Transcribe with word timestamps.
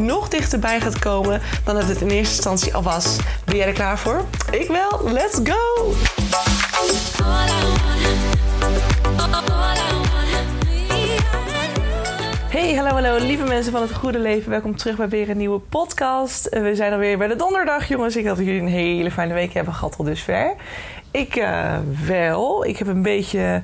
nog 0.00 0.28
dichterbij 0.28 0.80
gaat 0.80 0.98
komen 0.98 1.40
dan 1.64 1.74
dat 1.74 1.84
het 1.84 2.00
in 2.00 2.08
eerste 2.08 2.34
instantie 2.34 2.74
al 2.74 2.82
was. 2.82 3.16
Ben 3.44 3.56
jij 3.56 3.66
er 3.66 3.72
klaar 3.72 3.98
voor? 3.98 4.24
Ik 4.50 4.68
wel. 4.68 5.12
Let's 5.12 5.40
go! 5.44 5.92
Hey, 12.50 12.74
hallo, 12.74 12.90
hallo, 12.90 13.26
lieve 13.26 13.44
mensen 13.44 13.72
van 13.72 13.82
het 13.82 13.94
goede 13.94 14.18
leven. 14.18 14.50
Welkom 14.50 14.76
terug 14.76 14.96
bij 14.96 15.08
weer 15.08 15.30
een 15.30 15.36
nieuwe 15.36 15.58
podcast. 15.58 16.48
We 16.48 16.74
zijn 16.74 16.92
alweer 16.92 17.18
bij 17.18 17.28
de 17.28 17.36
donderdag, 17.36 17.88
jongens. 17.88 18.16
Ik 18.16 18.26
hoop 18.26 18.36
dat 18.36 18.44
jullie 18.44 18.60
een 18.60 18.66
hele 18.66 19.10
fijne 19.10 19.34
week 19.34 19.52
hebben 19.52 19.74
gehad 19.74 19.96
tot 19.96 20.06
dusver. 20.06 20.54
Ik 21.10 21.36
uh, 21.36 21.76
wel. 22.06 22.64
Ik 22.64 22.76
heb 22.78 22.86
een 22.86 23.02
beetje 23.02 23.62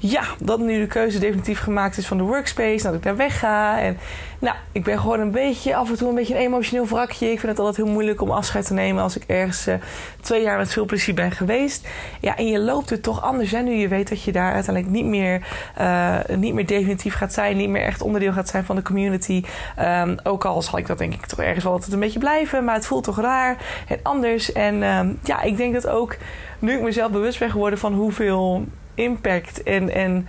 ja, 0.00 0.22
dat 0.40 0.60
nu 0.60 0.78
de 0.78 0.86
keuze 0.86 1.18
definitief 1.18 1.60
gemaakt 1.60 1.96
is 1.96 2.06
van 2.06 2.16
de 2.16 2.22
workspace, 2.22 2.82
dat 2.82 2.94
ik 2.94 3.02
daar 3.02 3.16
weg 3.16 3.38
ga. 3.38 3.80
En 3.80 3.98
nou, 4.38 4.56
ik 4.72 4.84
ben 4.84 4.98
gewoon 5.00 5.20
een 5.20 5.30
beetje 5.30 5.76
af 5.76 5.90
en 5.90 5.96
toe 5.96 6.08
een 6.08 6.14
beetje 6.14 6.34
een 6.34 6.40
emotioneel 6.40 6.86
wrakje. 6.86 7.30
Ik 7.30 7.40
vind 7.40 7.52
het 7.52 7.58
altijd 7.58 7.76
heel 7.76 7.94
moeilijk 7.94 8.20
om 8.20 8.30
afscheid 8.30 8.66
te 8.66 8.72
nemen 8.72 9.02
als 9.02 9.16
ik 9.16 9.24
ergens 9.26 9.68
uh, 9.68 9.74
twee 10.20 10.42
jaar 10.42 10.58
met 10.58 10.72
veel 10.72 10.84
plezier 10.84 11.14
ben 11.14 11.30
geweest. 11.30 11.88
Ja, 12.20 12.36
en 12.36 12.46
je 12.46 12.58
loopt 12.58 12.90
het 12.90 13.02
toch 13.02 13.22
anders 13.22 13.50
hè, 13.50 13.60
nu 13.60 13.72
je 13.72 13.88
weet 13.88 14.08
dat 14.08 14.22
je 14.22 14.32
daar 14.32 14.52
uiteindelijk 14.52 14.94
niet 14.94 15.04
meer, 15.04 15.46
uh, 15.80 16.18
niet 16.36 16.54
meer 16.54 16.66
definitief 16.66 17.14
gaat 17.14 17.32
zijn, 17.32 17.56
niet 17.56 17.68
meer 17.68 17.82
echt 17.82 18.02
onderdeel 18.02 18.32
gaat 18.32 18.48
zijn 18.48 18.64
van 18.64 18.76
de 18.76 18.82
community. 18.82 19.44
Um, 19.80 20.16
ook 20.22 20.44
al 20.44 20.62
zal 20.62 20.78
ik 20.78 20.86
dat 20.86 20.98
denk 20.98 21.14
ik 21.14 21.26
toch 21.26 21.40
ergens 21.40 21.64
wel 21.64 21.72
altijd 21.72 21.92
een 21.92 22.00
beetje 22.00 22.18
blijven, 22.18 22.64
maar 22.64 22.74
het 22.74 22.86
voelt 22.86 23.04
toch 23.04 23.20
raar 23.20 23.56
en 23.88 23.98
anders. 24.02 24.52
En 24.52 24.82
um, 24.82 25.18
ja, 25.24 25.42
ik 25.42 25.56
denk 25.56 25.72
dat 25.74 25.88
ook 25.88 26.16
nu 26.58 26.72
ik 26.72 26.82
mezelf 26.82 27.10
bewust 27.10 27.38
ben 27.38 27.50
geworden 27.50 27.78
van 27.78 27.94
hoeveel 27.94 28.66
impact 28.98 29.62
en, 29.62 29.90
en 29.90 30.28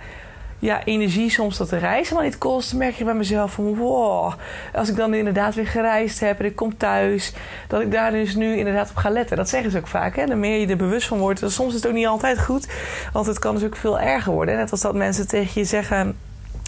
ja, 0.60 0.84
energie 0.84 1.30
soms 1.30 1.56
dat 1.56 1.70
de 1.70 1.76
reis 1.76 2.08
helemaal 2.08 2.30
niet 2.30 2.38
kost, 2.38 2.74
merk 2.74 2.94
je 2.94 3.04
bij 3.04 3.14
mezelf 3.14 3.52
van 3.52 3.76
wow, 3.76 4.32
als 4.74 4.88
ik 4.88 4.96
dan 4.96 5.14
inderdaad 5.14 5.54
weer 5.54 5.66
gereisd 5.66 6.20
heb 6.20 6.38
en 6.38 6.44
ik 6.44 6.56
kom 6.56 6.76
thuis, 6.76 7.32
dat 7.68 7.80
ik 7.80 7.92
daar 7.92 8.10
dus 8.10 8.34
nu 8.34 8.56
inderdaad 8.56 8.90
op 8.90 8.96
ga 8.96 9.10
letten. 9.10 9.36
Dat 9.36 9.48
zeggen 9.48 9.70
ze 9.70 9.78
ook 9.78 9.86
vaak. 9.86 10.16
Hè? 10.16 10.26
De 10.26 10.34
meer 10.34 10.60
je 10.60 10.66
er 10.66 10.76
bewust 10.76 11.08
van 11.08 11.18
wordt, 11.18 11.42
soms 11.46 11.68
is 11.68 11.74
het 11.74 11.86
ook 11.86 11.94
niet 11.94 12.06
altijd 12.06 12.40
goed, 12.40 12.68
want 13.12 13.26
het 13.26 13.38
kan 13.38 13.54
dus 13.54 13.64
ook 13.64 13.76
veel 13.76 14.00
erger 14.00 14.32
worden. 14.32 14.56
Net 14.56 14.70
als 14.70 14.80
dat 14.80 14.94
mensen 14.94 15.28
tegen 15.28 15.60
je 15.60 15.66
zeggen. 15.66 16.16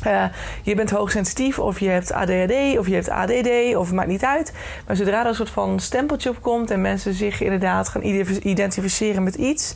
Uh, 0.07 0.25
je 0.63 0.75
bent 0.75 0.91
hoogsensitief 0.91 1.59
of 1.59 1.81
je 1.81 1.89
hebt 1.89 2.13
ADHD 2.13 2.79
of 2.79 2.87
je 2.87 2.95
hebt 2.95 3.09
ADD 3.09 3.77
of 3.77 3.87
het 3.87 3.95
maakt 3.95 4.09
niet 4.09 4.25
uit. 4.25 4.53
Maar 4.87 4.97
zodra 4.97 5.21
er 5.21 5.27
een 5.27 5.35
soort 5.35 5.51
van 5.51 5.81
stempeltje 5.81 6.31
op 6.31 6.43
komt 6.43 6.71
en 6.71 6.81
mensen 6.81 7.15
zich 7.15 7.41
inderdaad 7.41 7.89
gaan 7.89 8.03
identificeren 8.43 9.23
met 9.23 9.35
iets, 9.35 9.75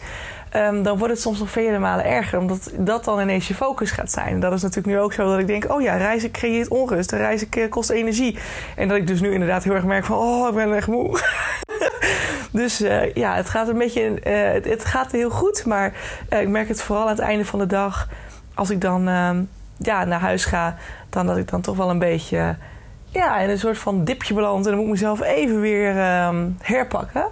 um, 0.57 0.83
dan 0.83 0.99
wordt 0.99 1.13
het 1.13 1.23
soms 1.23 1.39
nog 1.39 1.51
vele 1.51 1.79
malen 1.79 2.05
erger. 2.05 2.39
Omdat 2.39 2.71
dat 2.77 3.05
dan 3.05 3.21
ineens 3.21 3.49
je 3.49 3.55
focus 3.55 3.91
gaat 3.91 4.11
zijn. 4.11 4.41
Dat 4.41 4.53
is 4.53 4.63
natuurlijk 4.63 4.97
nu 4.97 5.01
ook 5.01 5.13
zo 5.13 5.31
dat 5.31 5.39
ik 5.39 5.47
denk: 5.47 5.73
oh 5.73 5.83
ja, 5.83 5.97
reizen 5.97 6.31
creëert 6.31 6.69
onrust. 6.69 7.13
Reizen 7.13 7.69
kost 7.69 7.91
energie. 7.91 8.39
En 8.77 8.89
dat 8.89 8.97
ik 8.97 9.07
dus 9.07 9.21
nu 9.21 9.33
inderdaad 9.33 9.65
heel 9.65 9.75
erg 9.75 9.85
merk 9.85 10.05
van: 10.05 10.17
oh, 10.17 10.49
ik 10.49 10.55
ben 10.55 10.75
echt 10.75 10.87
moe. 10.87 11.21
dus 12.51 12.81
uh, 12.81 13.15
ja, 13.15 13.35
het 13.35 13.49
gaat 13.49 13.69
een 13.69 13.79
beetje. 13.79 14.03
Uh, 14.03 14.53
het, 14.53 14.65
het, 14.65 14.85
gaat 14.85 15.13
heel 15.13 15.31
goed. 15.31 15.67
Maar 15.67 15.93
uh, 16.31 16.41
ik 16.41 16.49
merk 16.49 16.69
het 16.69 16.83
vooral 16.83 17.05
aan 17.05 17.11
het 17.11 17.19
einde 17.19 17.45
van 17.45 17.59
de 17.59 17.67
dag. 17.67 18.09
Als 18.55 18.71
ik 18.71 18.81
dan 18.81 19.03
ja, 19.77 20.05
naar 20.05 20.21
huis 20.21 20.45
ga, 20.45 20.77
dan 21.11 21.27
dat 21.27 21.37
ik 21.37 21.51
dan 21.51 21.61
toch 21.61 21.77
wel 21.77 21.91
een 21.91 21.99
beetje 21.99 22.57
ja, 23.09 23.39
in 23.39 23.51
een 23.51 23.59
soort 23.59 23.79
van 23.79 24.05
dipje 24.05 24.35
beland. 24.35 24.65
En 24.65 24.71
dan 24.71 24.75
moet 24.75 24.87
ik 24.87 24.93
mezelf 24.93 25.23
even 25.23 25.61
weer 25.61 25.89
um, 26.27 26.57
herpakken. 26.61 27.27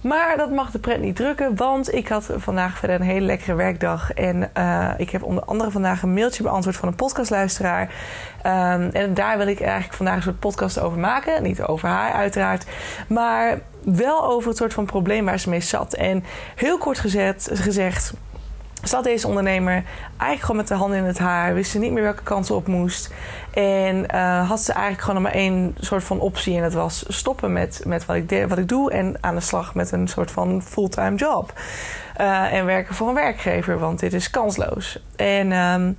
Maar 0.00 0.36
dat 0.36 0.50
mag 0.50 0.70
de 0.70 0.78
pret 0.78 1.00
niet 1.00 1.16
drukken, 1.16 1.56
want 1.56 1.94
ik 1.94 2.08
had 2.08 2.30
vandaag 2.36 2.78
verder 2.78 2.96
een 2.96 3.06
hele 3.06 3.26
lekkere 3.26 3.54
werkdag. 3.54 4.12
En 4.12 4.50
uh, 4.58 4.90
ik 4.96 5.10
heb 5.10 5.22
onder 5.22 5.44
andere 5.44 5.70
vandaag 5.70 6.02
een 6.02 6.14
mailtje 6.14 6.42
beantwoord 6.42 6.76
van 6.76 6.88
een 6.88 6.94
podcastluisteraar. 6.94 7.82
Um, 7.82 8.90
en 8.92 9.14
daar 9.14 9.38
wil 9.38 9.46
ik 9.46 9.60
eigenlijk 9.60 9.94
vandaag 9.94 10.16
een 10.16 10.22
soort 10.22 10.38
podcast 10.38 10.80
over 10.80 10.98
maken. 10.98 11.42
Niet 11.42 11.62
over 11.62 11.88
haar, 11.88 12.12
uiteraard. 12.12 12.66
Maar 13.08 13.58
wel 13.84 14.24
over 14.24 14.48
het 14.48 14.58
soort 14.58 14.74
van 14.74 14.84
probleem 14.84 15.24
waar 15.24 15.38
ze 15.38 15.48
mee 15.48 15.60
zat. 15.60 15.94
En 15.94 16.24
heel 16.54 16.78
kort 16.78 16.98
gezegd 17.44 18.12
zat 18.82 19.04
deze 19.04 19.26
ondernemer 19.26 19.72
eigenlijk 20.16 20.40
gewoon 20.40 20.56
met 20.56 20.68
de 20.68 20.74
handen 20.74 20.98
in 20.98 21.04
het 21.04 21.18
haar. 21.18 21.54
Wist 21.54 21.70
ze 21.70 21.78
niet 21.78 21.92
meer 21.92 22.02
welke 22.02 22.22
kant 22.22 22.46
ze 22.46 22.54
op 22.54 22.66
moest. 22.66 23.12
En 23.50 24.06
uh, 24.14 24.48
had 24.48 24.60
ze 24.60 24.72
eigenlijk 24.72 25.04
gewoon 25.04 25.22
maar 25.22 25.32
één 25.32 25.74
soort 25.80 26.04
van 26.04 26.20
optie. 26.20 26.56
En 26.56 26.62
dat 26.62 26.72
was 26.72 27.04
stoppen 27.08 27.52
met, 27.52 27.82
met 27.86 28.06
wat, 28.06 28.16
ik 28.16 28.46
wat 28.48 28.58
ik 28.58 28.68
doe. 28.68 28.92
En 28.92 29.16
aan 29.20 29.34
de 29.34 29.40
slag 29.40 29.74
met 29.74 29.92
een 29.92 30.08
soort 30.08 30.30
van 30.30 30.62
fulltime 30.62 31.16
job. 31.16 31.52
Uh, 32.20 32.52
en 32.52 32.64
werken 32.64 32.94
voor 32.94 33.08
een 33.08 33.14
werkgever. 33.14 33.78
Want 33.78 34.00
dit 34.00 34.12
is 34.12 34.30
kansloos. 34.30 35.02
En 35.16 35.52
um, 35.52 35.98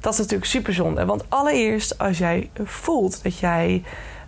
dat 0.00 0.12
is 0.12 0.18
natuurlijk 0.18 0.50
super 0.50 0.74
zonde. 0.74 1.04
Want 1.04 1.24
allereerst 1.28 1.98
als 1.98 2.18
jij 2.18 2.50
voelt 2.64 3.22
dat 3.22 3.38
jij 3.38 3.82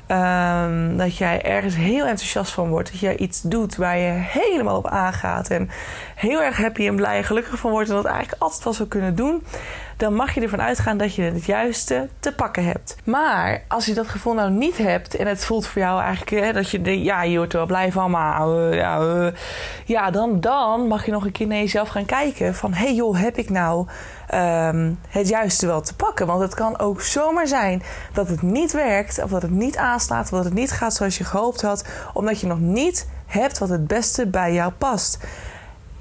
Um, 0.08 0.96
dat 0.96 1.16
jij 1.16 1.42
ergens 1.42 1.74
heel 1.74 2.06
enthousiast 2.06 2.52
van 2.52 2.68
wordt. 2.68 2.90
Dat 2.90 3.00
jij 3.00 3.16
iets 3.16 3.42
doet 3.42 3.76
waar 3.76 3.98
je 3.98 4.12
helemaal 4.12 4.76
op 4.76 4.86
aangaat. 4.86 5.48
En 5.48 5.70
heel 6.14 6.42
erg 6.42 6.56
happy 6.56 6.86
en 6.86 6.96
blij 6.96 7.16
en 7.16 7.24
gelukkig 7.24 7.58
van 7.58 7.70
wordt. 7.70 7.88
En 7.88 7.94
dat 7.94 8.04
eigenlijk 8.04 8.42
altijd 8.42 8.64
wel 8.64 8.72
zou 8.72 8.88
kunnen 8.88 9.14
doen. 9.14 9.42
Dan 9.96 10.14
mag 10.14 10.34
je 10.34 10.40
ervan 10.40 10.62
uitgaan 10.62 10.96
dat 10.96 11.14
je 11.14 11.22
het 11.22 11.44
juiste 11.44 12.08
te 12.20 12.32
pakken 12.32 12.64
hebt. 12.64 12.96
Maar 13.04 13.62
als 13.68 13.86
je 13.86 13.94
dat 13.94 14.08
gevoel 14.08 14.34
nou 14.34 14.50
niet 14.50 14.78
hebt. 14.78 15.16
En 15.16 15.26
het 15.26 15.44
voelt 15.44 15.66
voor 15.66 15.82
jou 15.82 16.00
eigenlijk 16.00 16.44
hè, 16.44 16.52
dat 16.52 16.70
je 16.70 16.82
denkt. 16.82 17.04
Ja, 17.04 17.22
je 17.22 17.36
wordt 17.36 17.52
er 17.52 17.58
wel 17.58 17.66
blij 17.66 17.92
van. 17.92 18.10
Maar 18.10 18.48
uh, 18.48 18.74
ja, 18.74 19.00
uh, 19.00 19.26
ja 19.84 20.10
dan, 20.10 20.40
dan 20.40 20.86
mag 20.86 21.04
je 21.04 21.12
nog 21.12 21.24
een 21.24 21.32
keer 21.32 21.46
naar 21.46 21.58
jezelf 21.58 21.88
gaan 21.88 22.04
kijken. 22.04 22.54
Van 22.54 22.72
hé 22.72 22.84
hey 22.84 22.94
joh, 22.94 23.20
heb 23.20 23.36
ik 23.36 23.50
nou 23.50 23.86
um, 24.34 24.98
het 25.08 25.28
juiste 25.28 25.66
wel 25.66 25.80
te 25.80 25.96
pakken. 25.96 26.26
Want 26.26 26.40
het 26.40 26.54
kan 26.54 26.78
ook 26.78 27.00
zomaar 27.00 27.46
zijn 27.46 27.82
dat 28.12 28.28
het 28.28 28.42
niet 28.42 28.72
werkt, 28.72 29.22
of 29.22 29.30
dat 29.30 29.42
het 29.42 29.50
niet 29.50 29.76
aanslaat, 29.76 30.24
of 30.24 30.30
dat 30.30 30.44
het 30.44 30.54
niet 30.54 30.70
gaat 30.70 30.94
zoals 30.94 31.18
je 31.18 31.24
gehoopt 31.24 31.62
had, 31.62 31.84
omdat 32.12 32.40
je 32.40 32.46
nog 32.46 32.60
niet 32.60 33.08
hebt 33.26 33.58
wat 33.58 33.68
het 33.68 33.86
beste 33.86 34.26
bij 34.26 34.52
jou 34.52 34.72
past. 34.72 35.18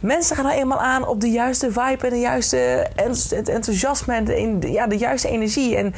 Mensen 0.04 0.36
gaan 0.36 0.46
nou 0.46 0.58
eenmaal 0.58 0.82
aan 0.82 1.08
op 1.08 1.22
de 1.22 1.32
juiste 1.32 1.72
vibe 1.72 2.08
en 2.08 2.10
de 2.10 2.20
juiste 2.20 2.88
enthousiasme 3.46 4.16
en 4.16 4.60
de, 4.60 4.72
ja, 4.72 4.88
de 4.88 4.98
juiste 4.98 5.30
energie. 5.30 5.76
En 5.76 5.94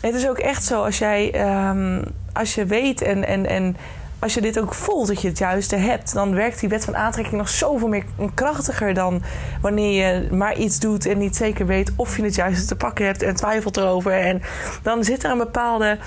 het 0.00 0.14
is 0.14 0.28
ook 0.28 0.38
echt 0.38 0.64
zo 0.64 0.82
als 0.84 0.98
jij, 0.98 1.48
um, 1.68 2.02
als 2.32 2.54
je 2.54 2.66
weet 2.66 3.02
en, 3.02 3.26
en, 3.26 3.46
en 3.46 3.76
als 4.18 4.34
je 4.34 4.40
dit 4.40 4.60
ook 4.60 4.74
voelt, 4.74 5.06
dat 5.06 5.22
je 5.22 5.28
het 5.28 5.38
juiste 5.38 5.76
hebt, 5.76 6.14
dan 6.14 6.34
werkt 6.34 6.60
die 6.60 6.68
wet 6.68 6.84
van 6.84 6.96
aantrekking 6.96 7.36
nog 7.36 7.48
zoveel 7.48 7.88
meer 7.88 8.04
krachtiger 8.34 8.94
dan 8.94 9.22
wanneer 9.60 10.06
je 10.06 10.32
maar 10.32 10.56
iets 10.56 10.78
doet 10.78 11.06
en 11.06 11.18
niet 11.18 11.36
zeker 11.36 11.66
weet 11.66 11.92
of 11.96 12.16
je 12.16 12.22
het 12.22 12.34
juiste 12.34 12.66
te 12.66 12.76
pakken 12.76 13.06
hebt 13.06 13.22
en 13.22 13.34
twijfelt 13.34 13.76
erover. 13.76 14.12
En 14.12 14.42
dan 14.82 15.04
zit 15.04 15.24
er 15.24 15.30
een 15.30 15.38
bepaalde. 15.38 15.98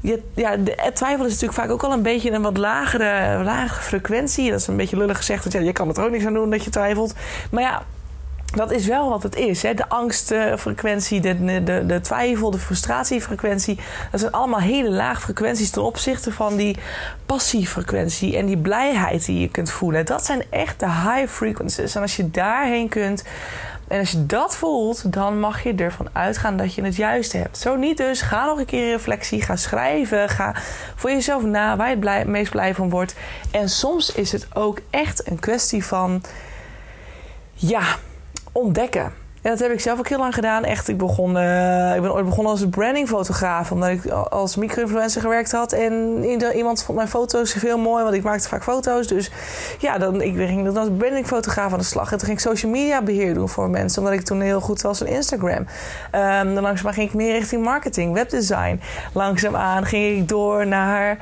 Je, 0.00 0.22
ja, 0.34 0.56
de, 0.56 0.90
twijfel 0.94 1.24
is 1.24 1.32
natuurlijk 1.32 1.60
vaak 1.60 1.70
ook 1.70 1.82
al 1.82 1.92
een 1.92 2.02
beetje 2.02 2.30
een 2.30 2.42
wat 2.42 2.56
lagere, 2.56 3.42
lagere 3.44 3.82
frequentie. 3.82 4.50
Dat 4.50 4.60
is 4.60 4.66
een 4.66 4.76
beetje 4.76 4.96
lullig 4.96 5.16
gezegd, 5.16 5.42
want 5.42 5.54
ja, 5.54 5.60
je 5.60 5.72
kan 5.72 5.88
er 5.88 6.04
ook 6.04 6.10
niks 6.10 6.26
aan 6.26 6.34
doen 6.34 6.50
dat 6.50 6.64
je 6.64 6.70
twijfelt. 6.70 7.14
Maar 7.50 7.62
ja, 7.62 7.82
dat 8.54 8.70
is 8.70 8.86
wel 8.86 9.08
wat 9.08 9.22
het 9.22 9.36
is. 9.36 9.62
Hè? 9.62 9.74
De 9.74 9.88
angstfrequentie, 9.88 11.20
de, 11.20 11.62
de, 11.64 11.86
de 11.86 12.00
twijfel, 12.00 12.50
de 12.50 12.58
frustratiefrequentie. 12.58 13.78
Dat 14.10 14.20
zijn 14.20 14.32
allemaal 14.32 14.60
hele 14.60 14.90
lage 14.90 15.20
frequenties 15.20 15.70
ten 15.70 15.82
opzichte 15.82 16.32
van 16.32 16.56
die 16.56 16.76
passiefrequentie 17.26 18.36
en 18.36 18.46
die 18.46 18.56
blijheid 18.56 19.24
die 19.26 19.40
je 19.40 19.48
kunt 19.48 19.70
voelen. 19.70 20.06
Dat 20.06 20.24
zijn 20.24 20.42
echt 20.50 20.80
de 20.80 20.90
high 20.90 21.26
frequencies. 21.28 21.94
En 21.94 22.02
als 22.02 22.16
je 22.16 22.30
daarheen 22.30 22.88
kunt. 22.88 23.24
En 23.88 23.98
als 23.98 24.10
je 24.10 24.26
dat 24.26 24.56
voelt, 24.56 25.12
dan 25.12 25.40
mag 25.40 25.62
je 25.62 25.74
ervan 25.74 26.08
uitgaan 26.12 26.56
dat 26.56 26.74
je 26.74 26.82
het 26.82 26.96
juiste 26.96 27.36
hebt. 27.36 27.58
Zo 27.58 27.76
niet 27.76 27.96
dus, 27.96 28.20
ga 28.20 28.44
nog 28.44 28.58
een 28.58 28.64
keer 28.64 28.86
in 28.86 28.92
reflectie, 28.92 29.42
ga 29.42 29.56
schrijven, 29.56 30.28
ga 30.28 30.54
voor 30.94 31.10
jezelf 31.10 31.42
na 31.42 31.76
waar 31.76 31.90
je 31.90 32.08
het 32.08 32.26
meest 32.26 32.50
blij 32.50 32.74
van 32.74 32.90
wordt. 32.90 33.14
En 33.50 33.68
soms 33.68 34.12
is 34.12 34.32
het 34.32 34.46
ook 34.54 34.78
echt 34.90 35.30
een 35.30 35.38
kwestie 35.38 35.84
van, 35.84 36.22
ja, 37.54 37.82
ontdekken. 38.52 39.12
En 39.42 39.50
dat 39.50 39.58
heb 39.58 39.70
ik 39.70 39.80
zelf 39.80 39.98
ook 39.98 40.08
heel 40.08 40.18
lang 40.18 40.34
gedaan. 40.34 40.64
Echt, 40.64 40.88
ik, 40.88 40.98
begon, 40.98 41.36
uh, 41.36 41.94
ik 41.94 42.02
ben 42.02 42.14
ooit 42.14 42.24
begonnen 42.24 42.52
als 42.52 42.68
brandingfotograaf. 42.70 43.72
Omdat 43.72 43.88
ik 43.88 44.06
als 44.10 44.56
micro-influencer 44.56 45.20
gewerkt 45.20 45.52
had. 45.52 45.72
En 45.72 46.24
iemand 46.54 46.82
vond 46.82 46.96
mijn 46.96 47.08
foto's 47.08 47.52
veel 47.52 47.78
mooi. 47.78 48.02
Want 48.02 48.14
ik 48.14 48.22
maakte 48.22 48.48
vaak 48.48 48.62
foto's. 48.62 49.06
Dus 49.06 49.30
ja, 49.78 49.98
dan, 49.98 50.20
ik 50.20 50.34
ging 50.36 50.64
dan 50.64 50.76
als 50.76 50.88
brandingfotograaf 50.98 51.72
aan 51.72 51.78
de 51.78 51.84
slag. 51.84 52.12
En 52.12 52.18
toen 52.18 52.26
ging 52.26 52.38
ik 52.38 52.44
social 52.44 52.72
media 52.72 53.02
beheer 53.02 53.34
doen 53.34 53.48
voor 53.48 53.70
mensen. 53.70 54.02
Omdat 54.02 54.18
ik 54.18 54.24
toen 54.24 54.40
heel 54.40 54.60
goed 54.60 54.82
was 54.82 55.00
in 55.00 55.06
Instagram. 55.06 55.58
Um, 55.58 56.54
dan 56.54 56.62
langzaamaan 56.62 56.94
ging 56.94 57.08
ik 57.08 57.14
meer 57.14 57.32
richting 57.32 57.64
marketing, 57.64 58.12
webdesign. 58.12 58.80
Langzaamaan 59.12 59.84
ging 59.84 60.18
ik 60.18 60.28
door 60.28 60.66
naar 60.66 61.18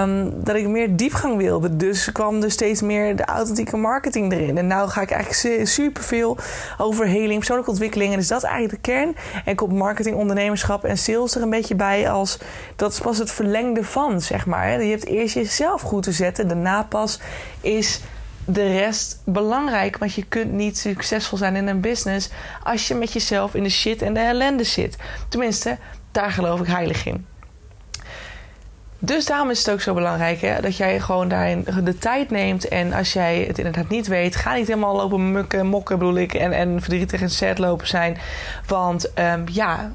um, 0.00 0.32
dat 0.44 0.56
ik 0.56 0.68
meer 0.68 0.96
diepgang 0.96 1.36
wilde. 1.36 1.76
Dus 1.76 2.12
kwam 2.12 2.42
er 2.42 2.50
steeds 2.50 2.82
meer 2.82 3.16
de 3.16 3.24
authentieke 3.24 3.76
marketing 3.76 4.32
erin. 4.32 4.58
En 4.58 4.66
nu 4.66 4.74
ga 4.74 5.00
ik 5.00 5.10
eigenlijk 5.10 5.66
super 5.66 6.02
veel 6.02 6.36
over 6.78 7.06
heling 7.06 7.34
persoonlijke 7.38 7.70
ontwikkeling. 7.70 8.12
En 8.12 8.18
is 8.18 8.28
dat 8.28 8.42
eigenlijk 8.42 8.74
de 8.74 8.90
kern. 8.90 9.16
En 9.44 9.54
komt 9.54 9.72
marketing, 9.72 10.16
ondernemerschap 10.16 10.84
en 10.84 10.98
sales 10.98 11.34
er 11.34 11.42
een 11.42 11.50
beetje 11.50 11.74
bij 11.74 12.10
als... 12.10 12.38
dat 12.76 12.92
is 12.92 12.98
pas 12.98 13.18
het 13.18 13.30
verlengde 13.30 13.84
van, 13.84 14.20
zeg 14.20 14.46
maar. 14.46 14.82
Je 14.82 14.90
hebt 14.90 15.06
eerst 15.06 15.34
jezelf 15.34 15.80
goed 15.80 16.02
te 16.02 16.12
zetten. 16.12 16.48
Daarna 16.48 16.82
pas 16.82 17.20
is 17.60 18.00
de 18.44 18.66
rest 18.66 19.22
belangrijk. 19.24 19.98
Want 19.98 20.14
je 20.14 20.24
kunt 20.28 20.52
niet 20.52 20.78
succesvol 20.78 21.38
zijn 21.38 21.56
in 21.56 21.66
een 21.66 21.80
business... 21.80 22.30
als 22.62 22.88
je 22.88 22.94
met 22.94 23.12
jezelf 23.12 23.54
in 23.54 23.62
de 23.62 23.68
shit 23.68 24.02
en 24.02 24.14
de 24.14 24.20
ellende 24.20 24.64
zit. 24.64 24.96
Tenminste, 25.28 25.78
daar 26.12 26.30
geloof 26.30 26.60
ik 26.60 26.66
heilig 26.66 27.06
in. 27.06 27.26
Dus 29.06 29.24
daarom 29.26 29.50
is 29.50 29.58
het 29.58 29.70
ook 29.70 29.80
zo 29.80 29.94
belangrijk 29.94 30.40
hè, 30.40 30.60
dat 30.60 30.76
jij 30.76 31.00
gewoon 31.00 31.28
daarin 31.28 31.66
de 31.84 31.98
tijd 31.98 32.30
neemt. 32.30 32.68
En 32.68 32.92
als 32.92 33.12
jij 33.12 33.44
het 33.46 33.58
inderdaad 33.58 33.88
niet 33.88 34.06
weet, 34.06 34.36
ga 34.36 34.54
niet 34.54 34.66
helemaal 34.66 34.96
lopen 34.96 35.32
mukken, 35.32 35.66
mokken 35.66 35.98
bedoel 35.98 36.16
ik. 36.16 36.34
En, 36.34 36.52
en 36.52 36.80
verdrietig 36.80 37.20
en 37.20 37.30
sad 37.30 37.58
lopen 37.58 37.86
zijn. 37.86 38.18
Want 38.66 39.10
um, 39.18 39.44
ja, 39.52 39.92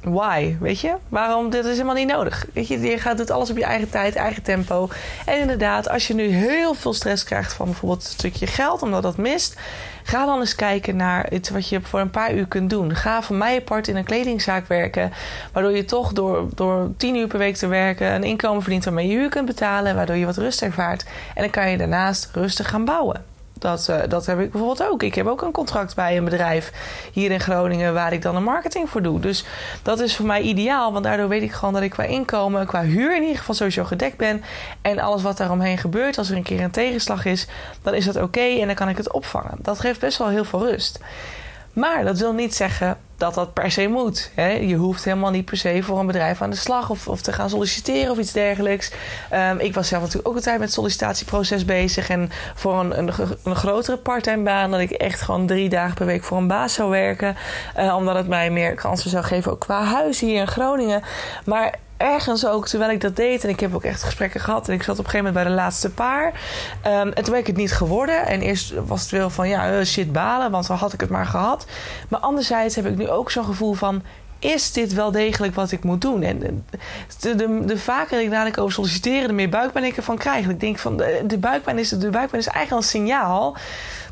why? 0.00 0.56
Weet 0.60 0.80
je? 0.80 0.94
Waarom? 1.08 1.50
Dit 1.50 1.64
is 1.64 1.72
helemaal 1.72 1.94
niet 1.94 2.08
nodig. 2.08 2.46
Weet 2.52 2.68
je, 2.68 2.80
je 2.80 2.98
gaat 2.98 3.16
doet 3.16 3.30
alles 3.30 3.50
op 3.50 3.56
je 3.56 3.64
eigen 3.64 3.90
tijd, 3.90 4.14
eigen 4.14 4.42
tempo. 4.42 4.88
En 5.26 5.40
inderdaad, 5.40 5.88
als 5.88 6.06
je 6.06 6.14
nu 6.14 6.26
heel 6.26 6.74
veel 6.74 6.92
stress 6.92 7.24
krijgt 7.24 7.52
van 7.52 7.66
bijvoorbeeld 7.66 8.04
een 8.04 8.10
stukje 8.10 8.46
geld, 8.46 8.82
omdat 8.82 9.02
dat 9.02 9.16
mist, 9.16 9.56
ga 10.06 10.26
dan 10.26 10.40
eens 10.40 10.54
kijken 10.54 10.96
naar 10.96 11.32
iets 11.32 11.50
wat 11.50 11.68
je 11.68 11.80
voor 11.80 12.00
een 12.00 12.10
paar 12.10 12.34
uur 12.34 12.46
kunt 12.46 12.70
doen. 12.70 12.94
Ga 12.94 13.22
van 13.22 13.38
mij 13.38 13.56
apart 13.56 13.88
in 13.88 13.96
een 13.96 14.04
kledingzaak 14.04 14.66
werken, 14.66 15.12
waardoor 15.52 15.72
je 15.72 15.84
toch 15.84 16.12
door, 16.12 16.48
door 16.54 16.90
tien 16.96 17.16
uur 17.16 17.26
per 17.26 17.38
week 17.38 17.56
te 17.56 17.66
werken 17.66 18.14
een 18.14 18.24
inkomen 18.24 18.62
verdient 18.62 18.84
waarmee 18.84 19.08
je 19.08 19.16
huur 19.16 19.28
kunt 19.28 19.46
betalen, 19.46 19.94
waardoor 19.94 20.16
je 20.16 20.26
wat 20.26 20.36
rust 20.36 20.62
ervaart. 20.62 21.04
En 21.34 21.42
dan 21.42 21.50
kan 21.50 21.70
je 21.70 21.76
daarnaast 21.76 22.28
rustig 22.32 22.68
gaan 22.68 22.84
bouwen. 22.84 23.33
Dat, 23.58 23.86
uh, 23.90 23.96
dat 24.08 24.26
heb 24.26 24.40
ik 24.40 24.50
bijvoorbeeld 24.50 24.90
ook. 24.90 25.02
Ik 25.02 25.14
heb 25.14 25.26
ook 25.26 25.42
een 25.42 25.52
contract 25.52 25.94
bij 25.94 26.16
een 26.16 26.24
bedrijf 26.24 26.72
hier 27.12 27.30
in 27.30 27.40
Groningen 27.40 27.94
waar 27.94 28.12
ik 28.12 28.22
dan 28.22 28.36
een 28.36 28.42
marketing 28.42 28.90
voor 28.90 29.02
doe. 29.02 29.20
Dus 29.20 29.44
dat 29.82 30.00
is 30.00 30.16
voor 30.16 30.26
mij 30.26 30.40
ideaal, 30.40 30.92
want 30.92 31.04
daardoor 31.04 31.28
weet 31.28 31.42
ik 31.42 31.52
gewoon 31.52 31.74
dat 31.74 31.82
ik 31.82 31.90
qua 31.90 32.04
inkomen, 32.04 32.66
qua 32.66 32.82
huur 32.82 33.16
in 33.16 33.22
ieder 33.22 33.38
geval 33.38 33.54
sowieso 33.54 33.84
gedekt 33.84 34.16
ben. 34.16 34.42
En 34.82 34.98
alles 34.98 35.22
wat 35.22 35.36
daaromheen 35.36 35.78
gebeurt, 35.78 36.18
als 36.18 36.30
er 36.30 36.36
een 36.36 36.42
keer 36.42 36.60
een 36.60 36.70
tegenslag 36.70 37.24
is, 37.24 37.46
dan 37.82 37.94
is 37.94 38.04
dat 38.04 38.16
oké 38.16 38.40
en 38.40 38.66
dan 38.66 38.74
kan 38.74 38.88
ik 38.88 38.96
het 38.96 39.12
opvangen. 39.12 39.58
Dat 39.58 39.80
geeft 39.80 40.00
best 40.00 40.18
wel 40.18 40.28
heel 40.28 40.44
veel 40.44 40.66
rust. 40.66 41.00
Maar 41.74 42.04
dat 42.04 42.18
wil 42.18 42.32
niet 42.32 42.54
zeggen 42.54 42.98
dat 43.16 43.34
dat 43.34 43.52
per 43.52 43.70
se 43.70 43.88
moet. 43.88 44.30
Hè? 44.34 44.50
Je 44.50 44.74
hoeft 44.74 45.04
helemaal 45.04 45.30
niet 45.30 45.44
per 45.44 45.56
se 45.56 45.82
voor 45.82 45.98
een 45.98 46.06
bedrijf 46.06 46.42
aan 46.42 46.50
de 46.50 46.56
slag 46.56 46.90
of, 46.90 47.08
of 47.08 47.20
te 47.20 47.32
gaan 47.32 47.50
solliciteren 47.50 48.10
of 48.10 48.18
iets 48.18 48.32
dergelijks. 48.32 48.92
Um, 49.32 49.58
ik 49.58 49.74
was 49.74 49.88
zelf 49.88 50.02
natuurlijk 50.02 50.28
ook 50.28 50.36
een 50.36 50.42
tijd 50.42 50.58
met 50.58 50.66
het 50.66 50.74
sollicitatieproces 50.74 51.64
bezig. 51.64 52.08
En 52.08 52.30
voor 52.54 52.80
een, 52.80 52.98
een, 52.98 53.10
een 53.44 53.56
grotere 53.56 53.96
parttime 53.96 54.42
baan, 54.42 54.70
dat 54.70 54.80
ik 54.80 54.90
echt 54.90 55.20
gewoon 55.20 55.46
drie 55.46 55.68
dagen 55.68 55.94
per 55.94 56.06
week 56.06 56.24
voor 56.24 56.38
een 56.38 56.48
baas 56.48 56.74
zou 56.74 56.90
werken. 56.90 57.36
Uh, 57.78 57.96
omdat 57.96 58.14
het 58.14 58.28
mij 58.28 58.50
meer 58.50 58.74
kansen 58.74 59.10
zou 59.10 59.24
geven, 59.24 59.52
ook 59.52 59.60
qua 59.60 59.82
huis 59.82 60.20
hier 60.20 60.40
in 60.40 60.48
Groningen. 60.48 61.02
Maar 61.44 61.74
ergens 61.96 62.46
ook, 62.46 62.68
terwijl 62.68 62.90
ik 62.90 63.00
dat 63.00 63.16
deed, 63.16 63.44
en 63.44 63.48
ik 63.48 63.60
heb 63.60 63.74
ook 63.74 63.84
echt 63.84 64.02
gesprekken 64.02 64.40
gehad. 64.40 64.68
En 64.68 64.74
ik 64.74 64.82
zat 64.82 64.98
op 64.98 65.04
een 65.04 65.10
gegeven 65.10 65.26
moment 65.26 65.44
bij 65.44 65.54
de 65.54 65.60
laatste 65.62 65.90
paar. 65.90 66.26
Um, 66.26 67.12
en 67.12 67.14
toen 67.14 67.32
ben 67.32 67.40
ik 67.40 67.46
het 67.46 67.56
niet 67.56 67.72
geworden. 67.72 68.26
En 68.26 68.40
eerst 68.40 68.72
was 68.86 69.02
het 69.02 69.10
wel 69.10 69.30
van 69.30 69.48
ja, 69.48 69.70
eh, 69.70 69.84
shit 69.84 70.12
balen, 70.12 70.50
want 70.50 70.66
dan 70.66 70.76
had 70.76 70.92
ik 70.92 71.00
het 71.00 71.10
maar 71.10 71.26
gehad. 71.26 71.66
Maar 72.08 72.20
anderzijds 72.20 72.74
heb 72.74 72.86
ik 72.86 72.96
nu 72.96 73.08
ook 73.08 73.30
zo'n 73.30 73.44
gevoel 73.44 73.74
van 73.74 74.02
is 74.38 74.72
dit 74.72 74.92
wel 74.92 75.10
degelijk 75.10 75.54
wat 75.54 75.72
ik 75.72 75.84
moet 75.84 76.00
doen? 76.00 76.22
En 76.22 76.38
de, 77.20 77.34
de, 77.34 77.64
de 77.64 77.78
vaker 77.78 78.20
ik 78.20 78.30
dadelijk 78.30 78.58
over 78.58 78.72
solliciteren, 78.72 79.28
de 79.28 79.34
meer 79.34 79.48
buikpijn 79.48 79.84
ik 79.84 79.96
ervan 79.96 80.18
krijg. 80.18 80.48
Ik 80.48 80.60
denk 80.60 80.78
van 80.78 80.96
de, 80.96 81.22
de, 81.26 81.38
buikpijn 81.38 81.78
is, 81.78 81.88
de 81.88 82.10
buikpijn 82.10 82.42
is 82.42 82.48
eigenlijk 82.48 82.84
een 82.84 82.88
signaal 82.88 83.56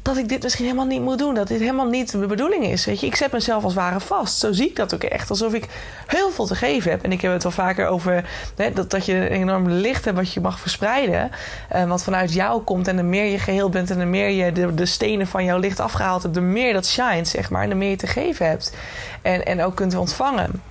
dat 0.02 0.16
ik 0.16 0.28
dit 0.28 0.42
misschien 0.42 0.64
helemaal 0.64 0.86
niet 0.86 1.00
moet 1.00 1.18
doen. 1.18 1.34
Dat 1.34 1.48
dit 1.48 1.60
helemaal 1.60 1.86
niet 1.86 2.10
de 2.10 2.26
bedoeling 2.26 2.64
is. 2.64 2.84
Weet 2.84 3.00
je, 3.00 3.06
ik 3.06 3.16
zet 3.16 3.32
mezelf 3.32 3.64
als 3.64 3.74
ware 3.74 4.00
vast. 4.00 4.38
Zo 4.38 4.52
zie 4.52 4.68
ik 4.68 4.76
dat 4.76 4.94
ook 4.94 5.02
echt. 5.02 5.30
Alsof 5.30 5.54
ik 5.54 5.68
heel 6.06 6.30
veel 6.30 6.46
te 6.46 6.54
geven 6.54 6.90
heb. 6.90 7.02
En 7.02 7.12
ik 7.12 7.20
heb 7.20 7.32
het 7.32 7.42
wel 7.42 7.52
vaker 7.52 7.86
over 7.86 8.24
hè, 8.56 8.72
dat, 8.72 8.90
dat 8.90 9.06
je 9.06 9.14
een 9.14 9.26
enorm 9.26 9.68
licht 9.68 10.04
hebt 10.04 10.16
wat 10.16 10.32
je 10.32 10.40
mag 10.40 10.60
verspreiden. 10.60 11.30
Uh, 11.74 11.84
wat 11.84 12.04
vanuit 12.04 12.32
jou 12.32 12.62
komt. 12.62 12.88
En 12.88 12.96
de 12.96 13.02
meer 13.02 13.24
je 13.24 13.38
geheel 13.38 13.68
bent 13.68 13.90
en 13.90 13.98
de 13.98 14.04
meer 14.04 14.28
je 14.28 14.74
de, 14.74 14.86
stenen 14.86 15.26
van 15.26 15.44
jouw 15.44 15.58
licht 15.58 15.80
afgehaald 15.80 16.22
hebt, 16.22 16.34
de 16.34 16.40
meer 16.40 16.72
dat 16.72 16.86
shine, 16.86 17.24
zeg 17.24 17.50
maar. 17.50 17.62
En 17.62 17.68
de 17.68 17.74
meer 17.74 17.90
je 17.90 17.96
te 17.96 18.06
geven 18.06 18.46
hebt. 18.46 18.76
En, 19.22 19.44
en 19.44 19.62
ook 19.62 19.74
kunt 19.74 19.94
ontvangen. 19.94 20.62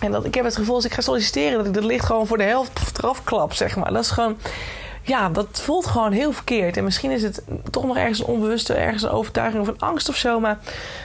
En 0.00 0.12
dat, 0.12 0.24
ik 0.24 0.34
heb 0.34 0.44
het 0.44 0.56
gevoel 0.56 0.74
als 0.74 0.84
ik 0.84 0.94
ga 0.94 1.00
solliciteren 1.00 1.58
dat 1.58 1.66
ik 1.66 1.74
dat 1.74 1.84
licht 1.84 2.04
gewoon 2.04 2.26
voor 2.26 2.38
de 2.38 2.44
helft 2.44 2.98
eraf 2.98 3.24
klap, 3.24 3.52
zeg 3.52 3.76
maar. 3.76 3.92
Dat 3.92 4.02
is 4.02 4.10
gewoon 4.10 4.36
ja, 5.08 5.28
dat 5.28 5.48
voelt 5.52 5.86
gewoon 5.86 6.12
heel 6.12 6.32
verkeerd. 6.32 6.76
En 6.76 6.84
misschien 6.84 7.10
is 7.10 7.22
het 7.22 7.42
toch 7.70 7.86
nog 7.86 7.96
ergens 7.96 8.20
onbewuste, 8.20 8.74
ergens 8.74 9.02
een 9.02 9.10
overtuiging 9.10 9.62
of 9.62 9.68
een 9.68 9.78
angst 9.78 10.08
of 10.08 10.16
zo. 10.16 10.40
Maar 10.40 10.58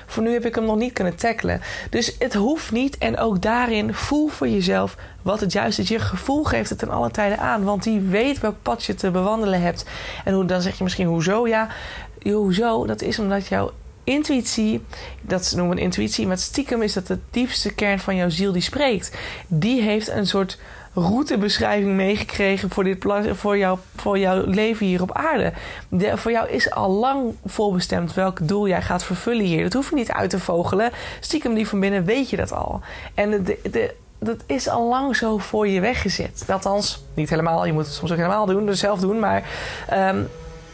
voor 0.05 0.23
nu 0.23 0.33
heb 0.33 0.45
ik 0.45 0.55
hem 0.55 0.65
nog 0.65 0.77
niet 0.77 0.93
kunnen 0.93 1.15
tackelen. 1.15 1.61
Dus 1.89 2.15
het 2.19 2.33
hoeft 2.33 2.71
niet. 2.71 2.97
En 2.97 3.17
ook 3.17 3.41
daarin 3.41 3.93
voel 3.93 4.27
voor 4.27 4.47
jezelf 4.47 4.95
wat 5.21 5.39
het 5.39 5.51
juist 5.51 5.79
is. 5.79 5.87
Je 5.87 5.99
gevoel 5.99 6.43
geeft 6.43 6.69
het 6.69 6.79
ten 6.79 6.89
alle 6.89 7.11
tijden 7.11 7.39
aan. 7.39 7.63
Want 7.63 7.83
die 7.83 7.99
weet 7.99 8.39
welk 8.39 8.55
pad 8.61 8.83
je 8.83 8.95
te 8.95 9.11
bewandelen 9.11 9.61
hebt. 9.61 9.85
En 10.25 10.33
hoe, 10.33 10.45
dan 10.45 10.61
zeg 10.61 10.77
je 10.77 10.83
misschien 10.83 11.07
hoezo? 11.07 11.47
Ja, 11.47 11.67
hoezo? 12.23 12.85
Dat 12.85 13.01
is 13.01 13.19
omdat 13.19 13.47
jouw 13.47 13.71
intuïtie, 14.03 14.83
dat 15.21 15.53
noemen 15.55 15.75
we 15.75 15.81
intuïtie, 15.81 16.27
maar 16.27 16.37
stiekem 16.37 16.81
is 16.81 16.93
dat 16.93 17.07
de 17.07 17.19
diepste 17.31 17.73
kern 17.73 17.99
van 17.99 18.15
jouw 18.15 18.29
ziel 18.29 18.51
die 18.51 18.61
spreekt. 18.61 19.17
Die 19.47 19.81
heeft 19.81 20.09
een 20.09 20.27
soort 20.27 20.59
routebeschrijving 20.93 21.95
meegekregen 21.95 22.69
voor, 22.69 22.83
dit, 22.83 23.05
voor, 23.31 23.57
jou, 23.57 23.77
voor 23.95 24.19
jouw 24.19 24.43
leven 24.45 24.85
hier 24.85 25.01
op 25.01 25.11
aarde. 25.11 25.53
De, 25.89 26.17
voor 26.17 26.31
jou 26.31 26.49
is 26.49 26.71
al 26.71 26.89
lang 26.89 27.35
voorbestemd 27.45 28.13
welk 28.13 28.47
doel 28.47 28.67
jij 28.67 28.81
gaat 28.81 29.03
vervullen 29.03 29.45
hier. 29.45 29.63
Dat 29.63 29.73
hoef 29.73 29.89
je 29.89 29.95
niet 29.95 30.11
uit 30.11 30.29
te 30.29 30.39
vogelen. 30.39 30.91
Stiekem 31.19 31.53
die 31.53 31.67
van 31.67 31.79
binnen 31.79 32.05
weet 32.05 32.29
je 32.29 32.35
dat 32.35 32.51
al. 32.51 32.81
En 33.13 33.43
de, 33.43 33.93
dat 34.19 34.43
is 34.45 34.69
al 34.69 34.87
lang 34.87 35.15
zo 35.15 35.37
voor 35.37 35.67
je 35.67 35.79
weggezet. 35.79 36.45
Althans, 36.47 37.03
niet 37.13 37.29
helemaal. 37.29 37.65
Je 37.65 37.73
moet 37.73 37.85
het 37.85 37.93
soms 37.93 38.11
ook 38.11 38.17
helemaal 38.17 38.45
doen, 38.45 38.65
dus 38.65 38.79
zelf 38.79 38.99
doen. 38.99 39.19
Maar 39.19 39.43
um, 39.93 40.29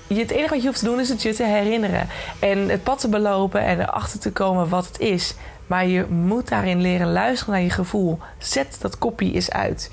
het 0.08 0.32
enige 0.32 0.50
wat 0.50 0.62
je 0.62 0.68
hoeft 0.68 0.80
te 0.80 0.86
doen 0.86 1.00
is 1.00 1.10
het 1.10 1.22
je 1.22 1.34
te 1.34 1.44
herinneren. 1.44 2.08
En 2.40 2.70
het 2.70 2.84
pad 2.84 3.00
te 3.00 3.10
belopen 3.10 3.62
en 3.62 3.80
erachter 3.80 4.20
te 4.20 4.32
komen 4.32 4.70
wat 4.70 4.88
het 4.88 5.00
is. 5.00 5.36
Maar 5.70 5.88
je 5.88 6.06
moet 6.06 6.48
daarin 6.48 6.82
leren 6.82 7.12
luisteren 7.12 7.54
naar 7.54 7.64
je 7.64 7.70
gevoel. 7.70 8.20
Zet 8.38 8.78
dat 8.82 8.98
kopie 8.98 9.34
eens 9.34 9.52
uit. 9.52 9.92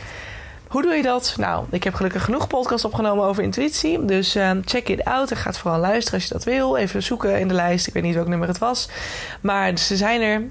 Hoe 0.68 0.82
doe 0.82 0.94
je 0.94 1.02
dat? 1.02 1.34
Nou, 1.38 1.64
ik 1.70 1.84
heb 1.84 1.94
gelukkig 1.94 2.24
genoeg 2.24 2.46
podcasts 2.46 2.84
opgenomen 2.84 3.24
over 3.24 3.42
intuïtie. 3.42 4.04
Dus 4.04 4.36
uh, 4.36 4.50
check 4.64 4.88
it 4.88 5.04
out. 5.04 5.30
En 5.30 5.36
ga 5.36 5.48
het 5.48 5.58
vooral 5.58 5.80
luisteren 5.80 6.14
als 6.14 6.28
je 6.28 6.34
dat 6.34 6.44
wil. 6.44 6.76
Even 6.76 7.02
zoeken 7.02 7.40
in 7.40 7.48
de 7.48 7.54
lijst. 7.54 7.86
Ik 7.86 7.92
weet 7.92 8.02
niet 8.02 8.14
welk 8.14 8.28
nummer 8.28 8.48
het 8.48 8.58
was. 8.58 8.88
Maar 9.40 9.78
ze 9.78 9.96
zijn 9.96 10.20
er. 10.20 10.42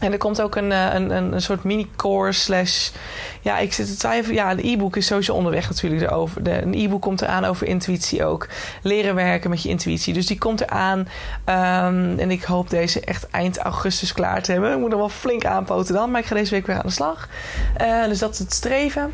En 0.00 0.12
er 0.12 0.18
komt 0.18 0.40
ook 0.40 0.56
een, 0.56 0.72
eh, 0.72 0.94
een, 0.94 1.10
een, 1.10 1.42
soort 1.42 1.64
mini-course 1.64 2.40
slash... 2.40 2.90
Ja, 3.40 3.58
ik 3.58 3.72
zit 3.72 3.86
te 3.86 3.96
twijfelen. 3.96 4.36
Ja, 4.36 4.54
de 4.54 4.68
e-book 4.68 4.96
is 4.96 5.06
sowieso 5.06 5.32
onderweg 5.32 5.68
natuurlijk 5.68 6.02
erover. 6.02 6.42
De, 6.42 6.62
een 6.62 6.74
e-book 6.74 7.02
komt 7.02 7.22
eraan 7.22 7.44
over 7.44 7.66
intuïtie 7.66 8.24
ook. 8.24 8.46
Leren 8.82 9.14
werken 9.14 9.50
met 9.50 9.62
je 9.62 9.68
intuïtie. 9.68 10.14
Dus 10.14 10.26
die 10.26 10.38
komt 10.38 10.60
eraan. 10.60 10.98
Um, 10.98 12.18
en 12.18 12.30
ik 12.30 12.42
hoop 12.42 12.70
deze 12.70 13.00
echt 13.00 13.30
eind 13.30 13.58
augustus 13.58 14.12
klaar 14.12 14.42
te 14.42 14.52
hebben. 14.52 14.72
Ik 14.72 14.78
moet 14.78 14.92
er 14.92 14.98
wel 14.98 15.08
flink 15.08 15.44
aanpoten 15.44 15.94
dan. 15.94 16.10
Maar 16.10 16.20
ik 16.20 16.26
ga 16.26 16.34
deze 16.34 16.54
week 16.54 16.66
weer 16.66 16.76
aan 16.76 16.86
de 16.86 16.90
slag. 16.90 17.28
Uh, 17.80 18.04
dus 18.04 18.18
dat 18.18 18.32
is 18.32 18.38
het 18.38 18.52
streven. 18.52 19.12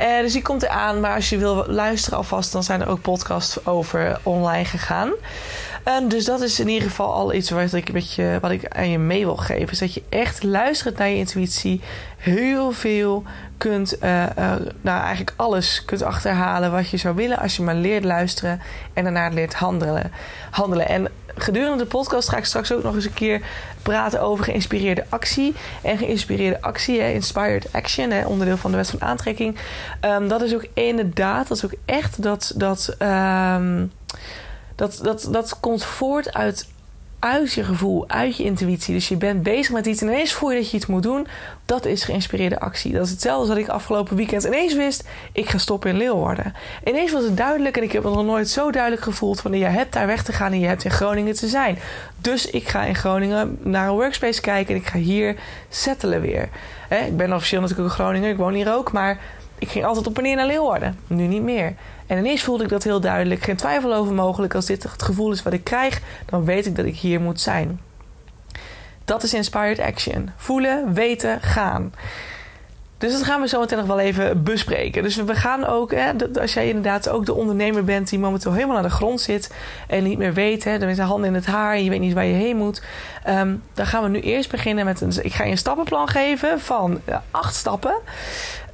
Uh, 0.00 0.20
dus 0.20 0.32
die 0.32 0.42
komt 0.42 0.62
eraan. 0.62 1.00
Maar 1.00 1.14
als 1.14 1.28
je 1.28 1.38
wil 1.38 1.64
luisteren 1.66 2.18
alvast... 2.18 2.52
dan 2.52 2.62
zijn 2.62 2.80
er 2.80 2.88
ook 2.88 3.00
podcasts 3.00 3.66
over 3.66 4.18
online 4.22 4.64
gegaan. 4.64 5.10
En 5.84 6.08
dus 6.08 6.24
dat 6.24 6.40
is 6.40 6.60
in 6.60 6.68
ieder 6.68 6.88
geval 6.88 7.12
al 7.12 7.32
iets 7.32 7.50
wat 7.50 7.72
ik, 7.72 7.88
een 7.88 7.94
beetje, 7.94 8.38
wat 8.40 8.50
ik 8.50 8.68
aan 8.68 8.90
je 8.90 8.98
mee 8.98 9.24
wil 9.24 9.36
geven. 9.36 9.70
Is 9.70 9.78
dat 9.78 9.94
je 9.94 10.02
echt 10.08 10.42
luistert 10.42 10.98
naar 10.98 11.08
je 11.08 11.16
intuïtie. 11.16 11.80
Heel 12.24 12.72
veel 12.72 13.22
kunt, 13.58 13.96
uh, 14.02 14.26
nou 14.80 15.00
eigenlijk 15.00 15.32
alles 15.36 15.84
kunt 15.84 16.02
achterhalen 16.02 16.72
wat 16.72 16.90
je 16.90 16.96
zou 16.96 17.14
willen. 17.14 17.38
Als 17.38 17.56
je 17.56 17.62
maar 17.62 17.74
leert 17.74 18.04
luisteren 18.04 18.60
en 18.92 19.02
daarna 19.02 19.28
leert 19.28 19.54
handelen. 19.54 20.12
handelen. 20.50 20.88
En 20.88 21.08
gedurende 21.34 21.82
de 21.82 21.88
podcast 21.88 22.28
ga 22.28 22.36
ik 22.36 22.44
straks 22.44 22.72
ook 22.72 22.82
nog 22.82 22.94
eens 22.94 23.04
een 23.04 23.14
keer 23.14 23.40
praten 23.82 24.20
over 24.20 24.44
geïnspireerde 24.44 25.04
actie. 25.08 25.54
En 25.82 25.98
geïnspireerde 25.98 26.62
actie, 26.62 27.00
hè, 27.00 27.10
inspired 27.10 27.72
action, 27.72 28.10
hè, 28.10 28.26
onderdeel 28.26 28.56
van 28.56 28.70
de 28.70 28.76
wet 28.76 28.90
van 28.90 29.02
aantrekking. 29.02 29.58
Um, 30.00 30.28
dat 30.28 30.42
is 30.42 30.54
ook 30.54 30.66
inderdaad, 30.74 31.48
dat 31.48 31.56
is 31.56 31.64
ook 31.64 31.74
echt 31.84 32.22
dat. 32.22 32.52
dat 32.56 32.96
um, 32.98 33.92
dat, 34.74 34.98
dat, 35.02 35.28
dat 35.30 35.60
komt 35.60 35.84
voort 35.84 36.34
uit 36.34 36.68
uit 37.24 37.52
je 37.52 37.64
gevoel, 37.64 38.08
uit 38.08 38.36
je 38.36 38.44
intuïtie. 38.44 38.94
Dus 38.94 39.08
je 39.08 39.16
bent 39.16 39.42
bezig 39.42 39.72
met 39.72 39.86
iets 39.86 40.00
en 40.00 40.08
ineens 40.08 40.32
voel 40.32 40.50
je 40.50 40.56
dat 40.56 40.70
je 40.70 40.76
iets 40.76 40.86
moet 40.86 41.02
doen. 41.02 41.26
Dat 41.64 41.84
is 41.84 42.04
geïnspireerde 42.04 42.60
actie. 42.60 42.92
Dat 42.92 43.04
is 43.04 43.10
hetzelfde 43.10 43.40
als 43.40 43.48
dat 43.48 43.58
ik 43.58 43.68
afgelopen 43.68 44.16
weekend 44.16 44.44
ineens 44.44 44.74
wist... 44.74 45.08
ik 45.32 45.48
ga 45.48 45.58
stoppen 45.58 45.90
in 45.90 45.96
Leeuwarden. 45.96 46.54
Ineens 46.84 47.12
was 47.12 47.24
het 47.24 47.36
duidelijk 47.36 47.76
en 47.76 47.82
ik 47.82 47.92
heb 47.92 48.04
het 48.04 48.14
nog 48.14 48.24
nooit 48.24 48.48
zo 48.48 48.70
duidelijk 48.70 49.02
gevoeld... 49.02 49.40
van 49.40 49.58
je 49.58 49.64
hebt 49.64 49.92
daar 49.92 50.06
weg 50.06 50.22
te 50.22 50.32
gaan 50.32 50.52
en 50.52 50.60
je 50.60 50.66
hebt 50.66 50.84
in 50.84 50.90
Groningen 50.90 51.34
te 51.34 51.48
zijn. 51.48 51.78
Dus 52.16 52.46
ik 52.46 52.68
ga 52.68 52.84
in 52.84 52.94
Groningen 52.94 53.58
naar 53.62 53.88
een 53.88 53.94
workspace 53.94 54.40
kijken... 54.40 54.74
en 54.74 54.80
ik 54.80 54.86
ga 54.86 54.98
hier 54.98 55.36
settelen 55.68 56.20
weer. 56.20 56.48
ik 57.06 57.16
ben 57.16 57.32
officieel 57.32 57.60
natuurlijk 57.60 57.88
in 57.88 57.94
Groningen, 57.94 58.30
ik 58.30 58.36
woon 58.36 58.54
hier 58.54 58.74
ook... 58.74 58.92
maar 58.92 59.18
ik 59.58 59.68
ging 59.68 59.84
altijd 59.84 60.06
op 60.06 60.16
en 60.16 60.22
neer 60.22 60.36
naar 60.36 60.46
Leeuwarden. 60.46 60.98
Nu 61.06 61.26
niet 61.26 61.42
meer. 61.42 61.74
En 62.06 62.18
ineens 62.18 62.42
voelde 62.42 62.64
ik 62.64 62.70
dat 62.70 62.82
heel 62.82 63.00
duidelijk. 63.00 63.42
Geen 63.42 63.56
twijfel 63.56 63.94
over 63.94 64.14
mogelijk. 64.14 64.54
Als 64.54 64.66
dit 64.66 64.82
het 64.82 65.02
gevoel 65.02 65.32
is 65.32 65.42
wat 65.42 65.52
ik 65.52 65.64
krijg, 65.64 66.00
dan 66.26 66.44
weet 66.44 66.66
ik 66.66 66.76
dat 66.76 66.84
ik 66.84 66.96
hier 66.96 67.20
moet 67.20 67.40
zijn. 67.40 67.80
Dat 69.04 69.22
is 69.22 69.34
inspired 69.34 69.78
action. 69.78 70.30
Voelen, 70.36 70.94
weten, 70.94 71.40
gaan. 71.40 71.92
Dus 72.98 73.12
dat 73.12 73.22
gaan 73.22 73.40
we 73.40 73.48
zo 73.48 73.60
meteen 73.60 73.78
nog 73.78 73.86
wel 73.86 73.98
even 73.98 74.42
bespreken. 74.42 75.02
Dus 75.02 75.16
we 75.16 75.34
gaan 75.34 75.66
ook, 75.66 75.90
hè, 75.90 76.10
als 76.40 76.54
jij 76.54 76.68
inderdaad 76.68 77.08
ook 77.08 77.26
de 77.26 77.34
ondernemer 77.34 77.84
bent 77.84 78.08
die 78.08 78.18
momenteel 78.18 78.52
helemaal 78.52 78.76
aan 78.76 78.82
de 78.82 78.90
grond 78.90 79.20
zit 79.20 79.54
en 79.88 80.04
niet 80.04 80.18
meer 80.18 80.34
weet, 80.34 80.64
hè, 80.64 80.78
dan 80.78 80.86
met 80.86 80.96
zijn 80.96 81.08
handen 81.08 81.28
in 81.28 81.34
het 81.34 81.46
haar 81.46 81.74
en 81.74 81.84
je 81.84 81.90
weet 81.90 82.00
niet 82.00 82.12
waar 82.12 82.24
je 82.24 82.34
heen 82.34 82.56
moet, 82.56 82.82
um, 83.28 83.62
dan 83.74 83.86
gaan 83.86 84.02
we 84.02 84.08
nu 84.08 84.20
eerst 84.20 84.50
beginnen 84.50 84.84
met 84.84 85.00
een. 85.00 85.12
Ik 85.22 85.32
ga 85.32 85.44
je 85.44 85.50
een 85.50 85.58
stappenplan 85.58 86.08
geven 86.08 86.60
van 86.60 87.00
acht 87.30 87.54
stappen. 87.54 87.94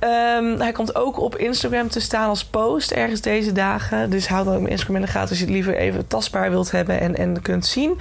Um, 0.05 0.61
hij 0.61 0.73
komt 0.73 0.95
ook 0.95 1.21
op 1.21 1.37
Instagram 1.37 1.89
te 1.89 2.01
staan 2.01 2.29
als 2.29 2.45
post 2.45 2.91
ergens 2.91 3.21
deze 3.21 3.53
dagen. 3.53 4.11
Dus 4.11 4.29
houd 4.29 4.45
dan 4.45 4.55
ook 4.55 4.61
mijn 4.61 4.73
Instagram 4.73 4.97
in 4.97 5.03
de 5.03 5.09
gaten 5.09 5.29
als 5.29 5.39
je 5.39 5.45
het 5.45 5.55
liever 5.55 5.77
even 5.77 6.07
tastbaar 6.07 6.51
wilt 6.51 6.71
hebben 6.71 7.01
en, 7.01 7.17
en 7.17 7.43
kunt 7.43 7.67
zien. 7.67 8.01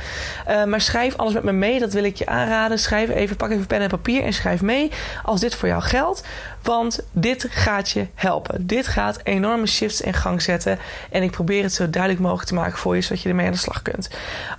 Uh, 0.49 0.63
maar 0.63 0.81
schrijf 0.81 1.17
alles 1.17 1.33
met 1.33 1.43
me 1.43 1.51
mee, 1.51 1.79
dat 1.79 1.93
wil 1.93 2.03
ik 2.03 2.15
je 2.15 2.25
aanraden. 2.25 2.79
Schrijf 2.79 3.09
even, 3.09 3.35
pak 3.35 3.49
even 3.49 3.67
pen 3.67 3.81
en 3.81 3.89
papier 3.89 4.23
en 4.23 4.33
schrijf 4.33 4.61
mee 4.61 4.91
als 5.23 5.39
dit 5.39 5.55
voor 5.55 5.67
jou 5.67 5.81
geldt. 5.81 6.23
Want 6.63 6.99
dit 7.11 7.47
gaat 7.49 7.89
je 7.89 8.07
helpen. 8.15 8.67
Dit 8.67 8.87
gaat 8.87 9.19
enorme 9.23 9.67
shifts 9.67 10.01
in 10.01 10.13
gang 10.13 10.41
zetten. 10.41 10.79
En 11.11 11.23
ik 11.23 11.31
probeer 11.31 11.63
het 11.63 11.73
zo 11.73 11.89
duidelijk 11.89 12.21
mogelijk 12.21 12.47
te 12.47 12.53
maken 12.53 12.77
voor 12.77 12.95
je, 12.95 13.01
zodat 13.01 13.21
je 13.21 13.29
ermee 13.29 13.45
aan 13.45 13.51
de 13.51 13.57
slag 13.57 13.81
kunt. 13.81 14.09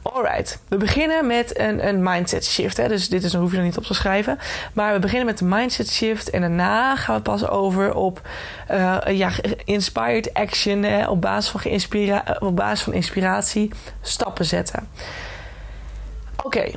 Alright, 0.03 0.59
we 0.69 0.77
beginnen 0.77 1.27
met 1.27 1.59
een, 1.59 1.87
een 1.87 2.03
mindset 2.03 2.47
shift. 2.47 2.77
Hè? 2.77 2.89
Dus 2.89 3.09
dit 3.09 3.25
is, 3.25 3.35
hoef 3.35 3.51
je 3.51 3.57
er 3.57 3.63
niet 3.63 3.77
op 3.77 3.85
te 3.85 3.95
schrijven. 3.95 4.39
Maar 4.73 4.93
we 4.93 4.99
beginnen 4.99 5.27
met 5.27 5.39
de 5.39 5.45
mindset 5.45 5.91
shift. 5.91 6.31
En 6.31 6.41
daarna 6.41 6.97
gaan 6.97 7.17
we 7.17 7.23
pas 7.23 7.47
over 7.47 7.95
op 7.95 8.21
uh, 8.71 8.99
ja, 9.09 9.31
inspired 9.65 10.35
action. 10.35 10.83
Hè? 10.83 11.09
Op, 11.09 11.21
basis 11.21 11.51
van 11.51 11.61
op 12.39 12.57
basis 12.57 12.85
van 12.85 12.93
inspiratie 12.93 13.71
stappen 14.01 14.45
zetten. 14.45 14.89
Oké, 16.43 16.71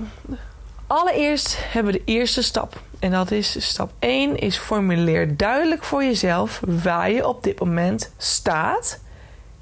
allereerst 0.88 1.58
hebben 1.60 1.94
we 1.94 2.00
de 2.00 2.12
eerste 2.12 2.42
stap. 2.42 2.82
En 3.04 3.12
dat 3.12 3.32
is 3.32 3.70
stap 3.70 3.92
1 4.00 4.38
is 4.38 4.58
formuleer 4.58 5.38
duidelijk 5.38 5.84
voor 5.84 6.04
jezelf 6.04 6.62
waar 6.66 7.12
je 7.12 7.28
op 7.28 7.44
dit 7.44 7.60
moment 7.60 8.12
staat 8.18 9.00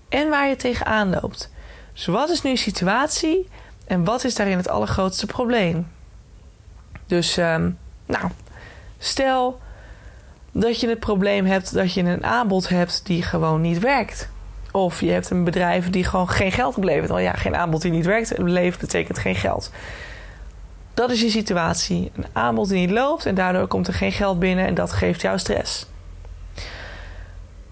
en 0.10 0.30
waar 0.30 0.48
je 0.48 0.56
tegenaan 0.56 1.10
loopt. 1.10 1.52
Dus 1.94 2.06
wat 2.06 2.30
is 2.30 2.42
nu 2.42 2.50
je 2.50 2.56
situatie 2.56 3.48
en 3.86 4.04
wat 4.04 4.24
is 4.24 4.36
daarin 4.36 4.58
het 4.58 4.70
allergrootste 4.70 5.26
probleem? 5.26 5.88
Dus 7.06 7.38
um, 7.38 7.78
nou, 8.06 8.26
stel 8.98 9.60
dat 10.52 10.80
je 10.80 10.90
het 10.90 11.00
probleem 11.00 11.46
hebt 11.46 11.74
dat 11.74 11.94
je 11.94 12.02
een 12.02 12.24
aanbod 12.24 12.70
hebt 12.70 13.06
die 13.06 13.24
gewoon 13.24 13.62
niet 13.62 13.80
werkt. 13.80 14.30
Of 14.72 15.00
je 15.00 15.12
hebt 15.12 15.30
een 15.30 15.44
bedrijf 15.44 15.90
die 15.90 16.04
gewoon 16.04 16.30
geen 16.30 16.52
geld 16.52 16.78
oplevert. 16.78 17.10
Nou 17.10 17.22
ja, 17.22 17.34
geen 17.34 17.56
aanbod 17.56 17.82
die 17.82 17.92
niet 17.92 18.06
werkt 18.06 18.38
levert 18.38 18.82
betekent 18.82 19.18
geen 19.18 19.36
geld. 19.36 19.72
Dat 20.94 21.12
is 21.12 21.22
je 21.22 21.30
situatie. 21.30 22.12
Een 22.16 22.26
aanbod 22.34 22.70
die 22.70 22.80
niet 22.80 22.92
loopt 22.92 23.26
en 23.26 23.36
daardoor 23.36 23.68
komt 23.68 23.88
er 23.88 23.94
geen 23.94 24.12
geld 24.12 24.40
binnen 24.40 24.66
en 24.66 24.74
dat 24.74 24.92
geeft 24.92 25.22
jou 25.22 25.40
stress. 25.40 25.86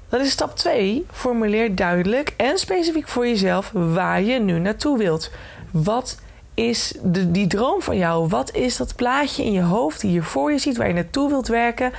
Dan 0.09 0.19
is 0.19 0.31
stap 0.31 0.55
2. 0.55 1.05
Formuleer 1.11 1.75
duidelijk 1.75 2.33
en 2.38 2.57
specifiek 2.57 3.07
voor 3.07 3.27
jezelf 3.27 3.71
waar 3.73 4.21
je 4.21 4.39
nu 4.39 4.59
naartoe 4.59 4.97
wilt. 4.97 5.31
Wat 5.71 6.19
is 6.53 6.93
de, 7.03 7.31
die 7.31 7.47
droom 7.47 7.81
van 7.81 7.97
jou? 7.97 8.27
Wat 8.27 8.55
is 8.55 8.77
dat 8.77 8.95
plaatje 8.95 9.43
in 9.43 9.51
je 9.51 9.61
hoofd 9.61 10.01
die 10.01 10.11
je 10.11 10.21
voor 10.21 10.51
je 10.51 10.57
ziet, 10.57 10.77
waar 10.77 10.88
je 10.88 10.93
naartoe 10.93 11.29
wilt 11.29 11.47
werken? 11.47 11.91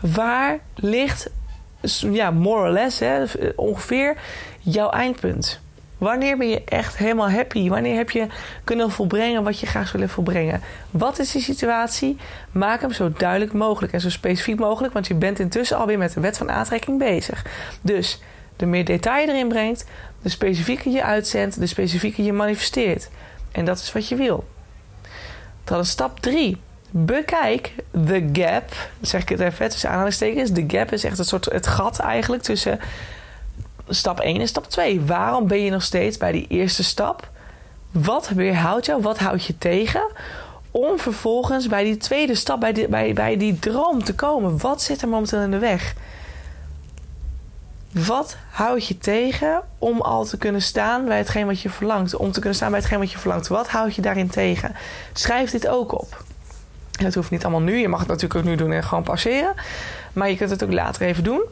Waar 0.00 0.58
ligt, 0.74 1.30
ja, 2.00 2.30
more 2.30 2.60
or 2.60 2.70
less, 2.70 2.98
hè, 2.98 3.24
ongeveer 3.56 4.16
jouw 4.60 4.90
eindpunt? 4.90 5.60
Wanneer 6.04 6.36
ben 6.36 6.48
je 6.48 6.62
echt 6.64 6.96
helemaal 6.96 7.30
happy? 7.30 7.68
Wanneer 7.68 7.96
heb 7.96 8.10
je 8.10 8.26
kunnen 8.64 8.90
volbrengen 8.90 9.42
wat 9.42 9.60
je 9.60 9.66
graag 9.66 9.82
zou 9.82 9.92
willen 9.92 10.08
volbrengen? 10.08 10.60
Wat 10.90 11.18
is 11.18 11.30
die 11.30 11.42
situatie? 11.42 12.16
Maak 12.52 12.80
hem 12.80 12.92
zo 12.92 13.12
duidelijk 13.12 13.52
mogelijk 13.52 13.92
en 13.92 14.00
zo 14.00 14.10
specifiek 14.10 14.58
mogelijk, 14.58 14.92
want 14.92 15.06
je 15.06 15.14
bent 15.14 15.38
intussen 15.38 15.76
alweer 15.76 15.98
met 15.98 16.12
de 16.12 16.20
wet 16.20 16.36
van 16.36 16.50
aantrekking 16.50 16.98
bezig. 16.98 17.44
Dus 17.80 18.22
de 18.56 18.66
meer 18.66 18.84
detail 18.84 19.28
erin 19.28 19.48
brengt, 19.48 19.84
de 20.22 20.28
specifieke 20.28 20.90
je 20.90 21.02
uitzendt, 21.02 21.60
de 21.60 21.66
specifieke 21.66 22.24
je 22.24 22.32
manifesteert. 22.32 23.08
En 23.52 23.64
dat 23.64 23.78
is 23.78 23.92
wat 23.92 24.08
je 24.08 24.16
wil. 24.16 24.44
Dan 25.64 25.80
is 25.80 25.90
stap 25.90 26.20
3. 26.20 26.60
Bekijk 26.90 27.72
de 27.90 28.28
gap. 28.32 28.72
zeg 29.00 29.22
ik 29.22 29.28
het 29.28 29.40
even 29.40 29.70
tussen 29.70 29.90
aanhalingstekens. 29.90 30.50
De 30.50 30.64
gap 30.66 30.92
is 30.92 31.04
echt 31.04 31.18
een 31.18 31.24
soort 31.24 31.44
het 31.44 31.66
gat 31.66 31.98
eigenlijk 31.98 32.42
tussen 32.42 32.80
stap 33.88 34.20
1 34.20 34.40
en 34.40 34.48
stap 34.48 34.70
2. 34.70 35.00
Waarom 35.00 35.46
ben 35.46 35.60
je 35.60 35.70
nog 35.70 35.82
steeds 35.82 36.16
bij 36.16 36.32
die 36.32 36.46
eerste 36.48 36.84
stap? 36.84 37.28
Wat 37.90 38.28
weerhoudt 38.28 38.86
jou? 38.86 39.02
Wat 39.02 39.18
houdt 39.18 39.44
je 39.44 39.58
tegen? 39.58 40.02
Om 40.70 40.98
vervolgens 40.98 41.66
bij 41.66 41.84
die 41.84 41.96
tweede 41.96 42.34
stap, 42.34 42.60
bij 42.60 42.72
die, 42.72 42.88
bij, 42.88 43.12
bij 43.12 43.36
die 43.36 43.58
droom 43.58 44.04
te 44.04 44.14
komen. 44.14 44.58
Wat 44.58 44.82
zit 44.82 45.02
er 45.02 45.08
momenteel 45.08 45.40
in 45.40 45.50
de 45.50 45.58
weg? 45.58 45.94
Wat 47.94 48.36
houdt 48.50 48.86
je 48.86 48.98
tegen 48.98 49.62
om 49.78 50.00
al 50.00 50.24
te 50.24 50.38
kunnen 50.38 50.62
staan 50.62 51.04
bij 51.04 51.16
hetgeen 51.16 51.46
wat 51.46 51.60
je 51.60 51.70
verlangt? 51.70 52.16
Om 52.16 52.32
te 52.32 52.38
kunnen 52.38 52.54
staan 52.54 52.70
bij 52.70 52.78
hetgeen 52.78 52.98
wat 52.98 53.12
je 53.12 53.18
verlangt. 53.18 53.48
Wat 53.48 53.68
houdt 53.68 53.94
je 53.94 54.02
daarin 54.02 54.28
tegen? 54.28 54.74
Schrijf 55.12 55.50
dit 55.50 55.68
ook 55.68 55.92
op. 55.92 56.24
Dat 56.90 57.14
hoeft 57.14 57.30
niet 57.30 57.42
allemaal 57.42 57.60
nu. 57.60 57.76
Je 57.76 57.88
mag 57.88 57.98
het 57.98 58.08
natuurlijk 58.08 58.40
ook 58.40 58.44
nu 58.44 58.56
doen 58.56 58.72
en 58.72 58.84
gewoon 58.84 59.02
passeren. 59.02 59.54
Maar 60.12 60.30
je 60.30 60.36
kunt 60.36 60.50
het 60.50 60.64
ook 60.64 60.72
later 60.72 61.02
even 61.02 61.24
doen. 61.24 61.42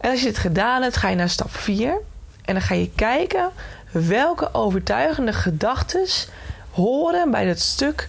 En 0.00 0.10
als 0.10 0.20
je 0.20 0.26
dit 0.26 0.38
gedaan 0.38 0.82
hebt, 0.82 0.96
ga 0.96 1.08
je 1.08 1.16
naar 1.16 1.28
stap 1.28 1.50
4. 1.56 1.98
En 2.44 2.54
dan 2.54 2.62
ga 2.62 2.74
je 2.74 2.90
kijken 2.94 3.50
welke 3.90 4.54
overtuigende 4.54 5.32
gedachten 5.32 6.06
horen 6.70 7.30
bij 7.30 7.46
dat 7.46 7.58
stuk 7.58 8.08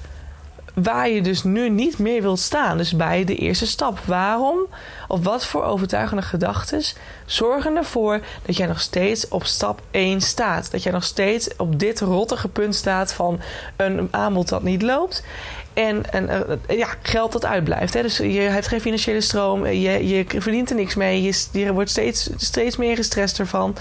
waar 0.74 1.10
je 1.10 1.22
dus 1.22 1.44
nu 1.44 1.70
niet 1.70 1.98
meer 1.98 2.22
wilt 2.22 2.40
staan. 2.40 2.78
Dus 2.78 2.96
bij 2.96 3.24
de 3.24 3.36
eerste 3.36 3.68
stap. 3.68 4.00
Waarom 4.06 4.68
of 5.08 5.24
wat 5.24 5.46
voor 5.46 5.64
overtuigende 5.64 6.22
gedachten 6.22 6.82
zorgen 7.26 7.76
ervoor 7.76 8.20
dat 8.46 8.58
jij 8.58 8.68
nog 8.68 8.82
steeds 8.82 9.28
op 9.28 9.46
stap 9.46 9.82
1 9.92 10.22
staat? 10.22 10.72
Dat 10.72 10.84
jij 10.84 10.92
nog 10.92 11.04
steeds 11.04 11.56
op 11.58 11.80
dit 11.80 12.00
rottige 12.00 12.48
punt 12.48 12.76
staat 12.76 13.14
van 13.14 13.40
een 13.76 14.08
aanbod 14.12 14.50
dat 14.50 14.64
niet 14.64 14.82
loopt. 14.82 15.24
En, 15.74 16.12
en 16.12 16.30
uh, 16.70 16.78
ja, 16.78 16.88
geld 17.02 17.32
dat 17.32 17.46
uitblijft. 17.46 17.94
Hè? 17.94 18.02
Dus 18.02 18.18
je 18.18 18.40
hebt 18.40 18.68
geen 18.68 18.82
financiële 18.82 19.22
stroom, 19.22 19.66
je, 19.66 20.08
je 20.08 20.26
verdient 20.28 20.70
er 20.70 20.76
niks 20.76 20.96
mee, 20.96 21.22
je, 21.22 21.46
je 21.52 21.74
wordt 21.74 21.90
steeds, 21.90 22.30
steeds 22.38 22.78
meer 22.78 22.96
gestrest 22.96 23.40
ervan. 23.40 23.76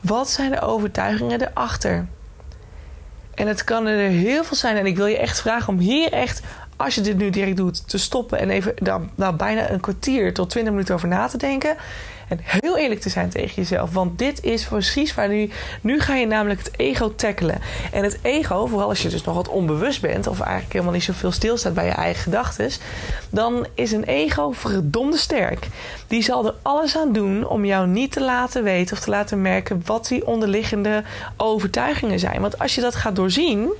Wat 0.00 0.30
zijn 0.30 0.50
de 0.50 0.60
overtuigingen 0.60 1.40
erachter? 1.42 2.06
En 3.34 3.46
het 3.46 3.64
kan 3.64 3.86
er 3.86 4.08
heel 4.08 4.44
veel 4.44 4.56
zijn. 4.56 4.76
En 4.76 4.86
ik 4.86 4.96
wil 4.96 5.06
je 5.06 5.18
echt 5.18 5.40
vragen 5.40 5.72
om 5.72 5.78
hier 5.78 6.12
echt, 6.12 6.40
als 6.76 6.94
je 6.94 7.00
dit 7.00 7.16
nu 7.16 7.30
direct 7.30 7.56
doet, 7.56 7.88
te 7.88 7.98
stoppen 7.98 8.38
en 8.38 8.50
even 8.50 8.74
daar, 8.78 9.00
nou, 9.14 9.36
bijna 9.36 9.70
een 9.70 9.80
kwartier 9.80 10.34
tot 10.34 10.50
twintig 10.50 10.72
minuten 10.72 10.94
over 10.94 11.08
na 11.08 11.26
te 11.26 11.38
denken. 11.38 11.76
En 12.28 12.38
heel 12.42 12.78
eerlijk 12.78 13.00
te 13.00 13.08
zijn 13.08 13.28
tegen 13.28 13.54
jezelf. 13.54 13.92
Want 13.92 14.18
dit 14.18 14.42
is 14.44 14.64
precies 14.64 15.14
waar 15.14 15.28
nu. 15.28 15.50
Nu 15.80 16.00
ga 16.00 16.14
je 16.14 16.26
namelijk 16.26 16.60
het 16.60 16.78
ego 16.78 17.14
tackelen. 17.14 17.60
En 17.92 18.02
het 18.02 18.18
ego, 18.22 18.66
vooral 18.66 18.88
als 18.88 19.02
je 19.02 19.08
dus 19.08 19.24
nog 19.24 19.34
wat 19.34 19.48
onbewust 19.48 20.00
bent. 20.00 20.26
of 20.26 20.40
eigenlijk 20.40 20.72
helemaal 20.72 20.94
niet 20.94 21.02
zoveel 21.02 21.32
stilstaat 21.32 21.74
bij 21.74 21.84
je 21.84 21.90
eigen 21.90 22.22
gedachten. 22.22 22.70
dan 23.30 23.66
is 23.74 23.92
een 23.92 24.04
ego 24.04 24.50
verdomde 24.50 25.16
sterk. 25.16 25.68
Die 26.06 26.22
zal 26.22 26.46
er 26.46 26.54
alles 26.62 26.96
aan 26.96 27.12
doen 27.12 27.48
om 27.48 27.64
jou 27.64 27.86
niet 27.86 28.12
te 28.12 28.20
laten 28.20 28.62
weten 28.62 28.96
of 28.96 29.02
te 29.02 29.10
laten 29.10 29.42
merken. 29.42 29.82
wat 29.84 30.06
die 30.06 30.26
onderliggende 30.26 31.04
overtuigingen 31.36 32.18
zijn. 32.18 32.40
Want 32.40 32.58
als 32.58 32.74
je 32.74 32.80
dat 32.80 32.94
gaat 32.94 33.16
doorzien 33.16 33.70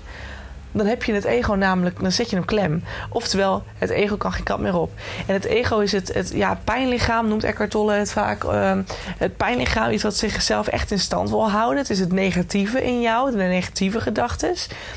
dan 0.76 0.86
heb 0.86 1.02
je 1.02 1.12
het 1.12 1.24
ego 1.24 1.54
namelijk, 1.54 2.00
dan 2.00 2.12
zet 2.12 2.30
je 2.30 2.36
hem 2.36 2.44
klem. 2.44 2.82
Oftewel, 3.10 3.62
het 3.78 3.90
ego 3.90 4.16
kan 4.16 4.32
geen 4.32 4.44
kant 4.44 4.60
meer 4.60 4.76
op. 4.76 4.92
En 5.26 5.34
het 5.34 5.44
ego 5.44 5.78
is 5.78 5.92
het, 5.92 6.14
het 6.14 6.30
ja, 6.34 6.60
pijnlichaam, 6.64 7.28
noemt 7.28 7.44
Eckhart 7.44 7.70
Tolle 7.70 7.92
het 7.92 8.12
vaak. 8.12 8.44
Uh, 8.44 8.78
het 9.18 9.36
pijnlichaam 9.36 9.90
is 9.90 10.02
wat 10.02 10.16
zichzelf 10.16 10.66
echt 10.66 10.90
in 10.90 10.98
stand 10.98 11.30
wil 11.30 11.50
houden. 11.50 11.78
Het 11.78 11.90
is 11.90 11.98
het 11.98 12.12
negatieve 12.12 12.84
in 12.84 13.00
jou, 13.00 13.30
de 13.30 13.36
negatieve 13.36 14.00
gedachten. 14.00 14.54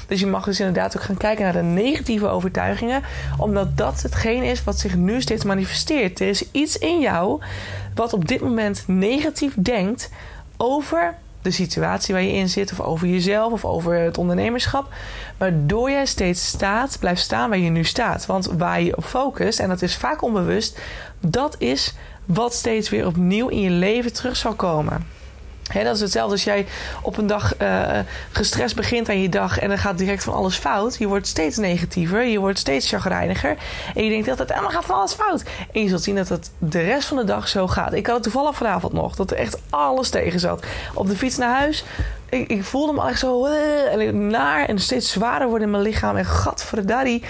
Dus 0.07 0.19
je 0.19 0.27
mag 0.27 0.45
dus 0.45 0.59
inderdaad 0.59 0.97
ook 0.97 1.03
gaan 1.03 1.17
kijken 1.17 1.43
naar 1.43 1.53
de 1.53 1.61
negatieve 1.61 2.27
overtuigingen. 2.27 3.03
Omdat 3.37 3.77
dat 3.77 4.01
hetgeen 4.01 4.43
is 4.43 4.63
wat 4.63 4.79
zich 4.79 4.95
nu 4.95 5.21
steeds 5.21 5.43
manifesteert. 5.43 6.19
Er 6.19 6.27
is 6.27 6.51
iets 6.51 6.77
in 6.77 6.99
jou 6.99 7.41
wat 7.95 8.13
op 8.13 8.27
dit 8.27 8.41
moment 8.41 8.83
negatief 8.87 9.53
denkt 9.57 10.09
over 10.57 11.15
de 11.41 11.51
situatie 11.51 12.13
waar 12.13 12.23
je 12.23 12.33
in 12.33 12.49
zit, 12.49 12.71
of 12.71 12.79
over 12.79 13.07
jezelf, 13.07 13.51
of 13.51 13.65
over 13.65 13.93
het 13.93 14.17
ondernemerschap. 14.17 14.93
Waardoor 15.37 15.91
jij 15.91 16.05
steeds 16.05 16.47
staat, 16.47 16.97
blijft 16.99 17.21
staan 17.21 17.49
waar 17.49 17.59
je 17.59 17.69
nu 17.69 17.83
staat. 17.83 18.25
Want 18.25 18.45
waar 18.45 18.81
je 18.81 18.97
op 18.97 19.03
focust, 19.03 19.59
en 19.59 19.69
dat 19.69 19.81
is 19.81 19.95
vaak 19.95 20.21
onbewust, 20.21 20.79
dat 21.19 21.55
is 21.57 21.93
wat 22.25 22.53
steeds 22.53 22.89
weer 22.89 23.05
opnieuw 23.05 23.47
in 23.47 23.61
je 23.61 23.69
leven 23.69 24.13
terug 24.13 24.35
zal 24.35 24.53
komen. 24.53 25.18
Dat 25.73 25.95
is 25.95 26.01
hetzelfde 26.01 26.31
als 26.31 26.43
jij 26.43 26.65
op 27.01 27.17
een 27.17 27.27
dag 27.27 27.53
uh, 27.61 27.99
gestrest 28.31 28.75
begint 28.75 29.09
aan 29.09 29.21
je 29.21 29.29
dag 29.29 29.59
en 29.59 29.67
dan 29.67 29.77
gaat 29.77 29.97
direct 29.97 30.23
van 30.23 30.33
alles 30.33 30.55
fout. 30.55 30.95
Je 30.97 31.07
wordt 31.07 31.27
steeds 31.27 31.57
negatiever, 31.57 32.25
je 32.25 32.39
wordt 32.39 32.59
steeds 32.59 32.89
chagrijniger. 32.89 33.57
En 33.95 34.03
je 34.03 34.09
denkt 34.09 34.29
altijd, 34.29 34.51
en 34.51 34.61
dan 34.61 34.71
gaat 34.71 34.85
van 34.85 34.95
alles 34.95 35.13
fout. 35.13 35.43
En 35.71 35.81
je 35.81 35.89
zult 35.89 36.03
zien 36.03 36.15
dat 36.15 36.29
het 36.29 36.51
de 36.57 36.81
rest 36.81 37.07
van 37.07 37.17
de 37.17 37.23
dag 37.23 37.47
zo 37.47 37.67
gaat. 37.67 37.93
Ik 37.93 38.05
had 38.05 38.15
het 38.15 38.23
toevallig 38.23 38.55
vanavond 38.55 38.93
nog, 38.93 39.15
dat 39.15 39.31
er 39.31 39.37
echt 39.37 39.57
alles 39.69 40.09
tegen 40.09 40.39
zat. 40.39 40.65
Op 40.93 41.07
de 41.07 41.15
fiets 41.15 41.37
naar 41.37 41.57
huis, 41.57 41.83
ik, 42.29 42.47
ik 42.49 42.63
voelde 42.63 42.93
me 42.93 43.09
echt 43.09 43.19
zo 43.19 43.45
en 43.45 44.27
naar 44.27 44.65
en 44.65 44.79
steeds 44.79 45.11
zwaarder 45.11 45.47
worden 45.47 45.65
in 45.65 45.71
mijn 45.71 45.83
lichaam. 45.83 46.17
En 46.17 46.25
gadverdaddy. 46.25 47.21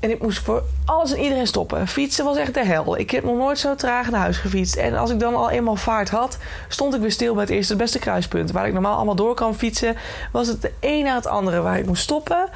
En 0.00 0.10
ik 0.10 0.22
moest 0.22 0.38
voor 0.38 0.62
alles 0.84 1.12
en 1.12 1.22
iedereen 1.22 1.46
stoppen. 1.46 1.88
Fietsen 1.88 2.24
was 2.24 2.36
echt 2.36 2.54
de 2.54 2.64
hel. 2.64 2.98
Ik 2.98 3.10
heb 3.10 3.24
nog 3.24 3.36
nooit 3.36 3.58
zo 3.58 3.74
traag 3.74 4.10
naar 4.10 4.20
huis 4.20 4.36
gefietst. 4.36 4.76
En 4.76 4.96
als 4.96 5.10
ik 5.10 5.20
dan 5.20 5.34
al 5.34 5.50
eenmaal 5.50 5.76
vaart 5.76 6.10
had, 6.10 6.38
stond 6.68 6.94
ik 6.94 7.00
weer 7.00 7.10
stil 7.10 7.32
bij 7.34 7.42
het 7.42 7.52
eerste 7.52 7.76
beste 7.76 7.98
kruispunt. 7.98 8.50
Waar 8.50 8.66
ik 8.66 8.72
normaal 8.72 8.96
allemaal 8.96 9.14
door 9.14 9.34
kan 9.34 9.54
fietsen, 9.54 9.96
was 10.32 10.46
het 10.46 10.62
de 10.62 10.72
een 10.80 11.04
na 11.04 11.14
het 11.14 11.26
andere 11.26 11.60
waar 11.60 11.78
ik 11.78 11.86
moest 11.86 12.02
stoppen. 12.02 12.48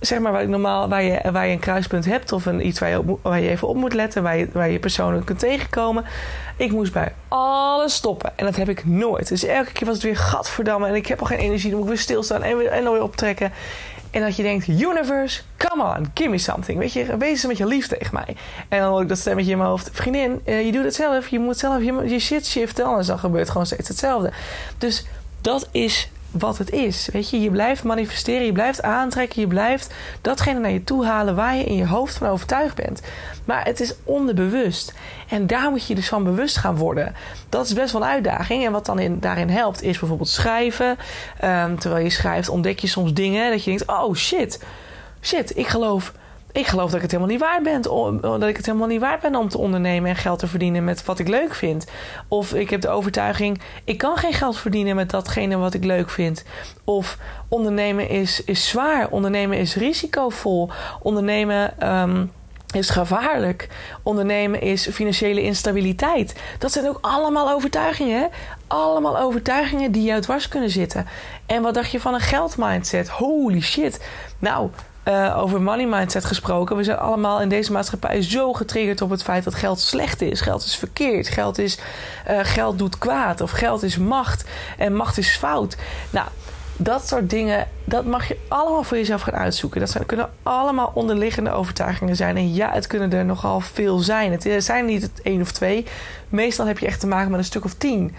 Zeg 0.00 0.18
maar 0.18 0.32
waar, 0.32 0.42
ik 0.42 0.48
normaal, 0.48 0.88
waar, 0.88 1.02
je, 1.02 1.30
waar 1.32 1.46
je 1.46 1.52
een 1.52 1.58
kruispunt 1.58 2.04
hebt 2.04 2.32
of 2.32 2.46
een, 2.46 2.66
iets 2.66 2.78
waar 2.78 2.90
je, 2.90 3.16
waar 3.22 3.40
je 3.40 3.48
even 3.48 3.68
op 3.68 3.76
moet 3.76 3.94
letten, 3.94 4.22
waar 4.22 4.36
je, 4.36 4.48
waar 4.52 4.70
je 4.70 4.78
persoonlijk 4.78 5.26
kunt 5.26 5.38
tegenkomen. 5.38 6.04
Ik 6.56 6.72
moest 6.72 6.92
bij 6.92 7.12
alles 7.28 7.94
stoppen. 7.94 8.32
En 8.36 8.44
dat 8.44 8.56
heb 8.56 8.68
ik 8.68 8.86
nooit. 8.86 9.28
Dus 9.28 9.44
elke 9.44 9.72
keer 9.72 9.86
was 9.86 9.94
het 9.94 10.04
weer 10.04 10.16
gadverdamme 10.16 10.88
en 10.88 10.94
ik 10.94 11.06
heb 11.06 11.20
al 11.20 11.26
geen 11.26 11.38
energie. 11.38 11.70
Dan 11.70 11.78
moet 11.78 11.88
ik 11.88 11.94
weer 11.94 12.02
stilstaan 12.02 12.42
en, 12.42 12.56
weer, 12.56 12.70
en 12.70 12.84
dan 12.84 12.92
weer 12.92 13.02
optrekken. 13.02 13.52
En 14.10 14.20
dat 14.20 14.36
je 14.36 14.42
denkt, 14.42 14.68
universe, 14.68 15.40
come 15.56 15.82
on, 15.82 16.10
give 16.14 16.30
me 16.30 16.38
something. 16.38 16.78
Weet 16.78 16.92
je, 16.92 17.16
wees 17.16 17.30
eens 17.30 17.46
met 17.46 17.56
je 17.56 17.66
lief 17.66 17.86
tegen 17.86 18.14
mij. 18.14 18.36
En 18.68 18.80
dan 18.80 18.90
hoor 18.90 19.02
ik 19.02 19.08
dat 19.08 19.18
stemmetje 19.18 19.50
in 19.50 19.58
mijn 19.58 19.70
hoofd. 19.70 19.90
Vriendin, 19.92 20.40
uh, 20.46 20.64
je 20.64 20.72
doet 20.72 20.84
het 20.84 20.94
zelf. 20.94 21.28
Je 21.28 21.38
moet 21.38 21.58
zelf 21.58 21.82
je, 21.82 22.08
je 22.08 22.18
shit 22.18 22.46
shiften. 22.46 22.84
Anders 22.84 23.06
dan 23.06 23.18
gebeurt 23.18 23.50
gewoon 23.50 23.66
steeds 23.66 23.88
hetzelfde. 23.88 24.32
Dus 24.78 25.04
dat 25.40 25.68
is 25.70 26.10
wat 26.30 26.58
het 26.58 26.70
is. 26.70 27.08
Weet 27.12 27.30
je, 27.30 27.40
je 27.40 27.50
blijft 27.50 27.84
manifesteren, 27.84 28.46
je 28.46 28.52
blijft 28.52 28.82
aantrekken, 28.82 29.40
je 29.40 29.46
blijft 29.46 29.94
datgene 30.20 30.58
naar 30.58 30.70
je 30.70 30.84
toe 30.84 31.04
halen 31.04 31.34
waar 31.34 31.56
je 31.56 31.64
in 31.64 31.76
je 31.76 31.86
hoofd 31.86 32.16
van 32.16 32.28
overtuigd 32.28 32.74
bent. 32.74 33.02
Maar 33.44 33.64
het 33.64 33.80
is 33.80 33.94
onderbewust. 34.04 34.94
En 35.28 35.46
daar 35.46 35.70
moet 35.70 35.86
je 35.86 35.94
dus 35.94 36.08
van 36.08 36.24
bewust 36.24 36.56
gaan 36.56 36.76
worden. 36.76 37.14
Dat 37.48 37.66
is 37.66 37.72
best 37.72 37.92
wel 37.92 38.02
een 38.02 38.08
uitdaging. 38.08 38.66
En 38.66 38.72
wat 38.72 38.86
dan 38.86 38.98
in, 38.98 39.20
daarin 39.20 39.48
helpt, 39.48 39.82
is 39.82 39.98
bijvoorbeeld 39.98 40.28
schrijven. 40.28 40.96
Um, 41.44 41.78
terwijl 41.78 42.04
je 42.04 42.10
schrijft, 42.10 42.48
ontdek 42.48 42.78
je 42.78 42.86
soms 42.86 43.12
dingen 43.12 43.50
dat 43.50 43.64
je 43.64 43.70
denkt: 43.70 43.86
oh 43.86 44.14
shit, 44.14 44.64
shit, 45.22 45.56
ik 45.56 45.66
geloof 45.66 46.12
ik 46.52 46.66
geloof 46.66 46.86
dat 46.86 46.94
ik 46.94 47.02
het 47.02 47.10
helemaal 47.10 47.32
niet 47.32 47.40
waard 47.40 47.62
ben. 47.62 47.82
Dat 48.22 48.48
ik 48.48 48.56
het 48.56 48.66
helemaal 48.66 48.86
niet 48.86 49.00
waard 49.00 49.20
ben 49.20 49.34
om 49.34 49.48
te 49.48 49.58
ondernemen 49.58 50.10
en 50.10 50.16
geld 50.16 50.38
te 50.38 50.46
verdienen 50.46 50.84
met 50.84 51.04
wat 51.04 51.18
ik 51.18 51.28
leuk 51.28 51.54
vind. 51.54 51.86
Of 52.28 52.54
ik 52.54 52.70
heb 52.70 52.80
de 52.80 52.88
overtuiging, 52.88 53.60
ik 53.84 53.98
kan 53.98 54.16
geen 54.16 54.32
geld 54.32 54.56
verdienen 54.56 54.96
met 54.96 55.10
datgene 55.10 55.56
wat 55.56 55.74
ik 55.74 55.84
leuk 55.84 56.10
vind. 56.10 56.44
Of 56.84 57.18
ondernemen 57.48 58.08
is, 58.08 58.44
is 58.44 58.68
zwaar. 58.68 59.08
Ondernemen 59.10 59.58
is 59.58 59.74
risicovol. 59.74 60.70
Ondernemen. 61.02 61.88
Um, 61.88 62.30
is 62.72 62.90
gevaarlijk. 62.90 63.68
Ondernemen 64.02 64.60
is 64.60 64.88
financiële 64.88 65.42
instabiliteit. 65.42 66.40
Dat 66.58 66.72
zijn 66.72 66.88
ook 66.88 66.98
allemaal 67.00 67.50
overtuigingen. 67.50 68.28
Allemaal 68.66 69.18
overtuigingen 69.18 69.92
die 69.92 70.02
jou 70.02 70.20
dwars 70.20 70.48
kunnen 70.48 70.70
zitten. 70.70 71.06
En 71.46 71.62
wat 71.62 71.74
dacht 71.74 71.90
je 71.90 72.00
van 72.00 72.14
een 72.14 72.20
geldmindset? 72.20 73.08
Holy 73.08 73.60
shit. 73.60 74.04
Nou, 74.38 74.70
uh, 75.04 75.38
over 75.38 75.62
money 75.62 75.86
mindset 75.86 76.24
gesproken. 76.24 76.76
We 76.76 76.84
zijn 76.84 76.98
allemaal 76.98 77.40
in 77.40 77.48
deze 77.48 77.72
maatschappij 77.72 78.22
zo 78.22 78.52
getriggerd 78.52 79.00
op 79.00 79.10
het 79.10 79.22
feit 79.22 79.44
dat 79.44 79.54
geld 79.54 79.80
slecht 79.80 80.22
is. 80.22 80.40
Geld 80.40 80.64
is 80.64 80.76
verkeerd. 80.76 81.28
Geld, 81.28 81.58
is, 81.58 81.78
uh, 82.30 82.38
geld 82.42 82.78
doet 82.78 82.98
kwaad. 82.98 83.40
Of 83.40 83.50
geld 83.50 83.82
is 83.82 83.98
macht. 83.98 84.44
En 84.78 84.96
macht 84.96 85.18
is 85.18 85.36
fout. 85.36 85.76
Nou, 86.10 86.26
dat 86.76 87.08
soort 87.08 87.30
dingen, 87.30 87.68
dat 87.84 88.04
mag 88.04 88.28
je 88.28 88.38
allemaal 88.48 88.82
voor 88.82 88.96
jezelf 88.96 89.22
gaan 89.22 89.34
uitzoeken. 89.34 89.80
Dat 89.80 89.90
zijn, 89.90 90.06
kunnen 90.06 90.30
allemaal 90.42 90.90
onderliggende 90.94 91.50
overtuigingen 91.50 92.16
zijn. 92.16 92.36
En 92.36 92.54
ja, 92.54 92.72
het 92.72 92.86
kunnen 92.86 93.12
er 93.12 93.24
nogal 93.24 93.60
veel 93.60 93.98
zijn. 93.98 94.32
Het 94.32 94.64
zijn 94.64 94.84
niet 94.84 95.02
het 95.02 95.22
één 95.22 95.40
of 95.40 95.52
twee. 95.52 95.86
Meestal 96.28 96.66
heb 96.66 96.78
je 96.78 96.86
echt 96.86 97.00
te 97.00 97.06
maken 97.06 97.30
met 97.30 97.38
een 97.40 97.44
stuk 97.46 97.64
of 97.64 97.74
tien. 97.74 98.14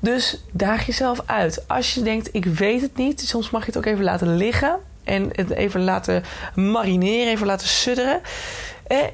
Dus 0.00 0.42
daag 0.52 0.86
jezelf 0.86 1.22
uit. 1.26 1.64
Als 1.68 1.94
je 1.94 2.02
denkt, 2.02 2.28
ik 2.32 2.44
weet 2.44 2.80
het 2.80 2.96
niet, 2.96 3.20
soms 3.20 3.50
mag 3.50 3.60
je 3.60 3.66
het 3.66 3.76
ook 3.76 3.84
even 3.84 4.04
laten 4.04 4.36
liggen. 4.36 4.78
En 5.08 5.28
het 5.32 5.50
even 5.50 5.84
laten 5.84 6.22
marineren, 6.54 7.32
even 7.32 7.46
laten 7.46 7.68
sudderen. 7.68 8.20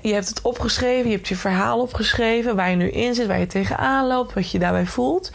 Je 0.00 0.12
hebt 0.12 0.28
het 0.28 0.42
opgeschreven, 0.42 1.10
je 1.10 1.16
hebt 1.16 1.28
je 1.28 1.36
verhaal 1.36 1.80
opgeschreven, 1.80 2.56
waar 2.56 2.70
je 2.70 2.76
nu 2.76 2.90
in 2.90 3.14
zit, 3.14 3.26
waar 3.26 3.38
je 3.38 3.46
tegenaan 3.46 4.06
loopt, 4.06 4.34
wat 4.34 4.50
je 4.50 4.58
daarbij 4.58 4.86
voelt. 4.86 5.32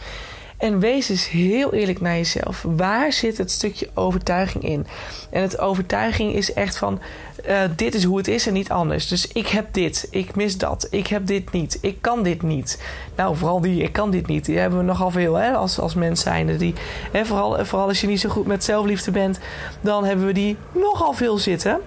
En 0.60 0.78
wees 0.78 1.08
eens 1.08 1.28
heel 1.28 1.74
eerlijk 1.74 2.00
naar 2.00 2.16
jezelf. 2.16 2.64
Waar 2.68 3.12
zit 3.12 3.38
het 3.38 3.50
stukje 3.50 3.88
overtuiging 3.94 4.64
in? 4.64 4.86
En 5.30 5.42
het 5.42 5.58
overtuiging 5.58 6.34
is 6.34 6.52
echt 6.52 6.76
van: 6.76 7.00
uh, 7.48 7.60
dit 7.76 7.94
is 7.94 8.04
hoe 8.04 8.16
het 8.16 8.28
is 8.28 8.46
en 8.46 8.52
niet 8.52 8.70
anders. 8.70 9.08
Dus 9.08 9.28
ik 9.28 9.46
heb 9.46 9.72
dit, 9.72 10.08
ik 10.10 10.34
mis 10.34 10.58
dat, 10.58 10.86
ik 10.90 11.06
heb 11.06 11.26
dit 11.26 11.52
niet, 11.52 11.78
ik 11.80 12.02
kan 12.02 12.22
dit 12.22 12.42
niet. 12.42 12.82
Nou, 13.16 13.36
vooral 13.36 13.60
die, 13.60 13.82
ik 13.82 13.92
kan 13.92 14.10
dit 14.10 14.26
niet. 14.26 14.44
Die 14.44 14.58
hebben 14.58 14.78
we 14.78 14.84
nogal 14.84 15.10
veel 15.10 15.34
hè, 15.34 15.52
als, 15.52 15.78
als 15.78 15.94
mens 15.94 16.20
zijnde. 16.20 16.56
Die, 16.56 16.74
hè, 17.12 17.24
vooral, 17.24 17.64
vooral 17.64 17.88
als 17.88 18.00
je 18.00 18.06
niet 18.06 18.20
zo 18.20 18.28
goed 18.28 18.46
met 18.46 18.64
zelfliefde 18.64 19.10
bent, 19.10 19.38
dan 19.80 20.04
hebben 20.04 20.26
we 20.26 20.32
die 20.32 20.56
nogal 20.72 21.12
veel 21.12 21.38
zitten. 21.38 21.80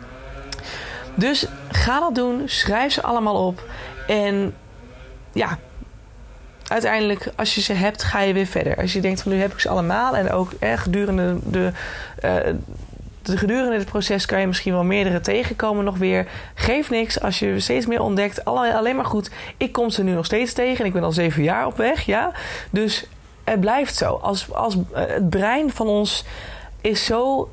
Dus 1.15 1.47
ga 1.71 1.99
dat 1.99 2.15
doen, 2.15 2.41
schrijf 2.45 2.93
ze 2.93 3.01
allemaal 3.01 3.47
op. 3.47 3.63
En 4.07 4.55
ja, 5.33 5.59
uiteindelijk, 6.67 7.32
als 7.36 7.56
je 7.56 7.62
ze 7.62 7.73
hebt, 7.73 8.04
ga 8.04 8.19
je 8.19 8.34
weer 8.34 8.45
verder. 8.45 8.78
Als 8.78 8.93
je 8.93 9.02
denkt 9.02 9.21
van 9.21 9.32
nu 9.32 9.38
heb 9.39 9.52
ik 9.52 9.60
ze 9.60 9.69
allemaal 9.69 10.15
en 10.15 10.32
ook 10.32 10.52
eh, 10.60 10.73
gedurende 10.78 11.38
de. 11.43 11.71
Uh, 12.26 12.36
de 13.21 13.38
gedurende 13.38 13.78
het 13.78 13.86
proces 13.86 14.26
kan 14.26 14.39
je 14.39 14.47
misschien 14.47 14.73
wel 14.73 14.84
meerdere 14.84 15.19
tegenkomen 15.19 15.84
nog 15.84 15.97
weer. 15.97 16.28
Geef 16.54 16.89
niks 16.89 17.21
als 17.21 17.39
je 17.39 17.60
steeds 17.60 17.86
meer 17.86 18.02
ontdekt. 18.02 18.45
Alleen 18.45 18.95
maar 18.95 19.06
goed. 19.06 19.32
Ik 19.58 19.71
kom 19.71 19.89
ze 19.89 20.04
nu 20.04 20.13
nog 20.13 20.26
steeds 20.26 20.54
tegen 20.54 20.80
en 20.80 20.86
ik 20.86 20.93
ben 20.93 21.04
al 21.04 21.12
zeven 21.12 21.43
jaar 21.43 21.65
op 21.65 21.78
weg. 21.78 22.06
Ja? 22.06 22.32
Dus 22.69 23.08
het 23.43 23.60
blijft 23.60 23.95
zo. 23.95 24.19
Als, 24.21 24.54
als 24.54 24.78
eh, 24.93 25.04
het 25.08 25.30
brein 25.30 25.71
van 25.71 25.88
ons 25.88 26.26
is 26.82 27.06
zo 27.06 27.49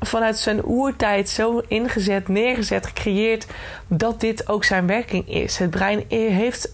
vanuit 0.00 0.38
zijn 0.38 0.64
oertijd 0.64 1.28
zo 1.28 1.62
ingezet, 1.68 2.28
neergezet, 2.28 2.86
gecreëerd 2.86 3.46
dat 3.86 4.20
dit 4.20 4.48
ook 4.48 4.64
zijn 4.64 4.86
werking 4.86 5.28
is. 5.28 5.58
Het 5.58 5.70
brein 5.70 6.04
heeft 6.08 6.72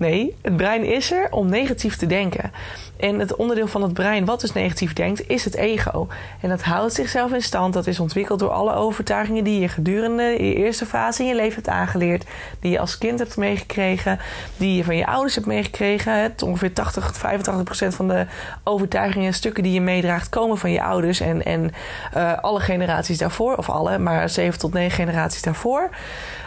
Nee, 0.00 0.36
het 0.42 0.56
brein 0.56 0.84
is 0.84 1.12
er 1.12 1.26
om 1.30 1.48
negatief 1.48 1.96
te 1.96 2.06
denken. 2.06 2.52
En 2.96 3.18
het 3.18 3.36
onderdeel 3.36 3.66
van 3.66 3.82
het 3.82 3.92
brein 3.92 4.24
wat 4.24 4.40
dus 4.40 4.52
negatief 4.52 4.92
denkt, 4.92 5.28
is 5.28 5.44
het 5.44 5.54
ego. 5.54 6.08
En 6.40 6.48
dat 6.48 6.62
houdt 6.62 6.92
zichzelf 6.92 7.32
in 7.32 7.42
stand. 7.42 7.74
Dat 7.74 7.86
is 7.86 8.00
ontwikkeld 8.00 8.38
door 8.38 8.50
alle 8.50 8.74
overtuigingen 8.74 9.44
die 9.44 9.60
je 9.60 9.68
gedurende 9.68 10.22
je 10.22 10.54
eerste 10.54 10.86
fase 10.86 11.22
in 11.22 11.28
je 11.28 11.34
leven 11.34 11.54
hebt 11.54 11.68
aangeleerd. 11.68 12.24
Die 12.60 12.70
je 12.70 12.78
als 12.78 12.98
kind 12.98 13.18
hebt 13.18 13.36
meegekregen. 13.36 14.18
Die 14.56 14.76
je 14.76 14.84
van 14.84 14.96
je 14.96 15.06
ouders 15.06 15.34
hebt 15.34 15.46
meegekregen. 15.46 16.22
Het 16.22 16.42
ongeveer 16.42 16.72
80 16.72 17.06
tot 17.06 17.18
85 17.18 17.64
procent 17.64 17.94
van 17.94 18.08
de 18.08 18.26
overtuigingen 18.64 19.26
en 19.26 19.34
stukken 19.34 19.62
die 19.62 19.72
je 19.72 19.80
meedraagt 19.80 20.28
komen 20.28 20.58
van 20.58 20.70
je 20.70 20.82
ouders. 20.82 21.20
En, 21.20 21.44
en 21.44 21.72
uh, 22.16 22.38
alle 22.38 22.60
generaties 22.60 23.18
daarvoor. 23.18 23.56
Of 23.56 23.70
alle, 23.70 23.98
maar 23.98 24.28
7 24.28 24.58
tot 24.58 24.72
9 24.72 24.90
generaties 24.90 25.42
daarvoor. 25.42 25.90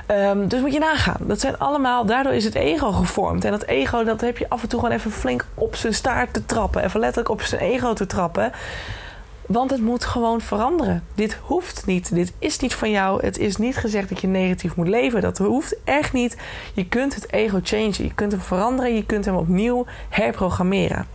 Um, 0.08 0.48
dus 0.48 0.62
moet 0.62 0.74
je 0.74 0.80
nagaan. 0.80 1.18
Dat 1.20 1.40
zijn 1.40 1.58
allemaal, 1.58 2.06
daardoor 2.06 2.34
is 2.34 2.44
het 2.44 2.56
ego 2.56 2.92
gevormd. 2.92 3.46
En 3.46 3.52
dat 3.52 3.66
ego, 3.66 4.04
dat 4.04 4.22
heb 4.22 4.38
je 4.38 4.50
af 4.50 4.62
en 4.62 4.70
toe 4.70 4.80
gewoon 4.80 4.96
even 4.96 5.12
flink 5.12 5.46
op 5.54 5.76
zijn 5.76 5.94
staart 5.94 6.34
te 6.34 6.46
trappen. 6.46 6.84
Even 6.84 7.00
letterlijk 7.00 7.30
op 7.30 7.42
zijn 7.42 7.62
ego 7.62 7.94
te 7.94 8.06
trappen. 8.06 8.52
Want 9.46 9.72
het 9.72 9.82
moet 9.82 10.06
gewoon 10.06 10.42
veranderen. 10.42 11.04
Dit 11.16 11.38
hoeft 11.42 11.86
niet. 11.86 12.16
Dit 12.16 12.34
is 12.40 12.60
niet 12.60 12.74
van 12.74 12.90
jou. 12.90 13.26
Het 13.26 13.38
is 13.38 13.58
niet 13.58 13.78
gezegd 13.78 14.10
dat 14.10 14.22
je 14.22 14.28
negatief 14.28 14.76
moet 14.76 14.88
leven. 14.88 15.22
Dat 15.22 15.38
hoeft 15.38 15.76
echt 15.84 16.14
niet. 16.14 16.38
Je 16.74 16.88
kunt 16.88 17.16
het 17.16 17.32
ego 17.32 17.60
changen. 17.64 18.04
Je 18.04 18.14
kunt 18.14 18.32
hem 18.32 18.42
veranderen. 18.42 18.96
Je 18.96 19.06
kunt 19.06 19.26
hem 19.26 19.36
opnieuw 19.36 19.86
herprogrammeren. 20.10 21.13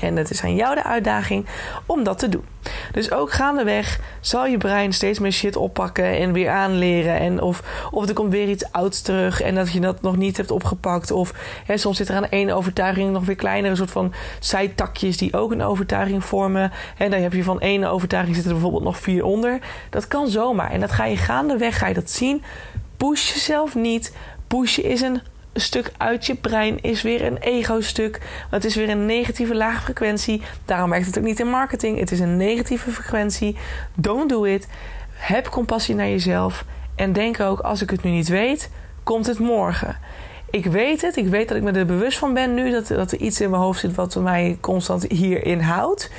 En 0.00 0.16
het 0.16 0.30
is 0.30 0.42
aan 0.42 0.54
jou 0.54 0.74
de 0.74 0.84
uitdaging 0.84 1.46
om 1.86 2.04
dat 2.04 2.18
te 2.18 2.28
doen. 2.28 2.44
Dus 2.92 3.12
ook 3.12 3.32
gaandeweg 3.32 4.00
zal 4.20 4.46
je 4.46 4.56
brein 4.56 4.92
steeds 4.92 5.18
meer 5.18 5.32
shit 5.32 5.56
oppakken 5.56 6.16
en 6.16 6.32
weer 6.32 6.50
aanleren. 6.50 7.18
En 7.18 7.42
of, 7.42 7.88
of 7.90 8.08
er 8.08 8.14
komt 8.14 8.32
weer 8.32 8.48
iets 8.48 8.72
ouds 8.72 9.02
terug 9.02 9.40
en 9.40 9.54
dat 9.54 9.72
je 9.72 9.80
dat 9.80 10.02
nog 10.02 10.16
niet 10.16 10.36
hebt 10.36 10.50
opgepakt. 10.50 11.10
Of 11.10 11.34
hè, 11.66 11.76
soms 11.76 11.96
zit 11.96 12.08
er 12.08 12.14
aan 12.14 12.28
één 12.28 12.50
overtuiging 12.50 13.12
nog 13.12 13.24
weer 13.24 13.36
kleinere 13.36 13.76
soort 13.76 13.90
van 13.90 14.12
zijtakjes 14.40 15.16
die 15.16 15.34
ook 15.34 15.52
een 15.52 15.62
overtuiging 15.62 16.24
vormen. 16.24 16.72
En 16.96 17.10
dan 17.10 17.20
heb 17.20 17.32
je 17.32 17.44
van 17.44 17.60
één 17.60 17.84
overtuiging 17.84 18.34
zitten 18.34 18.54
er 18.54 18.60
bijvoorbeeld 18.60 18.90
nog 18.90 19.00
vier 19.00 19.24
onder. 19.24 19.58
Dat 19.90 20.08
kan 20.08 20.28
zomaar. 20.28 20.70
En 20.70 20.80
dat 20.80 20.92
ga 20.92 21.04
je 21.04 21.16
gaandeweg, 21.16 21.78
ga 21.78 21.86
je 21.86 21.94
dat 21.94 22.10
zien. 22.10 22.42
Push 22.96 23.32
jezelf 23.32 23.74
niet. 23.74 24.16
Pushen 24.46 24.84
is 24.84 25.00
een 25.00 25.20
stuk 25.54 25.92
uit 25.96 26.26
je 26.26 26.34
brein 26.34 26.82
is 26.82 27.02
weer 27.02 27.24
een 27.24 27.36
ego-stuk. 27.36 28.20
Het 28.50 28.64
is 28.64 28.74
weer 28.74 28.88
een 28.88 29.06
negatieve 29.06 29.54
lage 29.54 29.80
frequentie. 29.80 30.42
Daarom 30.64 30.90
werkt 30.90 31.06
het 31.06 31.18
ook 31.18 31.24
niet 31.24 31.40
in 31.40 31.48
marketing. 31.48 31.98
Het 31.98 32.10
is 32.10 32.20
een 32.20 32.36
negatieve 32.36 32.90
frequentie. 32.90 33.56
Don't 33.94 34.28
do 34.28 34.44
it. 34.44 34.68
Heb 35.12 35.48
compassie 35.48 35.94
naar 35.94 36.08
jezelf. 36.08 36.64
En 36.94 37.12
denk 37.12 37.40
ook, 37.40 37.60
als 37.60 37.82
ik 37.82 37.90
het 37.90 38.02
nu 38.02 38.10
niet 38.10 38.28
weet, 38.28 38.70
komt 39.02 39.26
het 39.26 39.38
morgen. 39.38 39.96
Ik 40.50 40.66
weet 40.66 41.02
het. 41.02 41.16
Ik 41.16 41.26
weet 41.26 41.48
dat 41.48 41.56
ik 41.56 41.62
me 41.62 41.72
er 41.72 41.86
bewust 41.86 42.18
van 42.18 42.34
ben 42.34 42.54
nu. 42.54 42.70
Dat, 42.70 42.86
dat 42.86 43.12
er 43.12 43.18
iets 43.18 43.40
in 43.40 43.50
mijn 43.50 43.62
hoofd 43.62 43.80
zit 43.80 43.94
wat 43.94 44.14
mij 44.14 44.58
constant 44.60 45.04
hierin 45.08 45.60
houdt. 45.60 46.10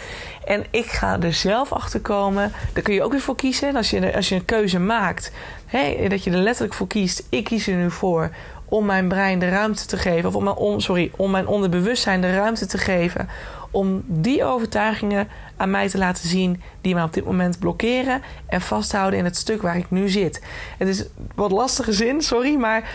En 0.46 0.66
ik 0.70 0.86
ga 0.86 1.20
er 1.22 1.34
zelf 1.34 1.72
achter 1.72 2.00
komen. 2.00 2.52
Daar 2.74 2.84
kun 2.84 2.94
je 2.94 3.04
ook 3.04 3.12
weer 3.12 3.22
voor 3.22 3.36
kiezen. 3.36 3.76
Als 3.76 3.90
je, 3.90 4.16
als 4.16 4.30
je 4.30 4.36
een 4.36 4.46
keuze 4.46 4.80
maakt, 4.80 5.32
hè, 5.66 6.08
dat 6.08 6.24
je 6.24 6.32
er 6.32 6.38
letterlijk 6.38 6.74
voor 6.74 6.88
kiest. 6.88 7.28
Ik 7.30 7.44
kies 7.44 7.68
er 7.68 7.76
nu 7.76 7.92
voor 7.92 8.32
om 8.72 8.86
mijn 8.86 9.08
brein 9.08 9.40
de 9.40 9.50
ruimte 9.50 9.86
te 9.86 9.98
geven. 9.98 10.30
Of 10.30 10.36
om 10.36 10.44
mijn, 10.44 10.82
sorry, 10.82 11.12
om 11.16 11.32
mijn 11.32 11.48
onderbewustzijn 11.48 12.22
de 12.22 12.36
ruimte 12.36 12.66
te 12.66 12.78
geven. 12.78 13.30
Om 13.72 14.04
die 14.06 14.44
overtuigingen 14.44 15.28
aan 15.58 15.70
mij 15.70 15.90
te 15.90 15.98
laten 15.98 16.30
zien 16.30 16.62
die 16.82 16.94
mij 16.94 17.04
op 17.04 17.14
dit 17.14 17.26
moment 17.26 17.60
blokkeren. 17.60 18.22
En 18.46 18.62
vasthouden 18.62 19.20
in 19.20 19.26
het 19.26 19.38
stuk 19.38 19.62
waar 19.62 19.78
ik 19.78 19.92
nu 19.92 20.10
zit. 20.10 20.42
Het 20.78 20.88
is 20.88 21.06
wat 21.36 21.52
lastige 21.52 21.94
zin, 21.94 22.22
sorry, 22.22 22.56
maar 22.56 22.90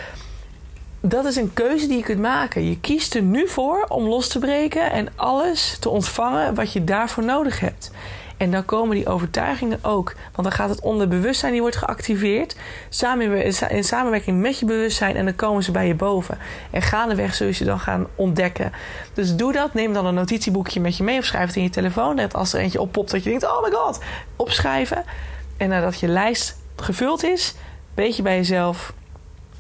dat 1.01 1.25
is 1.25 1.37
een 1.37 1.53
keuze 1.53 1.87
die 1.87 1.97
je 1.97 2.03
kunt 2.03 2.21
maken. 2.21 2.69
Je 2.69 2.81
kiest 2.81 3.15
er 3.15 3.23
nu 3.23 3.49
voor 3.49 3.85
om 3.89 4.05
los 4.05 4.29
te 4.29 4.39
breken 4.39 4.91
en 4.91 5.09
alles 5.17 5.77
te 5.81 5.89
ontvangen 5.89 6.55
wat 6.55 6.73
je 6.73 6.85
daarvoor 6.85 7.25
nodig 7.25 7.61
hebt. 7.61 7.91
En 8.37 8.51
dan 8.51 8.65
komen 8.65 8.97
die 8.97 9.09
overtuigingen 9.09 9.79
ook. 9.83 10.13
Want 10.33 10.49
dan 10.49 10.53
gaat 10.53 10.69
het 10.69 10.81
onderbewustzijn, 10.81 11.53
die 11.53 11.61
wordt 11.61 11.77
geactiveerd. 11.77 12.57
Samen 12.89 13.45
in 13.71 13.85
samenwerking 13.85 14.41
met 14.41 14.59
je 14.59 14.67
bewustzijn. 14.67 15.17
En 15.17 15.25
dan 15.25 15.37
komen 15.37 15.63
ze 15.63 15.71
bij 15.71 15.87
je 15.87 15.95
boven. 15.95 16.39
En 16.71 16.83
gaandeweg 16.83 17.35
zul 17.35 17.47
je 17.47 17.53
ze 17.53 17.65
dan 17.65 17.81
gaan 17.81 18.07
ontdekken. 18.15 18.73
Dus 19.15 19.37
doe 19.37 19.53
dat. 19.53 19.75
Neem 19.75 19.93
dan 19.93 20.07
een 20.07 20.15
notitieboekje 20.15 20.81
met 20.81 20.97
je 20.97 21.03
mee. 21.03 21.19
Of 21.19 21.25
schrijf 21.25 21.47
het 21.47 21.57
in 21.57 21.63
je 21.63 21.71
telefoon. 21.71 22.15
Net 22.15 22.35
als 22.35 22.53
er 22.53 22.61
eentje 22.61 22.81
oppopt 22.81 23.11
dat 23.11 23.23
je 23.23 23.31
denkt, 23.31 23.45
oh 23.45 23.63
my 23.63 23.71
god. 23.71 24.01
Opschrijven. 24.37 25.05
En 25.57 25.69
nadat 25.69 26.01
je 26.01 26.09
lijst 26.09 26.57
gevuld 26.77 27.25
is, 27.25 27.55
weet 27.95 28.17
je 28.17 28.23
bij 28.23 28.37
jezelf 28.37 28.93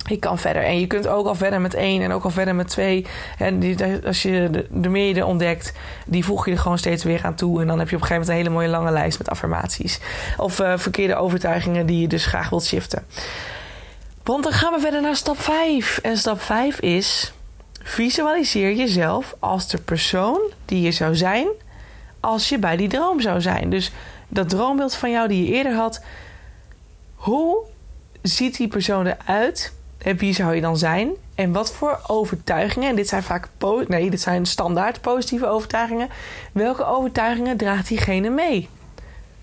ik 0.07 0.21
kan 0.21 0.39
verder. 0.39 0.63
En 0.63 0.81
je 0.81 0.87
kunt 0.87 1.07
ook 1.07 1.27
al 1.27 1.35
verder 1.35 1.61
met 1.61 1.75
één 1.75 2.03
en 2.03 2.13
ook 2.13 2.25
al 2.25 2.31
verder 2.31 2.55
met 2.55 2.69
twee. 2.69 3.07
En 3.39 3.59
die, 3.59 3.77
als 4.07 4.23
je 4.23 4.49
de, 4.51 5.13
de 5.13 5.25
ontdekt, 5.25 5.73
die 6.07 6.25
voeg 6.25 6.45
je 6.45 6.53
er 6.53 6.59
gewoon 6.59 6.79
steeds 6.79 7.05
weer 7.05 7.25
aan 7.25 7.35
toe. 7.35 7.61
En 7.61 7.67
dan 7.67 7.79
heb 7.79 7.89
je 7.89 7.97
op 7.97 8.03
een 8.03 8.09
gegeven 8.09 8.27
moment 8.27 8.29
een 8.29 8.53
hele 8.53 8.67
mooie 8.67 8.79
lange 8.79 8.99
lijst 8.99 9.19
met 9.19 9.31
affirmaties. 9.31 10.01
Of 10.37 10.61
uh, 10.61 10.73
verkeerde 10.77 11.17
overtuigingen 11.17 11.87
die 11.87 12.01
je 12.01 12.09
dus 12.09 12.27
graag 12.27 12.49
wilt 12.51 12.65
shiften. 12.65 13.07
Want 14.23 14.43
dan 14.43 14.53
gaan 14.53 14.73
we 14.73 14.81
verder 14.81 15.03
naar 15.03 15.17
stap 15.17 15.41
5. 15.41 15.99
En 16.03 16.17
stap 16.17 16.41
5 16.41 16.81
is: 16.81 17.33
visualiseer 17.83 18.75
jezelf 18.75 19.35
als 19.39 19.69
de 19.69 19.79
persoon 19.79 20.41
die 20.65 20.81
je 20.81 20.93
zou 20.93 21.17
zijn 21.17 21.47
als 22.21 22.49
je 22.49 22.59
bij 22.59 22.77
die 22.77 22.89
droom 22.89 23.21
zou 23.21 23.41
zijn. 23.41 23.71
Dus 23.71 23.93
dat 24.29 24.49
droombeeld 24.49 24.95
van 24.95 25.11
jou 25.11 25.29
die 25.29 25.47
je 25.47 25.53
eerder 25.53 25.75
had. 25.75 26.03
Hoe 27.15 27.65
ziet 28.23 28.57
die 28.57 28.69
persoon 28.69 29.07
eruit 29.07 29.73
wie 30.15 30.35
zou 30.35 30.55
je 30.55 30.61
dan 30.61 30.79
zijn? 30.79 31.11
En 31.35 31.53
wat 31.53 31.73
voor 31.73 32.01
overtuigingen, 32.07 32.89
en 32.89 32.97
dit 32.97 33.09
zijn 33.09 33.23
vaak 33.23 33.49
nee, 33.87 34.11
dit 34.11 34.21
zijn 34.21 34.47
standaard 34.47 35.01
positieve 35.01 35.47
overtuigingen. 35.47 36.09
Welke 36.53 36.85
overtuigingen 36.85 37.57
draagt 37.57 37.89
diegene 37.89 38.31
mee? 38.31 38.69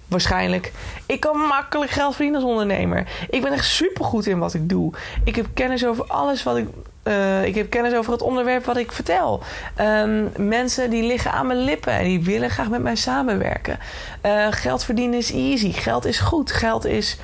Waarschijnlijk. 0.08 0.72
Ik 1.06 1.20
kan 1.20 1.38
makkelijk 1.38 1.92
geld 1.92 2.16
verdienen 2.16 2.42
als 2.42 2.50
ondernemer. 2.50 3.08
Ik 3.30 3.42
ben 3.42 3.52
echt 3.52 3.66
supergoed 3.66 4.28
in 4.28 4.40
wat 4.40 4.54
ik 4.54 4.70
doe. 4.70 4.94
Ik 5.24 5.36
heb 5.36 5.46
kennis 5.54 5.86
over 5.86 6.06
alles 6.06 6.44
wat 6.44 6.58
ik. 6.58 6.68
Uh, 7.04 7.46
ik 7.46 7.56
heb 7.56 7.70
kennis 7.70 7.94
over 7.94 8.12
het 8.12 8.22
onderwerp 8.22 8.66
wat 8.66 8.78
ik 8.78 8.92
vertel. 8.92 9.44
Um, 9.82 10.32
mensen 10.38 10.90
die 10.90 11.04
liggen 11.04 11.32
aan 11.32 11.48
mijn 11.48 11.60
lippen 11.60 11.94
en 11.94 12.04
die 12.04 12.24
willen 12.24 12.50
graag 12.50 12.70
met 12.70 12.82
mij 12.82 12.96
samenwerken. 12.96 13.80
Uh, 14.26 14.48
geld 14.50 14.84
verdienen 14.84 15.18
is 15.18 15.32
easy. 15.32 15.72
Geld 15.72 16.06
is 16.06 16.20
goed. 16.20 16.52
Geld 16.52 16.86
is. 16.86 17.18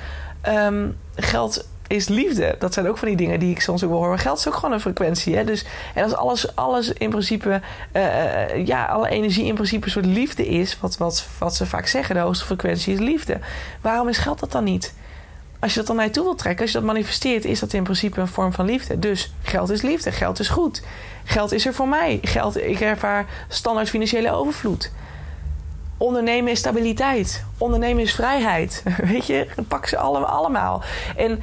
Um, 0.48 0.96
geld 1.16 1.68
is 1.90 2.08
liefde. 2.08 2.56
Dat 2.58 2.74
zijn 2.74 2.88
ook 2.88 2.98
van 2.98 3.08
die 3.08 3.16
dingen 3.16 3.40
die 3.40 3.50
ik 3.50 3.60
soms 3.60 3.84
ook 3.84 3.90
wil 3.90 3.98
horen. 3.98 4.18
Geld 4.18 4.38
is 4.38 4.48
ook 4.48 4.54
gewoon 4.54 4.72
een 4.72 4.80
frequentie. 4.80 5.36
Hè? 5.36 5.44
Dus, 5.44 5.64
en 5.94 6.02
als 6.02 6.16
alles, 6.16 6.56
alles 6.56 6.92
in 6.92 7.10
principe, 7.10 7.60
uh, 7.92 8.66
ja, 8.66 8.84
alle 8.84 9.08
energie 9.08 9.44
in 9.44 9.54
principe 9.54 9.84
een 9.84 9.90
soort 9.90 10.06
liefde 10.06 10.46
is, 10.48 10.78
wat, 10.80 10.96
wat, 10.96 11.26
wat 11.38 11.56
ze 11.56 11.66
vaak 11.66 11.86
zeggen, 11.86 12.14
de 12.14 12.20
hoogste 12.20 12.44
frequentie 12.44 12.92
is 12.92 12.98
liefde. 12.98 13.38
Waarom 13.80 14.08
is 14.08 14.18
geld 14.18 14.40
dat 14.40 14.52
dan 14.52 14.64
niet? 14.64 14.94
Als 15.58 15.72
je 15.72 15.78
dat 15.78 15.86
dan 15.86 15.96
naar 15.96 16.04
je 16.04 16.10
toe 16.10 16.24
wilt 16.24 16.38
trekken, 16.38 16.62
als 16.62 16.72
je 16.72 16.78
dat 16.78 16.86
manifesteert, 16.86 17.44
is 17.44 17.60
dat 17.60 17.72
in 17.72 17.82
principe 17.82 18.20
een 18.20 18.28
vorm 18.28 18.52
van 18.52 18.64
liefde. 18.64 18.98
Dus 18.98 19.32
geld 19.42 19.70
is 19.70 19.82
liefde, 19.82 20.12
geld 20.12 20.38
is 20.38 20.48
goed. 20.48 20.82
Geld 21.24 21.52
is 21.52 21.66
er 21.66 21.74
voor 21.74 21.88
mij. 21.88 22.18
Geld, 22.22 22.56
ik 22.56 22.80
ervaar 22.80 23.26
standaard 23.48 23.88
financiële 23.88 24.30
overvloed. 24.32 24.90
Ondernemen 25.96 26.52
is 26.52 26.58
stabiliteit. 26.58 27.44
Ondernemen 27.58 28.02
is 28.02 28.14
vrijheid. 28.14 28.82
Weet 29.12 29.26
je, 29.26 29.46
pak 29.68 29.86
ze 29.86 29.96
allemaal. 29.98 30.82
En 31.16 31.42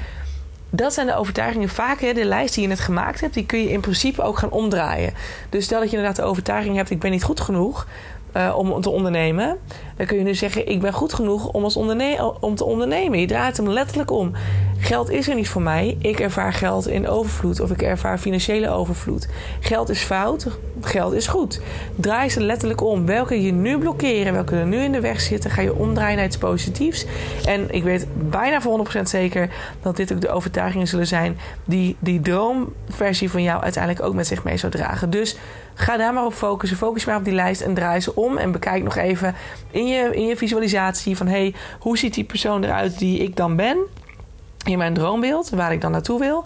dat 0.70 0.94
zijn 0.94 1.08
de 1.08 1.16
overtuigingen. 1.16 1.70
Vaak 1.70 2.02
hè, 2.02 2.14
de 2.14 2.26
lijst 2.26 2.54
die 2.54 2.64
je 2.64 2.70
net 2.70 2.80
gemaakt 2.80 3.22
hebt, 3.22 3.34
die 3.34 3.46
kun 3.46 3.60
je 3.60 3.72
in 3.72 3.82
principe 3.82 4.22
ook 4.22 4.38
gaan 4.38 4.52
omdraaien. 4.52 5.14
Dus 5.50 5.66
stel 5.66 5.80
dat 5.80 5.90
je 5.90 5.96
inderdaad 5.96 6.24
de 6.24 6.30
overtuiging 6.30 6.76
hebt: 6.76 6.90
ik 6.90 7.00
ben 7.00 7.12
niet 7.12 7.24
goed 7.24 7.40
genoeg. 7.40 7.88
Uh, 8.34 8.54
om 8.58 8.82
te 8.82 8.90
ondernemen. 8.90 9.58
Dan 9.98 10.06
kun 10.06 10.18
je 10.18 10.24
nu 10.24 10.36
zeggen: 10.36 10.68
Ik 10.68 10.82
ben 10.82 10.94
goed 10.94 11.14
genoeg 11.14 11.48
om, 11.48 11.64
als 11.64 11.76
om 12.40 12.56
te 12.56 12.66
ondernemen. 12.66 13.20
Je 13.20 13.28
draait 13.28 13.58
hem 13.58 13.70
letterlijk 13.70 14.12
om. 14.12 14.32
Geld 14.80 15.10
is 15.10 15.28
er 15.28 15.36
niet 15.36 15.50
voor 15.50 15.62
mij. 15.62 15.98
Ik 16.00 16.20
ervaar 16.20 16.54
geld 16.54 16.88
in 16.88 17.08
overvloed 17.08 17.60
of 17.60 17.72
ik 17.72 17.82
ervaar 17.82 18.18
financiële 18.18 18.70
overvloed. 18.70 19.28
Geld 19.60 19.90
is 19.90 20.02
fout, 20.02 20.48
geld 20.82 21.14
is 21.14 21.28
goed. 21.28 21.62
Draai 21.96 22.30
ze 22.30 22.42
letterlijk 22.42 22.82
om. 22.82 23.06
Welke 23.06 23.42
je 23.42 23.52
nu 23.52 23.78
blokkeren, 23.78 24.34
welke 24.34 24.56
er 24.56 24.66
nu 24.66 24.78
in 24.78 24.92
de 24.92 25.00
weg 25.00 25.22
zitten, 25.22 25.52
ga 25.52 25.62
je 25.62 25.76
omdraaien 25.76 26.16
naar 26.16 26.26
iets 26.26 26.38
positiefs. 26.38 27.06
En 27.46 27.72
ik 27.72 27.84
weet 27.84 28.08
bijna 28.30 28.62
voor 28.62 28.88
100% 28.98 29.02
zeker 29.02 29.50
dat 29.82 29.96
dit 29.96 30.14
ook 30.14 30.22
de 30.22 30.30
overtuigingen 30.30 30.88
zullen 30.88 31.08
zijn 31.08 31.38
die 31.66 31.96
die 32.00 32.20
droomversie 32.20 33.30
van 33.30 33.44
jou 33.44 33.62
uiteindelijk 33.62 34.06
ook 34.06 34.14
met 34.14 34.28
zich 34.28 34.44
mee 34.44 34.58
zou 34.58 34.72
dragen. 34.72 35.10
Dus 35.10 35.38
ga 35.74 35.98
daar 35.98 36.14
maar 36.14 36.26
op 36.26 36.34
focussen. 36.34 36.78
Focus 36.78 37.06
maar 37.06 37.18
op 37.18 37.24
die 37.24 37.34
lijst 37.34 37.62
en 37.62 37.74
draai 37.74 38.00
ze 38.00 38.16
om. 38.16 38.38
En 38.38 38.52
bekijk 38.52 38.84
nog 38.84 38.96
even 38.96 39.36
in 39.72 39.87
je, 39.88 40.16
in 40.16 40.26
je 40.26 40.38
visualisatie 40.38 41.18
van 41.18 41.28
hey, 41.28 41.54
hoe 41.80 41.98
ziet 41.98 42.14
die 42.14 42.24
persoon 42.24 42.64
eruit 42.64 43.00
die 43.00 43.20
ik 43.20 43.36
dan 43.36 43.56
ben? 43.56 43.78
in 44.68 44.78
mijn 44.78 44.94
droombeeld, 44.94 45.50
waar 45.50 45.72
ik 45.72 45.82
dan 45.82 45.92
naartoe 45.92 46.20
wil. 46.20 46.46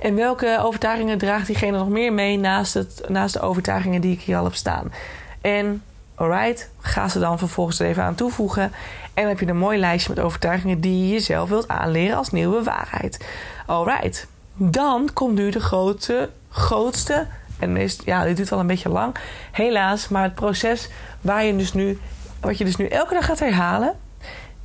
En 0.00 0.14
welke 0.14 0.58
overtuigingen 0.62 1.18
draagt 1.18 1.46
diegene 1.46 1.78
nog 1.78 1.88
meer 1.88 2.12
mee 2.12 2.38
naast, 2.38 2.74
het, 2.74 3.02
naast 3.08 3.34
de 3.34 3.40
overtuigingen 3.40 4.00
die 4.00 4.12
ik 4.12 4.20
hier 4.20 4.36
al 4.36 4.44
heb 4.44 4.54
staan. 4.54 4.92
En 5.40 5.82
alright, 6.14 6.70
ga 6.80 7.08
ze 7.08 7.18
dan 7.18 7.38
vervolgens 7.38 7.78
er 7.78 7.86
even 7.86 8.02
aan 8.02 8.14
toevoegen. 8.14 8.62
En 8.62 9.22
dan 9.22 9.26
heb 9.26 9.40
je 9.40 9.46
een 9.46 9.56
mooi 9.56 9.78
lijstje 9.78 10.14
met 10.14 10.24
overtuigingen 10.24 10.80
die 10.80 11.06
je 11.06 11.12
jezelf 11.12 11.48
wilt 11.48 11.68
aanleren 11.68 12.16
als 12.16 12.30
nieuwe 12.30 12.62
waarheid. 12.62 13.26
Alright, 13.66 14.26
dan 14.54 15.10
komt 15.12 15.34
nu 15.34 15.50
de 15.50 15.60
grote, 15.60 16.30
grootste, 16.50 17.26
en 17.58 17.72
meest, 17.72 18.02
ja, 18.04 18.24
dit 18.24 18.36
duurt 18.36 18.48
wel 18.48 18.58
een 18.58 18.66
beetje 18.66 18.88
lang, 18.88 19.14
helaas, 19.52 20.08
maar 20.08 20.22
het 20.22 20.34
proces 20.34 20.88
waar 21.20 21.44
je 21.44 21.56
dus 21.56 21.72
nu, 21.72 21.98
wat 22.40 22.58
je 22.58 22.64
dus 22.64 22.76
nu 22.76 22.86
elke 22.86 23.14
dag 23.14 23.24
gaat 23.24 23.38
herhalen, 23.38 23.94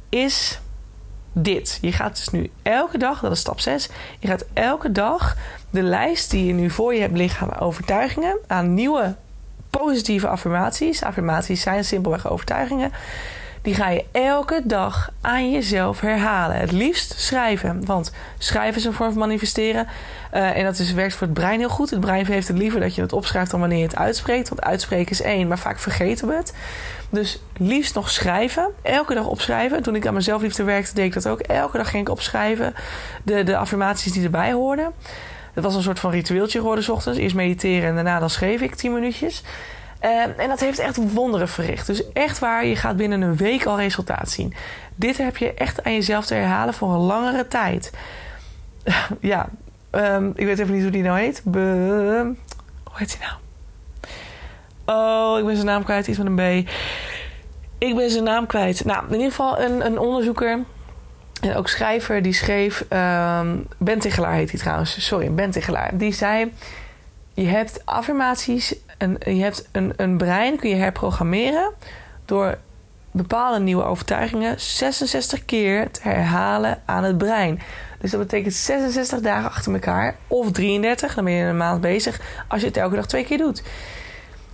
is 0.10 0.60
dit. 1.34 1.78
Je 1.82 1.92
gaat 1.92 2.16
dus 2.16 2.30
nu 2.30 2.52
elke 2.62 2.98
dag, 2.98 3.20
dat 3.20 3.32
is 3.32 3.40
stap 3.40 3.60
6, 3.60 3.90
je 4.20 4.28
gaat 4.28 4.46
elke 4.54 4.92
dag 4.92 5.38
de 5.70 5.82
lijst 5.82 6.32
die 6.32 6.46
je 6.46 6.54
nu 6.54 6.70
voor 6.70 6.94
je 6.94 7.02
hebt 7.02 7.18
liggen 7.18 7.52
aan 7.52 7.60
overtuigingen, 7.60 8.38
aan 8.48 8.74
nieuwe 8.74 9.16
positieve 9.70 10.28
affirmaties. 10.28 11.04
Affirmaties 11.04 11.62
zijn 11.62 11.84
simpelweg 11.84 12.30
overtuigingen. 12.30 12.92
Die 13.62 13.76
ga 13.76 13.90
je 13.90 14.06
elke 14.12 14.62
dag 14.64 15.12
aan 15.22 15.52
jezelf 15.52 16.00
herhalen. 16.00 16.58
Het 16.58 16.72
liefst 16.72 17.20
schrijven. 17.20 17.86
Want 17.86 18.12
schrijven 18.38 18.76
is 18.80 18.86
een 18.86 18.94
vorm 18.94 19.12
van 19.12 19.20
manifesteren. 19.20 19.88
Uh, 20.34 20.58
en 20.58 20.64
dat 20.64 20.80
is, 20.80 20.94
werkt 20.94 21.16
voor 21.16 21.28
het 21.28 21.36
brein 21.36 21.60
heel 21.60 21.70
goed. 21.70 21.90
Het 21.90 22.00
brein 22.00 22.26
heeft 22.26 22.48
het 22.48 22.58
liever 22.58 22.80
dat 22.80 22.96
je 22.96 23.02
het 23.02 23.14
opschrijft 23.14 23.52
dan 23.52 23.60
wanneer 23.60 23.78
je 23.78 23.84
het 23.84 23.96
uitspreekt. 23.96 24.50
Want 24.50 24.62
uitspreken 24.62 25.12
is 25.12 25.22
één, 25.22 25.48
maar 25.48 25.60
vaak 25.60 25.80
vergeten 25.80 26.28
we 26.28 26.34
het. 26.34 26.54
Dus 27.12 27.42
liefst 27.58 27.96
nog 27.96 28.10
schrijven. 28.10 28.68
Elke 28.82 29.14
dag 29.14 29.26
opschrijven. 29.26 29.84
Toen 29.84 29.96
ik 29.96 30.08
aan 30.08 30.14
mezelf 30.14 30.42
liefde 30.42 30.64
werkte, 30.64 30.94
deed 30.94 31.06
ik 31.06 31.14
dat 31.14 31.28
ook. 31.28 31.40
Elke 31.40 31.78
dag 31.78 31.90
ging 31.90 32.04
ik 32.04 32.10
opschrijven. 32.10 32.74
De, 33.24 33.44
de 33.44 33.58
affirmaties 33.58 34.12
die 34.12 34.24
erbij 34.24 34.52
hoorden. 34.52 34.94
Het 35.54 35.64
was 35.64 35.76
een 35.76 35.82
soort 35.82 36.00
van 36.00 36.12
ritueeltje 36.12 36.60
geworden, 36.60 36.84
s 36.84 36.90
ochtends. 36.90 37.20
Eerst 37.20 37.36
mediteren 37.36 37.90
en 37.90 37.96
daarna 37.96 38.20
dan 38.20 38.30
schreef 38.30 38.62
ik 38.62 38.76
tien 38.76 38.94
minuutjes. 38.94 39.44
Uh, 40.04 40.40
en 40.40 40.50
dat 40.50 40.60
heeft 40.60 40.80
echt 40.80 41.14
wonderen 41.14 41.48
verricht. 41.48 41.88
Dus 41.88 42.12
echt 42.12 42.40
waar, 42.40 42.66
je 42.66 42.76
gaat 42.76 42.98
binnen 42.98 43.22
een 43.22 43.36
week 43.36 43.66
al 43.66 43.78
resultaat 43.78 44.30
zien. 44.30 44.54
Dit 44.96 45.18
heb 45.18 45.38
je 45.38 45.54
echt 45.54 45.84
aan 45.84 45.94
jezelf 45.94 46.26
te 46.26 46.34
herhalen 46.34 46.74
voor 46.74 46.94
een 46.94 47.00
langere 47.00 47.48
tijd. 47.48 47.92
ja, 49.20 49.50
um, 49.92 50.32
ik 50.36 50.46
weet 50.46 50.60
even 50.60 50.74
niet 50.74 50.82
hoe 50.82 50.92
die 50.92 51.04
nou 51.04 51.20
heet. 51.20 51.42
Hoe 51.44 52.36
heet 52.94 53.10
die 53.10 53.20
nou? 53.20 53.34
Oh, 54.92 55.40
ik 55.40 55.46
ben 55.46 55.56
zijn 55.56 55.68
naam 55.68 55.84
kwijt. 55.84 56.08
Iets 56.08 56.18
met 56.18 56.28
een 56.28 56.64
B. 56.64 56.70
Ik 57.78 57.96
ben 57.96 58.10
zijn 58.10 58.24
naam 58.24 58.46
kwijt. 58.46 58.86
Nou, 58.86 59.06
in 59.08 59.14
ieder 59.14 59.30
geval 59.30 59.60
een, 59.60 59.86
een 59.86 60.00
onderzoeker. 60.00 60.60
En 61.42 61.56
ook 61.56 61.68
schrijver 61.68 62.22
die 62.22 62.34
schreef. 62.34 62.86
Um, 62.90 63.68
heet 63.86 64.52
hij 64.52 64.60
trouwens. 64.60 65.06
Sorry, 65.06 65.34
Ben 65.34 65.52
Tegelaar. 65.52 65.98
Die 65.98 66.14
zei. 66.14 66.54
je 67.34 67.48
hebt 67.48 67.86
affirmaties, 67.86 68.76
een, 68.98 69.18
je 69.26 69.42
hebt 69.42 69.70
een, 69.72 69.94
een 69.96 70.18
brein, 70.18 70.58
kun 70.58 70.70
je 70.70 70.76
herprogrammeren 70.76 71.72
door 72.26 72.58
bepaalde 73.12 73.60
nieuwe 73.60 73.84
overtuigingen 73.84 74.60
66 74.60 75.46
keer 75.46 75.92
te 75.92 76.00
herhalen 76.04 76.82
aan 76.86 77.04
het 77.04 77.18
brein. 77.18 77.62
Dus 78.00 78.12
dat 78.12 78.20
betekent 78.20 78.54
66 78.54 79.20
dagen 79.20 79.50
achter 79.50 79.74
elkaar, 79.74 80.16
of 80.28 80.52
33, 80.52 81.14
dan 81.14 81.24
ben 81.24 81.34
je 81.34 81.44
een 81.44 81.58
maand 81.58 81.82
bezig, 81.82 82.20
als 82.48 82.62
je 82.62 82.68
het 82.68 82.78
elke 82.78 82.96
dag 82.96 83.08
twee 83.08 83.26
keer 83.26 83.38
doet. 83.38 83.64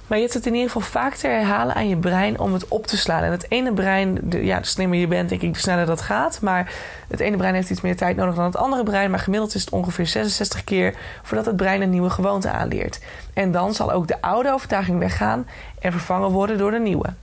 Maar 0.07 0.17
je 0.17 0.23
hebt 0.23 0.35
het 0.35 0.45
in 0.45 0.53
ieder 0.53 0.71
geval 0.71 0.89
vaak 0.89 1.13
te 1.13 1.27
herhalen 1.27 1.75
aan 1.75 1.87
je 1.87 1.97
brein 1.97 2.39
om 2.39 2.53
het 2.53 2.67
op 2.67 2.87
te 2.87 2.97
slaan. 2.97 3.23
En 3.23 3.31
het 3.31 3.45
ene 3.49 3.73
brein, 3.73 4.19
ja, 4.29 4.59
de 4.59 4.65
slimmer 4.65 4.99
je 4.99 5.07
bent, 5.07 5.29
denk 5.29 5.41
ik, 5.41 5.53
de 5.53 5.59
sneller 5.59 5.85
dat 5.85 6.01
gaat. 6.01 6.41
Maar 6.41 6.73
het 7.07 7.19
ene 7.19 7.37
brein 7.37 7.53
heeft 7.53 7.69
iets 7.69 7.81
meer 7.81 7.95
tijd 7.95 8.15
nodig 8.15 8.35
dan 8.35 8.43
het 8.43 8.57
andere 8.57 8.83
brein. 8.83 9.09
Maar 9.09 9.19
gemiddeld 9.19 9.55
is 9.55 9.61
het 9.61 9.69
ongeveer 9.69 10.07
66 10.07 10.63
keer 10.63 10.93
voordat 11.23 11.45
het 11.45 11.55
brein 11.55 11.81
een 11.81 11.89
nieuwe 11.89 12.09
gewoonte 12.09 12.49
aanleert. 12.49 12.99
En 13.33 13.51
dan 13.51 13.73
zal 13.73 13.91
ook 13.91 14.07
de 14.07 14.21
oude 14.21 14.51
overtuiging 14.51 14.99
weggaan 14.99 15.47
en 15.79 15.91
vervangen 15.91 16.29
worden 16.29 16.57
door 16.57 16.71
de 16.71 16.79
nieuwe. 16.79 17.13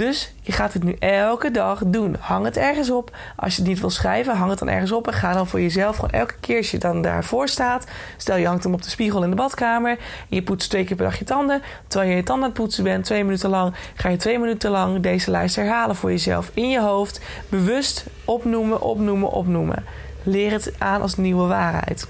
Dus 0.00 0.32
je 0.40 0.52
gaat 0.52 0.72
het 0.72 0.82
nu 0.82 0.96
elke 0.98 1.50
dag 1.50 1.82
doen. 1.86 2.16
Hang 2.20 2.44
het 2.44 2.56
ergens 2.56 2.90
op. 2.90 3.16
Als 3.36 3.54
je 3.54 3.60
het 3.60 3.70
niet 3.70 3.80
wil 3.80 3.90
schrijven, 3.90 4.36
hang 4.36 4.50
het 4.50 4.58
dan 4.58 4.68
ergens 4.68 4.92
op. 4.92 5.06
En 5.06 5.12
ga 5.12 5.32
dan 5.32 5.46
voor 5.46 5.60
jezelf 5.60 5.94
gewoon 5.94 6.10
elke 6.10 6.34
keer 6.40 6.56
als 6.56 6.70
je 6.70 6.78
dan 6.78 7.02
daarvoor 7.02 7.48
staat. 7.48 7.86
Stel 8.16 8.36
je 8.36 8.46
hangt 8.46 8.64
hem 8.64 8.74
op 8.74 8.82
de 8.82 8.90
spiegel 8.90 9.22
in 9.22 9.30
de 9.30 9.36
badkamer. 9.36 9.98
je 10.28 10.42
poetst 10.42 10.70
twee 10.70 10.84
keer 10.84 10.96
per 10.96 11.04
dag 11.04 11.18
je 11.18 11.24
tanden. 11.24 11.62
Terwijl 11.86 12.10
je 12.10 12.16
je 12.16 12.22
tanden 12.22 12.44
aan 12.44 12.50
het 12.50 12.60
poetsen 12.60 12.84
bent, 12.84 13.04
twee 13.04 13.24
minuten 13.24 13.50
lang. 13.50 13.74
Ga 13.94 14.08
je 14.08 14.16
twee 14.16 14.38
minuten 14.38 14.70
lang 14.70 15.00
deze 15.00 15.30
lijst 15.30 15.56
herhalen 15.56 15.96
voor 15.96 16.10
jezelf. 16.10 16.50
In 16.54 16.68
je 16.68 16.80
hoofd. 16.80 17.20
Bewust 17.48 18.06
opnoemen, 18.24 18.80
opnoemen, 18.80 19.30
opnoemen. 19.30 19.84
Leer 20.22 20.50
het 20.50 20.72
aan 20.78 21.02
als 21.02 21.16
nieuwe 21.16 21.46
waarheid 21.46 22.06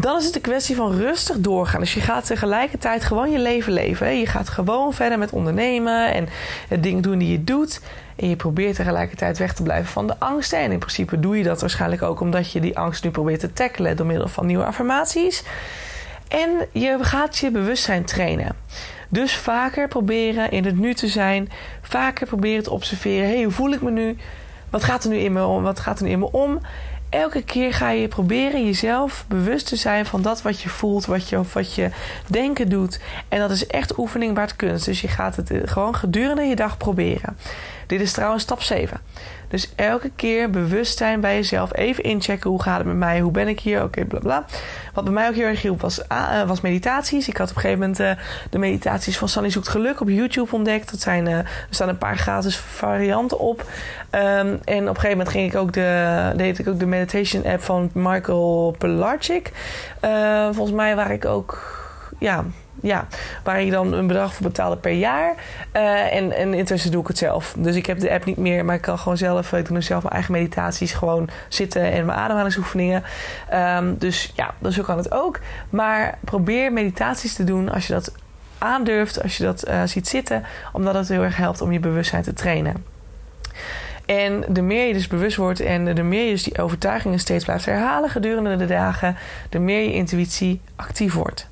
dan 0.00 0.16
is 0.18 0.24
het 0.24 0.34
een 0.34 0.40
kwestie 0.40 0.76
van 0.76 0.96
rustig 0.96 1.36
doorgaan. 1.38 1.80
Dus 1.80 1.94
je 1.94 2.00
gaat 2.00 2.26
tegelijkertijd 2.26 3.04
gewoon 3.04 3.30
je 3.30 3.38
leven 3.38 3.72
leven. 3.72 4.18
Je 4.18 4.26
gaat 4.26 4.48
gewoon 4.48 4.94
verder 4.94 5.18
met 5.18 5.30
ondernemen 5.30 6.14
en 6.14 6.28
het 6.68 6.82
dingen 6.82 7.02
doen 7.02 7.18
die 7.18 7.30
je 7.30 7.44
doet. 7.44 7.80
En 8.16 8.28
je 8.28 8.36
probeert 8.36 8.76
tegelijkertijd 8.76 9.38
weg 9.38 9.54
te 9.54 9.62
blijven 9.62 9.92
van 9.92 10.06
de 10.06 10.18
angsten. 10.18 10.58
En 10.58 10.72
in 10.72 10.78
principe 10.78 11.20
doe 11.20 11.38
je 11.38 11.44
dat 11.44 11.60
waarschijnlijk 11.60 12.02
ook 12.02 12.20
omdat 12.20 12.52
je 12.52 12.60
die 12.60 12.78
angst 12.78 13.04
nu 13.04 13.10
probeert 13.10 13.40
te 13.40 13.52
tackelen 13.52 13.96
door 13.96 14.06
middel 14.06 14.28
van 14.28 14.46
nieuwe 14.46 14.64
affirmaties. 14.64 15.42
En 16.28 16.50
je 16.72 16.98
gaat 17.00 17.38
je 17.38 17.50
bewustzijn 17.50 18.04
trainen. 18.04 18.56
Dus 19.08 19.36
vaker 19.36 19.88
proberen 19.88 20.50
in 20.50 20.64
het 20.64 20.78
nu 20.78 20.94
te 20.94 21.08
zijn. 21.08 21.48
Vaker 21.82 22.26
proberen 22.26 22.62
te 22.62 22.70
observeren. 22.70 23.28
hey, 23.28 23.42
hoe 23.42 23.52
voel 23.52 23.72
ik 23.72 23.82
me 23.82 23.90
nu? 23.90 24.16
Wat 24.70 24.84
gaat 24.84 25.04
er 25.04 25.10
nu 25.10 25.16
in 25.16 25.32
me 25.32 25.46
om? 25.46 25.62
Wat 25.62 25.80
gaat 25.80 25.98
er 25.98 26.04
nu 26.04 26.10
in 26.10 26.18
me 26.18 26.32
om? 26.32 26.60
Elke 27.10 27.42
keer 27.42 27.74
ga 27.74 27.90
je 27.90 28.08
proberen 28.08 28.64
jezelf 28.64 29.24
bewust 29.28 29.66
te 29.66 29.76
zijn 29.76 30.06
van 30.06 30.22
dat 30.22 30.42
wat 30.42 30.60
je 30.60 30.68
voelt, 30.68 31.06
wat 31.06 31.28
je, 31.28 31.40
wat 31.52 31.74
je 31.74 31.90
denken 32.26 32.68
doet. 32.68 33.00
En 33.28 33.38
dat 33.38 33.50
is 33.50 33.66
echt 33.66 33.98
oefening 33.98 34.34
waard 34.34 34.56
kunst. 34.56 34.84
Dus 34.84 35.00
je 35.00 35.08
gaat 35.08 35.36
het 35.36 35.52
gewoon 35.64 35.94
gedurende 35.94 36.42
je 36.42 36.56
dag 36.56 36.76
proberen. 36.76 37.36
Dit 37.86 38.00
is 38.00 38.12
trouwens 38.12 38.42
stap 38.42 38.62
7. 38.62 39.00
Dus 39.48 39.72
elke 39.74 40.10
keer 40.16 40.50
bewust 40.50 40.98
zijn 40.98 41.20
bij 41.20 41.34
jezelf. 41.34 41.76
Even 41.76 42.04
inchecken. 42.04 42.50
Hoe 42.50 42.62
gaat 42.62 42.78
het 42.78 42.86
met 42.86 42.96
mij? 42.96 43.20
Hoe 43.20 43.32
ben 43.32 43.48
ik 43.48 43.60
hier? 43.60 43.76
Oké, 43.76 43.86
okay, 43.86 44.04
bla 44.04 44.18
bla. 44.18 44.44
Wat 44.94 45.04
bij 45.04 45.12
mij 45.12 45.28
ook 45.28 45.34
heel 45.34 45.44
erg 45.44 45.62
hielp 45.62 45.80
was, 45.80 46.00
uh, 46.12 46.42
was 46.42 46.60
meditaties. 46.60 47.28
Ik 47.28 47.36
had 47.36 47.50
op 47.50 47.56
een 47.56 47.60
gegeven 47.60 47.80
moment 47.80 48.00
uh, 48.00 48.10
de 48.50 48.58
meditaties 48.58 49.18
van 49.18 49.28
Sunny 49.28 49.50
Zoekt 49.50 49.68
Geluk 49.68 50.00
op 50.00 50.08
YouTube 50.08 50.54
ontdekt. 50.54 50.90
Dat 50.90 51.00
zijn, 51.00 51.26
uh, 51.26 51.32
er 51.38 51.46
staan 51.70 51.88
een 51.88 51.98
paar 51.98 52.16
gratis 52.16 52.56
varianten 52.56 53.38
op. 53.38 53.60
Um, 54.10 54.20
en 54.20 54.58
op 54.58 54.66
een 54.66 54.86
gegeven 54.86 55.10
moment 55.10 55.28
ging 55.28 55.52
ik 55.52 55.58
ook 55.58 55.72
de, 55.72 56.32
deed 56.36 56.58
ik 56.58 56.68
ook 56.68 56.78
de 56.78 56.86
meditation 56.86 57.44
app 57.44 57.62
van 57.62 57.90
Michael 57.92 58.74
Pilarczyk. 58.78 59.52
volgens 60.52 60.76
mij 60.76 60.96
waar 60.96 61.12
ik 61.12 61.24
ook 61.24 61.77
ja, 62.18 62.44
ja, 62.82 63.06
waar 63.44 63.62
je 63.62 63.70
dan 63.70 63.92
een 63.92 64.06
bedrag 64.06 64.34
voor 64.34 64.46
betaalde 64.46 64.76
per 64.76 64.92
jaar. 64.92 65.34
Uh, 65.76 66.14
en, 66.14 66.32
en 66.32 66.54
intussen 66.54 66.90
doe 66.90 67.00
ik 67.00 67.06
het 67.06 67.18
zelf. 67.18 67.54
Dus 67.58 67.76
ik 67.76 67.86
heb 67.86 68.00
de 68.00 68.10
app 68.10 68.24
niet 68.24 68.36
meer, 68.36 68.64
maar 68.64 68.74
ik 68.74 68.80
kan 68.80 68.98
gewoon 68.98 69.16
zelf, 69.16 69.52
ik 69.52 69.68
doe 69.68 69.80
zelf 69.80 70.02
mijn 70.02 70.14
eigen 70.14 70.32
meditaties, 70.32 70.92
gewoon 70.92 71.28
zitten 71.48 71.92
en 71.92 72.06
mijn 72.06 72.18
ademhalingsoefeningen. 72.18 73.02
Um, 73.54 73.98
dus 73.98 74.32
ja, 74.36 74.54
dus 74.58 74.74
zo 74.74 74.82
kan 74.82 74.96
het 74.96 75.12
ook. 75.12 75.40
Maar 75.70 76.18
probeer 76.20 76.72
meditaties 76.72 77.34
te 77.34 77.44
doen 77.44 77.68
als 77.68 77.86
je 77.86 77.92
dat 77.92 78.12
aandurft, 78.58 79.22
als 79.22 79.36
je 79.36 79.44
dat 79.44 79.68
uh, 79.68 79.82
ziet 79.84 80.08
zitten, 80.08 80.44
omdat 80.72 80.94
het 80.94 81.08
heel 81.08 81.22
erg 81.22 81.36
helpt 81.36 81.60
om 81.60 81.72
je 81.72 81.80
bewustzijn 81.80 82.22
te 82.22 82.32
trainen. 82.32 82.84
En 84.06 84.44
de 84.48 84.62
meer 84.62 84.86
je 84.86 84.92
dus 84.92 85.06
bewust 85.06 85.36
wordt 85.36 85.60
en 85.60 85.94
de 85.94 86.02
meer 86.02 86.24
je 86.24 86.30
dus 86.30 86.42
die 86.42 86.62
overtuigingen 86.62 87.18
steeds 87.18 87.44
blijft 87.44 87.64
herhalen 87.64 88.10
gedurende 88.10 88.56
de 88.56 88.66
dagen, 88.66 89.16
de 89.48 89.58
meer 89.58 89.82
je 89.82 89.92
intuïtie 89.92 90.60
actief 90.76 91.14
wordt. 91.14 91.48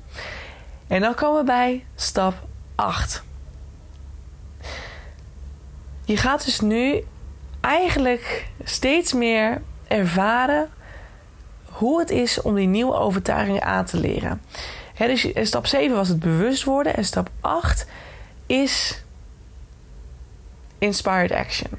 En 0.87 1.01
dan 1.01 1.15
komen 1.15 1.39
we 1.39 1.45
bij 1.45 1.85
stap 1.95 2.33
8. 2.75 3.23
Je 6.05 6.17
gaat 6.17 6.45
dus 6.45 6.59
nu 6.59 7.03
eigenlijk 7.61 8.47
steeds 8.63 9.13
meer 9.13 9.61
ervaren 9.87 10.69
hoe 11.65 11.99
het 11.99 12.09
is 12.09 12.41
om 12.41 12.55
die 12.55 12.67
nieuwe 12.67 12.93
overtuigingen 12.93 13.63
aan 13.63 13.85
te 13.85 13.99
leren. 13.99 14.41
dus 14.97 15.27
stap 15.41 15.65
7 15.65 15.95
was 15.95 16.07
het 16.07 16.19
bewust 16.19 16.63
worden 16.63 16.95
en 16.95 17.05
stap 17.05 17.29
8 17.41 17.87
is 18.45 19.03
inspired 20.77 21.31
action. 21.31 21.69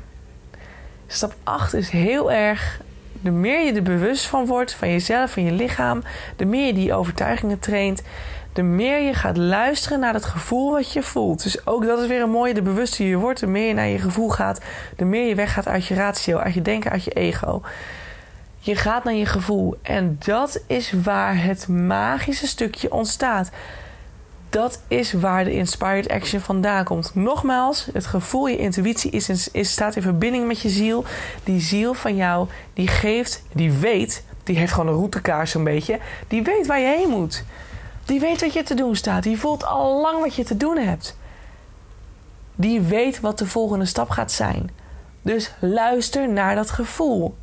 Stap 1.07 1.35
8 1.45 1.75
is 1.75 1.91
heel 1.91 2.33
erg 2.33 2.81
de 3.21 3.31
meer 3.31 3.65
je 3.65 3.73
er 3.73 3.83
bewust 3.83 4.27
van 4.27 4.47
wordt, 4.47 4.75
van 4.75 4.91
jezelf, 4.91 5.33
van 5.33 5.45
je 5.45 5.53
lichaam, 5.53 6.03
de 6.37 6.45
meer 6.45 6.67
je 6.67 6.73
die 6.73 6.95
overtuigingen 6.95 7.59
traint, 7.59 8.03
de 8.59 8.65
meer 8.65 9.01
je 9.01 9.15
gaat 9.15 9.37
luisteren 9.37 10.01
naar 10.01 10.15
het 10.15 10.25
gevoel 10.25 10.73
wat 10.73 10.93
je 10.93 11.03
voelt. 11.03 11.43
Dus 11.43 11.67
ook 11.67 11.87
dat 11.87 11.99
is 11.99 12.07
weer 12.07 12.23
een 12.23 12.31
mooie, 12.31 12.55
de 12.55 12.63
bewuster 12.63 13.07
je 13.07 13.17
wordt, 13.17 13.41
de 13.41 13.47
meer 13.47 13.69
je 13.69 13.75
naar 13.75 13.89
je 13.89 13.99
gevoel 13.99 14.29
gaat, 14.29 14.61
de 14.97 15.05
meer 15.05 15.29
je 15.29 15.35
weggaat 15.35 15.69
uit 15.69 15.87
je 15.87 15.95
ratio, 15.95 16.39
uit 16.39 16.55
je 16.55 16.63
denken, 16.63 16.91
uit 16.91 17.05
je 17.05 17.11
ego. 17.11 17.63
Je 18.59 18.77
gaat 18.77 19.05
naar 19.05 19.15
je 19.15 19.27
gevoel 19.27 19.79
en 19.83 20.17
dat 20.25 20.63
is 20.67 20.93
waar 21.03 21.43
het 21.43 21.69
magische 21.69 22.47
stukje 22.47 22.93
ontstaat. 22.93 23.51
Dat 24.51 24.83
is 24.89 25.13
waar 25.13 25.45
de 25.45 25.53
inspired 25.55 26.09
action 26.09 26.41
vandaan 26.41 26.85
komt. 26.85 27.15
Nogmaals, 27.15 27.89
het 27.93 28.07
gevoel, 28.07 28.49
je 28.49 28.57
intuïtie 28.57 29.11
is, 29.11 29.29
in, 29.29 29.39
is, 29.53 29.71
staat 29.71 29.97
in 29.97 30.03
verbinding 30.03 30.47
met 30.47 30.61
je 30.61 30.69
ziel. 30.69 31.05
Die 31.45 31.61
ziel 31.61 31.95
van 31.95 32.17
jou, 32.17 32.49
die 32.75 32.89
geeft, 32.89 33.43
die 33.53 33.73
weet, 33.73 34.25
die 34.45 34.59
heeft 34.59 34.73
gewoon 34.73 34.89
een 34.89 34.99
routekaart 34.99 35.49
zo'n 35.49 35.65
beetje. 35.65 35.99
Die 36.29 36.43
weet 36.43 36.67
waar 36.67 36.81
je 36.81 36.97
heen 36.97 37.09
moet. 37.09 37.45
Die 38.09 38.21
weet 38.21 38.41
wat 38.41 38.53
je 38.53 38.63
te 38.63 38.75
doen 38.75 38.97
staat. 38.97 39.23
Die 39.23 39.39
voelt 39.39 39.65
al 39.65 40.01
lang 40.01 40.21
wat 40.21 40.35
je 40.35 40.45
te 40.45 40.57
doen 40.57 40.77
hebt. 40.77 41.17
Die 42.55 42.81
weet 42.81 43.21
wat 43.21 43.39
de 43.39 43.47
volgende 43.47 43.85
stap 43.85 44.11
gaat 44.11 44.33
zijn. 44.33 44.71
Dus 45.23 45.53
luister 45.61 46.29
naar 46.29 46.55
dat 46.55 46.71
gevoel. 46.71 47.37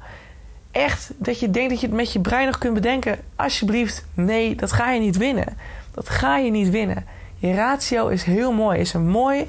Echt 0.71 1.12
dat 1.17 1.39
je 1.39 1.51
denkt 1.51 1.69
dat 1.69 1.80
je 1.80 1.86
het 1.88 1.95
met 1.95 2.13
je 2.13 2.19
brein 2.19 2.45
nog 2.45 2.58
kunt 2.58 2.73
bedenken. 2.73 3.19
Alsjeblieft, 3.36 4.06
nee, 4.13 4.56
dat 4.56 4.71
ga 4.71 4.91
je 4.91 4.99
niet 4.99 5.17
winnen. 5.17 5.58
Dat 5.91 6.10
ga 6.10 6.38
je 6.38 6.51
niet 6.51 6.69
winnen. 6.69 7.06
Je 7.38 7.54
ratio 7.54 8.08
is 8.08 8.23
heel 8.23 8.51
mooi. 8.51 8.80
Is 8.80 8.93
een, 8.93 9.08
mooi, 9.08 9.47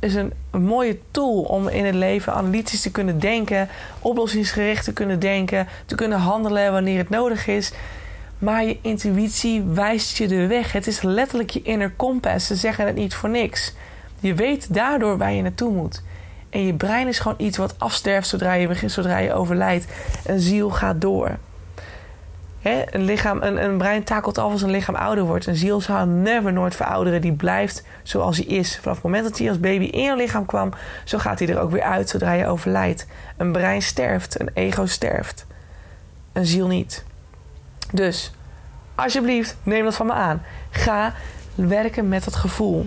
is 0.00 0.14
een, 0.14 0.32
een 0.50 0.64
mooie 0.64 0.98
tool 1.10 1.42
om 1.42 1.68
in 1.68 1.84
het 1.84 1.94
leven 1.94 2.34
analytisch 2.34 2.80
te 2.80 2.90
kunnen 2.90 3.20
denken. 3.20 3.68
Oplossingsgericht 4.00 4.84
te 4.84 4.92
kunnen 4.92 5.18
denken. 5.18 5.68
Te 5.86 5.94
kunnen 5.94 6.18
handelen 6.18 6.72
wanneer 6.72 6.98
het 6.98 7.10
nodig 7.10 7.46
is. 7.46 7.72
Maar 8.38 8.64
je 8.64 8.78
intuïtie 8.80 9.62
wijst 9.62 10.16
je 10.16 10.26
de 10.26 10.46
weg. 10.46 10.72
Het 10.72 10.86
is 10.86 11.02
letterlijk 11.02 11.50
je 11.50 11.62
inner 11.62 11.92
compass. 11.96 12.46
Ze 12.46 12.54
zeggen 12.54 12.86
het 12.86 12.94
niet 12.94 13.14
voor 13.14 13.28
niks. 13.28 13.74
Je 14.20 14.34
weet 14.34 14.74
daardoor 14.74 15.18
waar 15.18 15.32
je 15.32 15.42
naartoe 15.42 15.72
moet. 15.72 16.02
En 16.50 16.66
je 16.66 16.74
brein 16.74 17.08
is 17.08 17.18
gewoon 17.18 17.38
iets 17.40 17.56
wat 17.56 17.74
afsterft 17.78 18.28
zodra 18.28 18.52
je, 18.52 18.68
begint, 18.68 18.92
zodra 18.92 19.18
je 19.18 19.32
overlijdt. 19.32 19.86
Een 20.24 20.40
ziel 20.40 20.70
gaat 20.70 21.00
door. 21.00 21.38
een, 22.62 23.04
lichaam, 23.04 23.42
een, 23.42 23.64
een 23.64 23.78
brein 23.78 24.04
takelt 24.04 24.38
af 24.38 24.52
als 24.52 24.62
een 24.62 24.70
lichaam 24.70 24.94
ouder 24.94 25.24
wordt. 25.24 25.46
Een 25.46 25.56
ziel 25.56 25.80
zal 25.80 26.06
never 26.06 26.52
nooit 26.52 26.74
verouderen. 26.74 27.20
Die 27.20 27.32
blijft 27.32 27.84
zoals 28.02 28.36
hij 28.36 28.46
is. 28.46 28.78
Vanaf 28.78 28.94
het 28.96 29.04
moment 29.04 29.24
dat 29.24 29.38
hij 29.38 29.48
als 29.48 29.60
baby 29.60 29.84
in 29.84 30.02
je 30.02 30.16
lichaam 30.16 30.46
kwam, 30.46 30.70
zo 31.04 31.18
gaat 31.18 31.38
hij 31.38 31.48
er 31.48 31.60
ook 31.60 31.70
weer 31.70 31.82
uit 31.82 32.08
zodra 32.08 32.32
je 32.32 32.46
overlijdt. 32.46 33.06
Een 33.36 33.52
brein 33.52 33.82
sterft, 33.82 34.40
een 34.40 34.50
ego 34.54 34.86
sterft. 34.86 35.46
Een 36.32 36.46
ziel 36.46 36.66
niet. 36.66 37.04
Dus 37.92 38.32
alsjeblieft, 38.94 39.56
neem 39.62 39.84
dat 39.84 39.94
van 39.94 40.06
me 40.06 40.12
aan. 40.12 40.42
Ga 40.70 41.14
werken 41.54 42.08
met 42.08 42.24
dat 42.24 42.36
gevoel. 42.36 42.86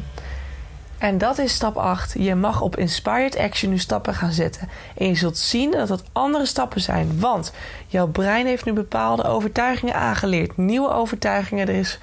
En 0.98 1.18
dat 1.18 1.38
is 1.38 1.54
stap 1.54 1.78
8. 1.78 2.16
Je 2.18 2.36
mag 2.36 2.62
op 2.62 2.78
Inspired 2.78 3.38
Action 3.38 3.70
nu 3.70 3.78
stappen 3.78 4.14
gaan 4.14 4.32
zetten. 4.32 4.70
En 4.98 5.08
je 5.08 5.16
zult 5.16 5.38
zien 5.38 5.72
dat 5.72 5.90
het 5.90 6.04
andere 6.12 6.46
stappen 6.46 6.82
zijn. 6.82 7.20
Want 7.20 7.54
jouw 7.88 8.08
brein 8.08 8.46
heeft 8.46 8.66
nu 8.66 8.74
bepaalde 8.74 9.24
overtuigingen 9.24 9.96
aangeleerd. 9.96 10.58
Nieuwe 10.58 10.92
overtuigingen. 10.92 11.68
Er 11.68 11.76
is 11.76 12.00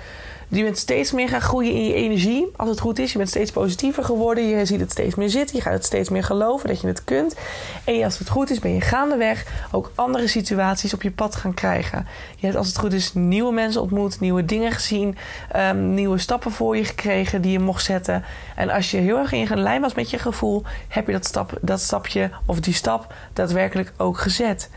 Je 0.48 0.62
bent 0.62 0.78
steeds 0.78 1.12
meer 1.12 1.28
gaan 1.28 1.40
groeien 1.40 1.72
in 1.72 1.84
je 1.84 1.94
energie, 1.94 2.46
als 2.56 2.68
het 2.68 2.80
goed 2.80 2.98
is. 2.98 3.12
Je 3.12 3.18
bent 3.18 3.30
steeds 3.30 3.50
positiever 3.50 4.04
geworden. 4.04 4.48
Je 4.48 4.64
ziet 4.64 4.80
het 4.80 4.90
steeds 4.90 5.14
meer 5.14 5.28
zitten. 5.28 5.56
Je 5.56 5.62
gaat 5.62 5.72
het 5.72 5.84
steeds 5.84 6.08
meer 6.08 6.24
geloven 6.24 6.68
dat 6.68 6.80
je 6.80 6.86
het 6.86 7.04
kunt. 7.04 7.36
En 7.84 8.04
als 8.04 8.18
het 8.18 8.28
goed 8.28 8.50
is, 8.50 8.58
ben 8.58 8.74
je 8.74 8.80
gaandeweg 8.80 9.46
ook 9.70 9.92
andere 9.94 10.26
situaties 10.26 10.94
op 10.94 11.02
je 11.02 11.10
pad 11.10 11.36
gaan 11.36 11.54
krijgen. 11.54 12.06
Je 12.36 12.46
hebt, 12.46 12.58
als 12.58 12.66
het 12.66 12.78
goed 12.78 12.92
is, 12.92 13.14
nieuwe 13.14 13.52
mensen 13.52 13.82
ontmoet, 13.82 14.20
nieuwe 14.20 14.44
dingen 14.44 14.72
gezien, 14.72 15.16
um, 15.56 15.94
nieuwe 15.94 16.18
stappen 16.18 16.50
voor 16.50 16.76
je 16.76 16.84
gekregen 16.84 17.42
die 17.42 17.52
je 17.52 17.60
mocht 17.60 17.84
zetten. 17.84 18.24
En 18.56 18.70
als 18.70 18.90
je 18.90 18.96
heel 18.96 19.18
erg 19.18 19.32
in 19.32 19.60
lijn 19.60 19.80
was 19.80 19.94
met 19.94 20.10
je 20.10 20.18
gevoel, 20.18 20.62
heb 20.88 21.06
je 21.06 21.12
dat, 21.12 21.26
stap, 21.26 21.58
dat 21.60 21.80
stapje 21.80 22.30
of 22.46 22.60
die 22.60 22.74
stap 22.74 23.14
daadwerkelijk 23.32 23.92
ook 23.96 24.18
gezet. 24.18 24.70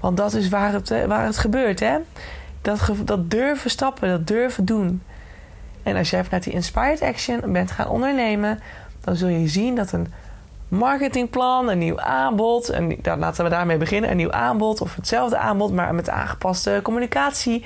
Want 0.00 0.16
dat 0.16 0.34
is 0.34 0.48
waar 0.48 0.72
het, 0.72 0.90
eh, 0.90 1.04
waar 1.04 1.24
het 1.24 1.38
gebeurt, 1.38 1.80
hè? 1.80 1.96
Dat, 2.64 2.90
dat 3.04 3.30
durven 3.30 3.70
stappen, 3.70 4.08
dat 4.08 4.26
durven 4.26 4.64
doen. 4.64 5.02
En 5.82 5.96
als 5.96 6.10
jij 6.10 6.24
vanuit 6.24 6.44
die 6.44 6.52
inspired 6.52 7.02
action 7.02 7.52
bent 7.52 7.70
gaan 7.70 7.88
ondernemen, 7.88 8.60
dan 9.00 9.16
zul 9.16 9.28
je 9.28 9.48
zien 9.48 9.74
dat 9.74 9.92
een 9.92 10.12
marketingplan, 10.68 11.68
een 11.68 11.78
nieuw 11.78 12.00
aanbod, 12.00 12.68
en 12.68 12.96
dan 13.02 13.18
laten 13.18 13.44
we 13.44 13.50
daarmee 13.50 13.76
beginnen, 13.76 14.10
een 14.10 14.16
nieuw 14.16 14.32
aanbod 14.32 14.80
of 14.80 14.94
hetzelfde 14.94 15.38
aanbod, 15.38 15.72
maar 15.72 15.94
met 15.94 16.08
aangepaste 16.08 16.80
communicatie, 16.82 17.64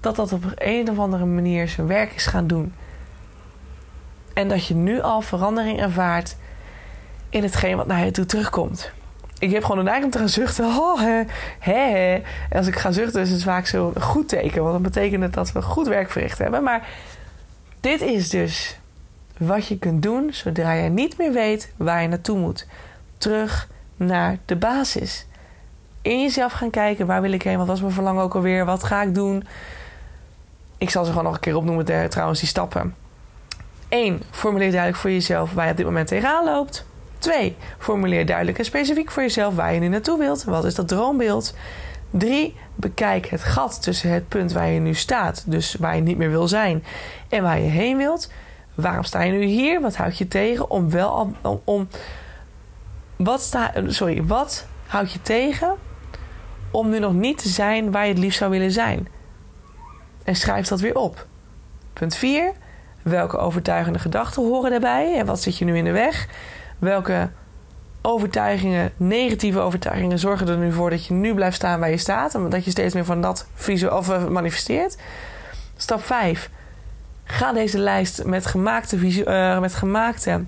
dat 0.00 0.16
dat 0.16 0.32
op 0.32 0.44
een 0.54 0.90
of 0.90 0.98
andere 0.98 1.24
manier 1.24 1.68
zijn 1.68 1.86
werk 1.86 2.14
is 2.14 2.26
gaan 2.26 2.46
doen. 2.46 2.74
En 4.34 4.48
dat 4.48 4.66
je 4.66 4.74
nu 4.74 5.00
al 5.00 5.20
verandering 5.20 5.80
ervaart 5.80 6.36
in 7.30 7.42
hetgeen 7.42 7.76
wat 7.76 7.86
naar 7.86 8.04
je 8.04 8.10
toe 8.10 8.26
terugkomt 8.26 8.92
ik 9.38 9.50
heb 9.50 9.62
gewoon 9.62 9.78
een 9.78 9.84
neiging 9.84 10.06
om 10.06 10.12
te 10.12 10.18
gaan 10.18 10.28
zuchten. 10.28 10.64
Oh, 10.78 11.00
hè, 11.58 12.14
En 12.50 12.58
als 12.58 12.66
ik 12.66 12.76
ga 12.76 12.92
zuchten, 12.92 13.20
is 13.22 13.30
het 13.30 13.42
vaak 13.42 13.66
zo 13.66 13.92
een 13.94 14.02
goed 14.02 14.28
teken. 14.28 14.60
Want 14.60 14.72
dan 14.72 14.82
betekent 14.82 15.22
het 15.22 15.34
dat 15.34 15.52
we 15.52 15.62
goed 15.62 15.86
werk 15.86 16.10
verricht 16.10 16.38
hebben. 16.38 16.62
Maar 16.62 16.88
dit 17.80 18.00
is 18.00 18.28
dus 18.28 18.78
wat 19.38 19.66
je 19.66 19.78
kunt 19.78 20.02
doen 20.02 20.28
zodra 20.32 20.72
je 20.72 20.88
niet 20.88 21.18
meer 21.18 21.32
weet 21.32 21.72
waar 21.76 22.02
je 22.02 22.08
naartoe 22.08 22.38
moet. 22.38 22.66
Terug 23.18 23.68
naar 23.96 24.38
de 24.44 24.56
basis. 24.56 25.26
In 26.02 26.20
jezelf 26.20 26.52
gaan 26.52 26.70
kijken, 26.70 27.06
waar 27.06 27.22
wil 27.22 27.32
ik 27.32 27.42
heen? 27.42 27.58
Wat 27.58 27.66
was 27.66 27.80
mijn 27.80 27.92
verlangen 27.92 28.22
ook 28.22 28.34
alweer? 28.34 28.64
Wat 28.64 28.84
ga 28.84 29.02
ik 29.02 29.14
doen? 29.14 29.44
Ik 30.78 30.90
zal 30.90 31.04
ze 31.04 31.10
gewoon 31.10 31.24
nog 31.24 31.34
een 31.34 31.40
keer 31.40 31.56
opnoemen, 31.56 32.10
trouwens, 32.10 32.40
die 32.40 32.48
stappen. 32.48 32.94
1. 33.88 34.22
Formuleer 34.30 34.70
duidelijk 34.70 35.00
voor 35.00 35.10
jezelf 35.10 35.52
waar 35.52 35.64
je 35.64 35.70
op 35.70 35.76
dit 35.76 35.86
moment 35.86 36.08
tegenaan 36.08 36.44
loopt. 36.44 36.86
2. 37.18 37.56
Formuleer 37.78 38.26
duidelijk 38.26 38.58
en 38.58 38.64
specifiek 38.64 39.10
voor 39.10 39.22
jezelf 39.22 39.54
waar 39.54 39.74
je 39.74 39.80
nu 39.80 39.88
naartoe 39.88 40.18
wilt. 40.18 40.44
Wat 40.44 40.64
is 40.64 40.74
dat 40.74 40.88
droombeeld? 40.88 41.54
3. 42.10 42.56
Bekijk 42.74 43.26
het 43.26 43.42
gat 43.42 43.82
tussen 43.82 44.10
het 44.10 44.28
punt 44.28 44.52
waar 44.52 44.68
je 44.68 44.80
nu 44.80 44.94
staat, 44.94 45.44
dus 45.46 45.74
waar 45.74 45.96
je 45.96 46.02
niet 46.02 46.16
meer 46.16 46.30
wil 46.30 46.48
zijn, 46.48 46.84
en 47.28 47.42
waar 47.42 47.58
je 47.58 47.68
heen 47.68 47.96
wilt. 47.96 48.30
Waarom 48.74 49.04
sta 49.04 49.22
je 49.22 49.32
nu 49.32 49.44
hier? 49.44 49.80
Wat 49.80 49.96
houdt 49.96 50.18
je 50.18 50.28
tegen 50.28 50.70
om 50.70 50.90
wel 50.90 51.32
om, 51.64 51.88
wat 53.16 53.40
sta, 53.42 53.72
sorry, 53.86 54.24
wat 54.24 54.66
houdt 54.86 55.12
je 55.12 55.22
tegen 55.22 55.74
om 56.70 56.88
nu 56.88 56.98
nog 56.98 57.12
niet 57.12 57.38
te 57.38 57.48
zijn 57.48 57.90
waar 57.90 58.02
je 58.02 58.12
het 58.12 58.18
liefst 58.18 58.38
zou 58.38 58.50
willen 58.50 58.72
zijn? 58.72 59.08
En 60.24 60.36
schrijf 60.36 60.68
dat 60.68 60.80
weer 60.80 60.96
op. 60.96 61.26
Punt 61.92 62.14
4. 62.14 62.52
Welke 63.02 63.36
overtuigende 63.36 63.98
gedachten 63.98 64.42
horen 64.42 64.70
daarbij 64.70 65.18
en 65.18 65.26
wat 65.26 65.40
zit 65.40 65.58
je 65.58 65.64
nu 65.64 65.76
in 65.76 65.84
de 65.84 65.90
weg? 65.90 66.28
Welke 66.78 67.30
overtuigingen, 68.02 68.92
negatieve 68.96 69.58
overtuigingen, 69.58 70.18
zorgen 70.18 70.48
er 70.48 70.56
nu 70.56 70.72
voor 70.72 70.90
dat 70.90 71.06
je 71.06 71.14
nu 71.14 71.34
blijft 71.34 71.56
staan 71.56 71.80
waar 71.80 71.90
je 71.90 71.96
staat. 71.96 72.34
En 72.34 72.48
dat 72.48 72.64
je 72.64 72.70
steeds 72.70 72.94
meer 72.94 73.04
van 73.04 73.20
dat 73.20 73.46
visu 73.54 73.86
of 73.86 74.08
eh, 74.08 74.26
manifesteert. 74.26 74.96
Stap 75.76 76.04
5. 76.04 76.50
Ga 77.24 77.52
deze 77.52 77.78
lijst 77.78 78.24
met 78.24 78.46
gemaakte, 78.46 78.96
uh, 78.96 79.60
met 79.60 79.74
gemaakte 79.74 80.44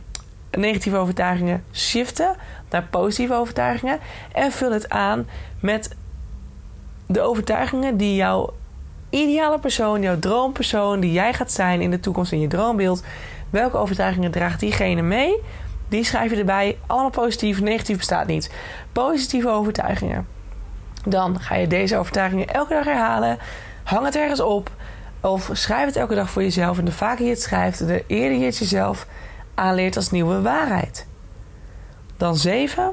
negatieve 0.51 0.97
overtuigingen 0.97 1.65
shiften 1.73 2.37
naar 2.71 2.83
positieve 2.91 3.35
overtuigingen. 3.35 3.99
En 4.33 4.53
vul 4.53 4.73
het 4.73 4.89
aan 4.89 5.27
met 5.61 5.97
de 7.07 7.21
overtuigingen 7.21 7.97
die 7.97 8.15
jouw 8.15 8.53
ideale 9.11 9.59
persoon, 9.59 10.03
jouw 10.03 10.19
droompersoon, 10.19 11.01
die 11.01 11.13
jij 11.13 11.33
gaat 11.33 11.53
zijn 11.53 11.81
in 11.81 11.91
de 11.91 12.01
toekomst 12.01 12.33
in 12.33 12.41
je 12.41 12.49
droombeeld. 12.49 13.03
Welke 13.51 13.77
overtuigingen 13.77 14.31
draagt 14.31 14.61
diegene 14.61 15.03
mee? 15.03 15.41
Die 15.91 16.05
schrijf 16.05 16.31
je 16.31 16.37
erbij. 16.37 16.79
Allemaal 16.87 17.11
positief, 17.11 17.61
negatief 17.61 17.97
bestaat 17.97 18.27
niet. 18.27 18.51
Positieve 18.93 19.49
overtuigingen. 19.49 20.27
Dan 21.05 21.41
ga 21.41 21.55
je 21.55 21.67
deze 21.67 21.97
overtuigingen 21.97 22.49
elke 22.49 22.75
dag 22.75 22.85
herhalen. 22.85 23.39
Hang 23.83 24.05
het 24.05 24.17
ergens 24.17 24.41
op. 24.41 24.71
Of 25.21 25.51
schrijf 25.53 25.87
het 25.87 25.97
elke 25.97 26.15
dag 26.15 26.31
voor 26.31 26.43
jezelf. 26.43 26.79
En 26.79 26.85
de 26.85 26.93
vaker 26.93 27.25
je 27.25 27.31
het 27.31 27.43
schrijft, 27.43 27.87
de 27.87 28.05
eerder 28.07 28.39
je 28.39 28.45
het 28.45 28.59
jezelf 28.59 29.07
aanleert 29.55 29.97
als 29.97 30.11
nieuwe 30.11 30.41
waarheid. 30.41 31.07
Dan 32.17 32.37
7. 32.37 32.93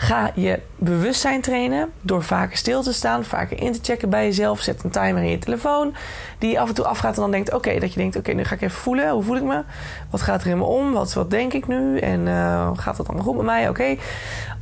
Ga 0.00 0.30
je 0.34 0.60
bewustzijn 0.76 1.40
trainen 1.40 1.92
door 2.00 2.22
vaker 2.22 2.56
stil 2.56 2.82
te 2.82 2.92
staan, 2.92 3.24
vaker 3.24 3.60
in 3.60 3.72
te 3.72 3.78
checken 3.82 4.10
bij 4.10 4.24
jezelf. 4.24 4.60
Zet 4.60 4.84
een 4.84 4.90
timer 4.90 5.22
in 5.22 5.30
je 5.30 5.38
telefoon 5.38 5.94
die 6.38 6.60
af 6.60 6.68
en 6.68 6.74
toe 6.74 6.84
afgaat 6.84 7.14
en 7.14 7.20
dan 7.20 7.30
denkt: 7.30 7.52
Oké, 7.52 7.78
dat 7.78 7.92
je 7.92 8.00
denkt: 8.00 8.16
Oké, 8.16 8.32
nu 8.32 8.44
ga 8.44 8.54
ik 8.54 8.60
even 8.60 8.80
voelen. 8.80 9.10
Hoe 9.10 9.22
voel 9.22 9.36
ik 9.36 9.42
me? 9.42 9.62
Wat 10.10 10.22
gaat 10.22 10.42
er 10.42 10.50
in 10.50 10.58
me 10.58 10.64
om? 10.64 10.92
Wat, 10.92 11.12
wat 11.12 11.30
denk 11.30 11.52
ik 11.52 11.66
nu? 11.66 11.98
En 11.98 12.20
uh, 12.20 12.70
gaat 12.74 12.96
dat 12.96 13.06
dan 13.06 13.20
goed 13.20 13.36
met 13.36 13.44
mij? 13.44 13.68
Oké. 13.68 13.96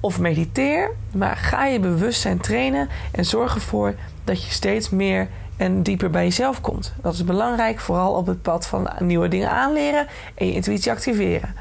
Of 0.01 0.18
mediteer, 0.18 0.90
maar 1.12 1.37
ga 1.37 1.66
je 1.66 1.81
bewustzijn 1.81 2.40
trainen 2.40 2.88
en 3.11 3.24
zorg 3.24 3.55
ervoor 3.55 3.94
dat 4.24 4.44
je 4.44 4.51
steeds 4.51 4.90
meer 4.90 5.29
en 5.57 5.83
dieper 5.83 6.11
bij 6.11 6.24
jezelf 6.24 6.61
komt. 6.61 6.92
Dat 7.03 7.14
is 7.14 7.24
belangrijk, 7.24 7.81
vooral 7.81 8.12
op 8.12 8.27
het 8.27 8.42
pad 8.42 8.66
van 8.66 8.90
nieuwe 8.98 9.29
dingen 9.29 9.51
aanleren 9.51 10.07
en 10.35 10.46
je 10.46 10.53
intuïtie 10.53 10.92
activeren. 10.92 11.55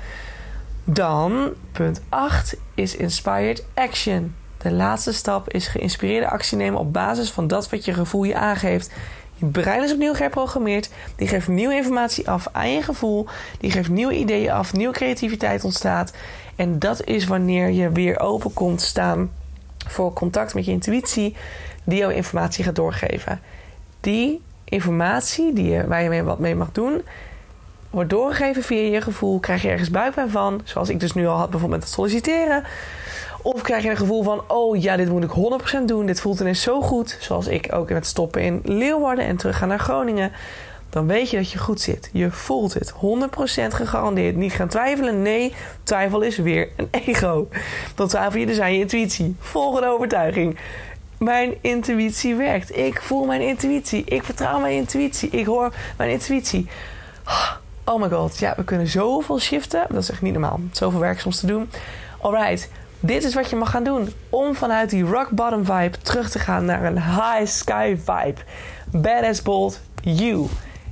Dan, 0.89 1.53
punt 1.71 2.01
8, 2.09 2.55
is 2.75 2.95
inspired 2.95 3.65
action. 3.73 4.35
De 4.57 4.71
laatste 4.71 5.13
stap 5.13 5.49
is 5.49 5.67
geïnspireerde 5.67 6.29
actie 6.29 6.57
nemen 6.57 6.79
op 6.79 6.93
basis 6.93 7.31
van 7.31 7.47
dat 7.47 7.69
wat 7.69 7.85
je 7.85 7.93
gevoel 7.93 8.23
je 8.23 8.35
aangeeft. 8.35 8.91
Je 9.35 9.45
brein 9.45 9.83
is 9.83 9.91
opnieuw 9.91 10.13
geprogrammeerd. 10.13 10.89
Die 11.15 11.27
geeft 11.27 11.47
nieuwe 11.47 11.75
informatie 11.75 12.29
af 12.29 12.47
aan 12.51 12.71
je 12.71 12.81
gevoel. 12.81 13.27
Die 13.59 13.71
geeft 13.71 13.89
nieuwe 13.89 14.13
ideeën 14.13 14.51
af. 14.51 14.73
Nieuwe 14.73 14.93
creativiteit 14.93 15.63
ontstaat. 15.63 16.13
En 16.55 16.79
dat 16.79 17.03
is 17.03 17.25
wanneer 17.25 17.69
je 17.69 17.89
weer 17.89 18.19
open 18.19 18.53
komt 18.53 18.81
staan 18.81 19.31
voor 19.87 20.13
contact 20.13 20.53
met 20.53 20.65
je 20.65 20.71
intuïtie, 20.71 21.35
die 21.83 21.97
jouw 21.97 22.09
informatie 22.09 22.63
gaat 22.63 22.75
doorgeven. 22.75 23.39
Die 24.01 24.41
informatie 24.63 25.53
die 25.53 25.69
je, 25.69 25.87
waar 25.87 26.13
je 26.13 26.23
wat 26.23 26.39
mee 26.39 26.55
mag 26.55 26.71
doen, 26.71 27.01
wordt 27.89 28.09
doorgegeven 28.09 28.63
via 28.63 28.81
je 28.81 29.01
gevoel. 29.01 29.39
Krijg 29.39 29.61
je 29.61 29.69
ergens 29.69 29.89
buikpijn 29.89 30.29
van, 30.29 30.61
zoals 30.63 30.89
ik 30.89 30.99
dus 30.99 31.13
nu 31.13 31.27
al 31.27 31.37
had 31.37 31.49
bijvoorbeeld 31.49 31.79
met 31.79 31.89
het 31.89 31.97
solliciteren. 31.97 32.63
Of 33.41 33.61
krijg 33.61 33.83
je 33.83 33.89
een 33.89 33.97
gevoel 33.97 34.23
van, 34.23 34.43
oh 34.47 34.81
ja, 34.81 34.95
dit 34.95 35.09
moet 35.09 35.23
ik 35.23 35.31
100% 35.81 35.85
doen. 35.85 36.05
Dit 36.05 36.21
voelt 36.21 36.39
ineens 36.39 36.61
zo 36.61 36.81
goed. 36.81 37.17
Zoals 37.19 37.47
ik 37.47 37.73
ook 37.73 37.89
met 37.89 38.05
stoppen 38.05 38.41
in 38.41 38.61
Leeuwarden 38.63 39.25
en 39.25 39.37
teruggaan 39.37 39.67
naar 39.67 39.79
Groningen. 39.79 40.31
Dan 40.89 41.07
weet 41.07 41.29
je 41.29 41.37
dat 41.37 41.51
je 41.51 41.57
goed 41.57 41.81
zit. 41.81 42.09
Je 42.13 42.31
voelt 42.31 42.73
het. 42.73 42.93
100% 42.93 42.95
gegarandeerd. 43.67 44.35
Niet 44.35 44.53
gaan 44.53 44.67
twijfelen. 44.67 45.21
Nee, 45.21 45.53
twijfel 45.83 46.21
is 46.21 46.37
weer 46.37 46.69
een 46.75 46.87
ego. 46.91 47.47
Dan 47.95 48.07
twijfel 48.07 48.39
je 48.39 48.45
dus 48.45 48.59
aan 48.59 48.73
je 48.73 48.79
intuïtie. 48.79 49.35
Volgende 49.39 49.87
overtuiging. 49.87 50.57
Mijn 51.17 51.55
intuïtie 51.61 52.35
werkt. 52.35 52.77
Ik 52.77 53.01
voel 53.01 53.25
mijn 53.25 53.41
intuïtie. 53.41 54.03
Ik 54.05 54.23
vertrouw 54.23 54.59
mijn 54.59 54.75
intuïtie. 54.75 55.29
Ik 55.29 55.45
hoor 55.45 55.73
mijn 55.97 56.09
intuïtie. 56.09 56.69
Oh 57.89 58.01
my 58.01 58.09
god, 58.09 58.37
ja, 58.37 58.53
we 58.55 58.63
kunnen 58.63 58.87
zoveel 58.87 59.39
shiften. 59.39 59.85
Dat 59.89 60.01
is 60.01 60.11
echt 60.11 60.21
niet 60.21 60.33
normaal. 60.33 60.59
Zoveel 60.71 60.99
werk 60.99 61.19
soms 61.19 61.39
te 61.39 61.45
doen. 61.45 61.69
Alright, 62.21 62.69
dit 62.99 63.23
is 63.23 63.33
wat 63.33 63.49
je 63.49 63.55
mag 63.55 63.69
gaan 63.69 63.83
doen. 63.83 64.13
Om 64.29 64.55
vanuit 64.55 64.89
die 64.89 65.03
rock 65.03 65.29
bottom 65.29 65.65
vibe 65.65 65.97
terug 66.01 66.29
te 66.29 66.39
gaan 66.39 66.65
naar 66.65 66.83
een 66.83 67.01
high 67.01 67.45
sky 67.45 67.97
vibe. 67.97 68.41
Badass 68.91 69.41
bold 69.41 69.81
you. 70.01 70.47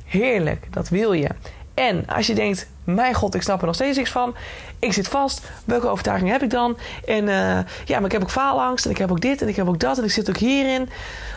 Heerlijk, 0.06 0.68
dat 0.74 0.90
wil 0.90 1.14
je. 1.14 1.30
En 1.74 2.06
als 2.08 2.28
je 2.28 2.36
denkt, 2.36 2.68
mijn 2.84 3.14
god, 3.14 3.36
ik 3.36 3.42
snap 3.42 3.60
er 3.60 3.66
nog 3.66 3.76
steeds 3.76 3.98
niks 3.98 4.12
van. 4.12 4.36
Ik 4.80 4.94
zit 4.94 5.08
vast. 5.08 5.42
Welke 5.66 5.88
overtuiging 5.88 6.32
heb 6.32 6.42
ik 6.42 6.50
dan? 6.50 6.78
En 7.06 7.28
uh, 7.28 7.60
ja, 7.86 7.96
maar 7.96 8.06
ik 8.06 8.12
heb 8.12 8.22
ook 8.22 8.32
faalangst. 8.32 8.86
En 8.86 8.92
ik 8.92 8.98
heb 8.98 9.12
ook 9.12 9.22
dit 9.22 9.42
en 9.42 9.48
ik 9.48 9.56
heb 9.56 9.68
ook 9.68 9.80
dat. 9.80 9.98
En 9.98 10.04
ik 10.04 10.12
zit 10.12 10.30
ook 10.30 10.38
hierin. 10.38 10.90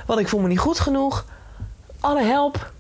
Want 0.07 0.21
ik 0.21 0.29
voel 0.29 0.41
me 0.41 0.49
niet 0.49 0.59
goed 0.59 0.81
genoeg. 0.81 1.25
Alle 2.01 2.23
help. 2.23 2.73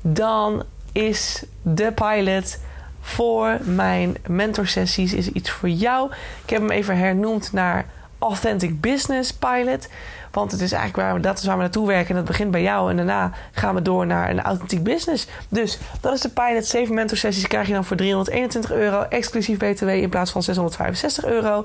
Dan 0.00 0.64
is 0.92 1.44
de 1.62 1.92
pilot 1.92 2.58
voor 3.00 3.58
mijn 3.62 4.16
mentorsessies 4.26 5.12
is 5.12 5.28
iets 5.28 5.50
voor 5.50 5.68
jou. 5.68 6.10
Ik 6.44 6.50
heb 6.50 6.60
hem 6.60 6.70
even 6.70 6.96
hernoemd 6.96 7.52
naar 7.52 7.86
Authentic 8.18 8.80
Business 8.80 9.32
Pilot. 9.32 9.88
Want 10.30 10.52
het 10.52 10.60
is 10.60 10.72
eigenlijk 10.72 11.08
waar 11.08 11.14
we, 11.14 11.20
dat 11.20 11.38
is 11.38 11.44
waar 11.44 11.56
we 11.56 11.62
naartoe 11.62 11.86
werken. 11.86 12.08
En 12.08 12.14
dat 12.14 12.24
begint 12.24 12.50
bij 12.50 12.62
jou. 12.62 12.90
En 12.90 12.96
daarna 12.96 13.32
gaan 13.52 13.74
we 13.74 13.82
door 13.82 14.06
naar 14.06 14.30
een 14.30 14.42
authentiek 14.42 14.82
business. 14.82 15.26
Dus 15.48 15.78
dat 16.00 16.14
is 16.14 16.20
de 16.20 16.28
pilot. 16.28 16.66
Zeven 16.66 16.94
mentorsessies 16.94 17.46
krijg 17.46 17.66
je 17.66 17.72
dan 17.72 17.84
voor 17.84 17.96
321 17.96 18.72
euro. 18.72 19.02
Exclusief 19.02 19.58
BTW 19.58 19.88
in 19.88 20.08
plaats 20.08 20.30
van 20.30 20.42
665 20.42 21.24
euro. 21.24 21.64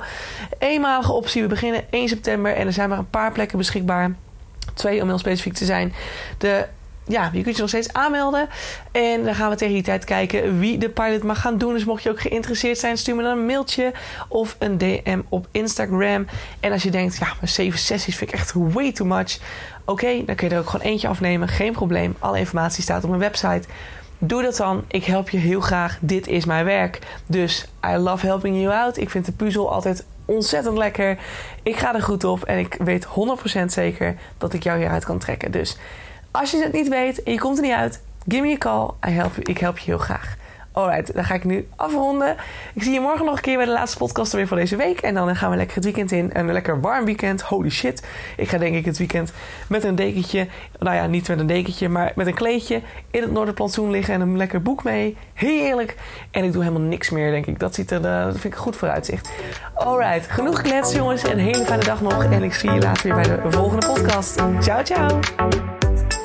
Eenmalige 0.58 1.12
optie. 1.12 1.42
We 1.42 1.48
beginnen 1.48 1.84
1 1.90 2.08
september. 2.08 2.56
En 2.56 2.68
er 2.68 2.74
zijn 2.74 2.90
maar 2.90 2.98
een 2.98 3.10
paar 3.10 3.32
plekken 3.32 3.58
beschikbaar. 3.58 4.12
Twee 4.74 5.02
om 5.02 5.08
heel 5.08 5.18
specifiek 5.18 5.54
te 5.54 5.66
zijn. 5.66 5.94
De 6.38 6.66
ja, 7.08 7.30
je 7.34 7.42
kunt 7.44 7.56
je 7.56 7.62
nog 7.62 7.70
steeds 7.70 7.94
aanmelden. 7.94 8.50
En 8.92 9.24
dan 9.24 9.36
gaan 9.36 9.50
we 9.50 9.56
tegen 9.56 9.74
die 9.74 9.84
tijd 9.84 10.04
kijken 10.04 10.60
wie 10.60 10.78
de 10.78 10.90
pilot 10.90 11.24
mag 11.24 11.42
gaan 11.42 11.58
doen. 11.58 11.74
Dus 11.74 11.86
mocht 11.86 12.04
je 12.04 12.10
ook 12.10 12.22
geïnteresseerd 12.22 12.78
zijn, 12.78 12.98
stuur 12.98 13.16
me 13.16 13.24
dan 13.24 13.38
een 13.38 13.46
mailtje 13.46 13.94
of 14.28 14.56
een 14.60 14.78
DM 14.78 15.22
op 15.30 15.48
Instagram. 15.52 16.28
En 16.60 16.72
als 16.72 16.84
je 16.84 16.92
denkt, 16.92 17.18
ja, 17.18 17.28
maar 17.40 17.50
zeven 17.50 17.80
sessies 17.80 18.16
vind 18.16 18.32
ik 18.32 18.40
echt 18.40 18.54
way 18.54 18.92
too 18.92 19.08
much. 19.08 19.38
Oké, 19.86 20.24
dan 20.26 20.36
kun 20.36 20.48
je 20.48 20.54
er 20.54 20.60
ook 20.60 20.70
gewoon 20.70 20.86
eentje 20.86 21.08
afnemen. 21.08 21.48
Geen 21.48 21.72
probleem. 21.72 22.16
Alle 22.20 22.40
informatie 22.40 22.84
staat 22.84 23.04
op 23.04 23.10
mijn 23.10 23.22
website. 23.22 23.68
Doe 24.18 24.42
dat 24.42 24.58
dan. 24.58 24.84
Ik 24.88 25.04
help 25.04 25.30
je 25.30 25.38
heel 25.38 25.62
graag. 25.62 25.98
Dit 26.02 26.28
is 26.28 26.46
mijn 26.46 26.66
werk. 26.66 27.00
Dus 27.26 27.68
I 27.86 27.96
love 27.96 28.26
helping 28.26 28.62
you 28.62 28.74
out. 28.74 28.98
Ik 28.98 29.10
vind 29.10 29.26
de 29.26 29.32
puzzel 29.32 29.72
altijd 29.72 30.06
ontzettend 30.26 30.78
lekker. 30.78 31.18
Ik 31.64 31.76
ga 31.76 31.96
er 31.96 32.02
goed 32.02 32.24
op 32.24 32.44
en 32.44 32.58
ik 32.58 32.78
weet 32.80 33.06
100% 33.06 33.66
zeker 33.66 34.16
dat 34.38 34.54
ik 34.54 34.64
jou 34.64 34.78
hieruit 34.78 35.06
kan 35.06 35.18
trekken. 35.18 35.52
Dus 35.52 35.78
als 36.40 36.52
je 36.52 36.64
het 36.64 36.74
niet 36.74 36.88
weet 36.88 37.24
en 37.24 37.32
je 37.32 37.40
komt 37.40 37.58
er 37.58 37.64
niet 37.64 37.72
uit, 37.72 38.02
give 38.28 38.42
me 38.42 38.54
a 38.54 38.58
call. 38.58 38.90
I 39.08 39.12
help. 39.12 39.38
Ik 39.38 39.58
help 39.58 39.78
je 39.78 39.86
heel 39.86 39.98
graag. 39.98 40.36
Alright, 40.78 41.14
dan 41.14 41.24
ga 41.24 41.34
ik 41.34 41.44
nu 41.44 41.68
afronden. 41.76 42.36
Ik 42.74 42.84
zie 42.84 42.94
je 42.94 43.00
morgen 43.00 43.26
nog 43.26 43.36
een 43.36 43.42
keer 43.42 43.58
bij 43.58 43.66
de 43.66 43.72
laatste 43.72 43.98
podcast 43.98 44.32
weer 44.32 44.48
van 44.48 44.58
deze 44.58 44.76
week. 44.76 45.00
En 45.00 45.14
dan 45.14 45.36
gaan 45.36 45.50
we 45.50 45.58
lekker 45.58 45.76
het 45.76 45.84
weekend 45.84 46.12
in. 46.12 46.30
Een 46.34 46.52
lekker 46.52 46.82
warm 46.82 47.06
weekend. 47.06 47.42
Holy 47.42 47.70
shit. 47.70 48.08
Ik 48.38 48.50
ga 48.50 48.58
denk 48.58 48.76
ik 48.76 48.86
het 48.86 48.98
weekend 48.98 49.34
met 49.70 49.84
een 49.84 49.96
dekentje. 49.96 50.48
Nou 50.80 50.96
ja, 50.96 51.08
niet 51.08 51.28
met 51.28 51.40
een 51.40 51.48
dekentje, 51.48 51.90
maar 51.90 52.12
met 52.16 52.28
een 52.28 52.34
kleedje. 52.34 52.82
In 53.12 53.22
het 53.22 53.32
Noorderplantsoen 53.32 53.92
liggen 53.92 54.14
en 54.14 54.22
een 54.22 54.38
lekker 54.38 54.62
boek 54.62 54.84
mee. 54.84 55.18
Heerlijk. 55.34 55.96
En 56.32 56.44
ik 56.44 56.52
doe 56.52 56.64
helemaal 56.64 56.88
niks 56.88 57.10
meer, 57.10 57.32
denk 57.32 57.46
ik. 57.46 57.60
Dat, 57.60 57.76
ziet 57.76 57.92
er, 57.92 58.06
eh, 58.06 58.24
dat 58.24 58.32
vind 58.32 58.46
ik 58.46 58.54
een 58.54 58.58
goed 58.58 58.76
vooruitzicht. 58.76 59.30
Alright, 59.74 60.32
genoeg 60.32 60.62
klets 60.62 60.94
jongens. 60.94 61.24
Een 61.24 61.40
hele 61.40 61.66
fijne 61.66 61.84
dag 61.84 62.02
nog. 62.02 62.24
En 62.24 62.44
ik 62.44 62.54
zie 62.54 62.72
je 62.72 62.80
later 62.80 63.04
weer 63.04 63.28
bij 63.28 63.42
de 63.44 63.52
volgende 63.52 63.88
podcast. 63.88 64.36
Ciao, 64.60 64.84
ciao. 64.84 65.87